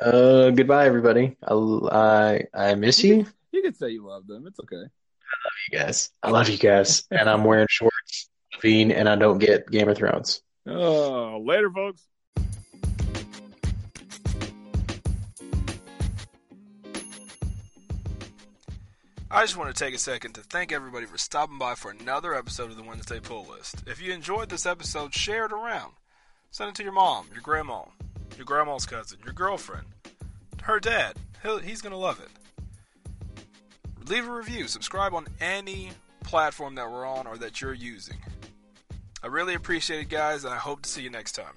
Uh, 0.00 0.50
goodbye, 0.50 0.86
everybody. 0.86 1.36
I, 1.46 1.54
I, 1.54 2.42
I 2.54 2.74
miss 2.74 3.02
you. 3.04 3.26
You 3.52 3.62
can 3.62 3.74
say 3.74 3.90
you 3.90 4.06
love 4.06 4.26
them. 4.26 4.46
It's 4.46 4.60
okay. 4.60 4.76
I 4.76 4.82
love 4.82 5.52
you 5.70 5.78
guys. 5.78 6.10
I 6.22 6.30
love 6.30 6.48
you 6.48 6.58
guys. 6.58 7.04
And 7.10 7.28
I'm 7.28 7.44
wearing 7.44 7.66
shorts, 7.68 8.30
fiend, 8.60 8.92
and 8.92 9.08
I 9.08 9.16
don't 9.16 9.38
get 9.38 9.70
Game 9.70 9.88
of 9.88 9.96
Thrones. 9.96 10.42
Oh, 10.66 11.42
later, 11.44 11.70
folks. 11.70 12.06
I 19.32 19.42
just 19.42 19.56
want 19.56 19.72
to 19.72 19.84
take 19.84 19.94
a 19.94 19.98
second 19.98 20.32
to 20.32 20.40
thank 20.40 20.72
everybody 20.72 21.06
for 21.06 21.16
stopping 21.16 21.56
by 21.56 21.76
for 21.76 21.92
another 21.92 22.34
episode 22.34 22.72
of 22.72 22.76
the 22.76 22.82
Wednesday 22.82 23.20
Pull 23.20 23.46
List. 23.46 23.84
If 23.86 24.02
you 24.02 24.12
enjoyed 24.12 24.48
this 24.48 24.66
episode, 24.66 25.14
share 25.14 25.44
it 25.44 25.52
around. 25.52 25.92
Send 26.50 26.70
it 26.70 26.74
to 26.74 26.82
your 26.82 26.90
mom, 26.90 27.28
your 27.32 27.40
grandma, 27.40 27.82
your 28.36 28.44
grandma's 28.44 28.86
cousin, 28.86 29.20
your 29.24 29.32
girlfriend, 29.32 29.86
her 30.64 30.80
dad. 30.80 31.14
He'll, 31.44 31.58
he's 31.58 31.80
going 31.80 31.92
to 31.92 31.96
love 31.96 32.18
it. 32.18 34.08
Leave 34.10 34.26
a 34.26 34.32
review. 34.32 34.66
Subscribe 34.66 35.14
on 35.14 35.28
any 35.40 35.92
platform 36.24 36.74
that 36.74 36.90
we're 36.90 37.06
on 37.06 37.28
or 37.28 37.38
that 37.38 37.60
you're 37.60 37.72
using. 37.72 38.16
I 39.22 39.28
really 39.28 39.54
appreciate 39.54 40.00
it, 40.00 40.08
guys, 40.08 40.42
and 40.42 40.52
I 40.52 40.56
hope 40.56 40.82
to 40.82 40.88
see 40.88 41.02
you 41.02 41.10
next 41.10 41.32
time. 41.36 41.54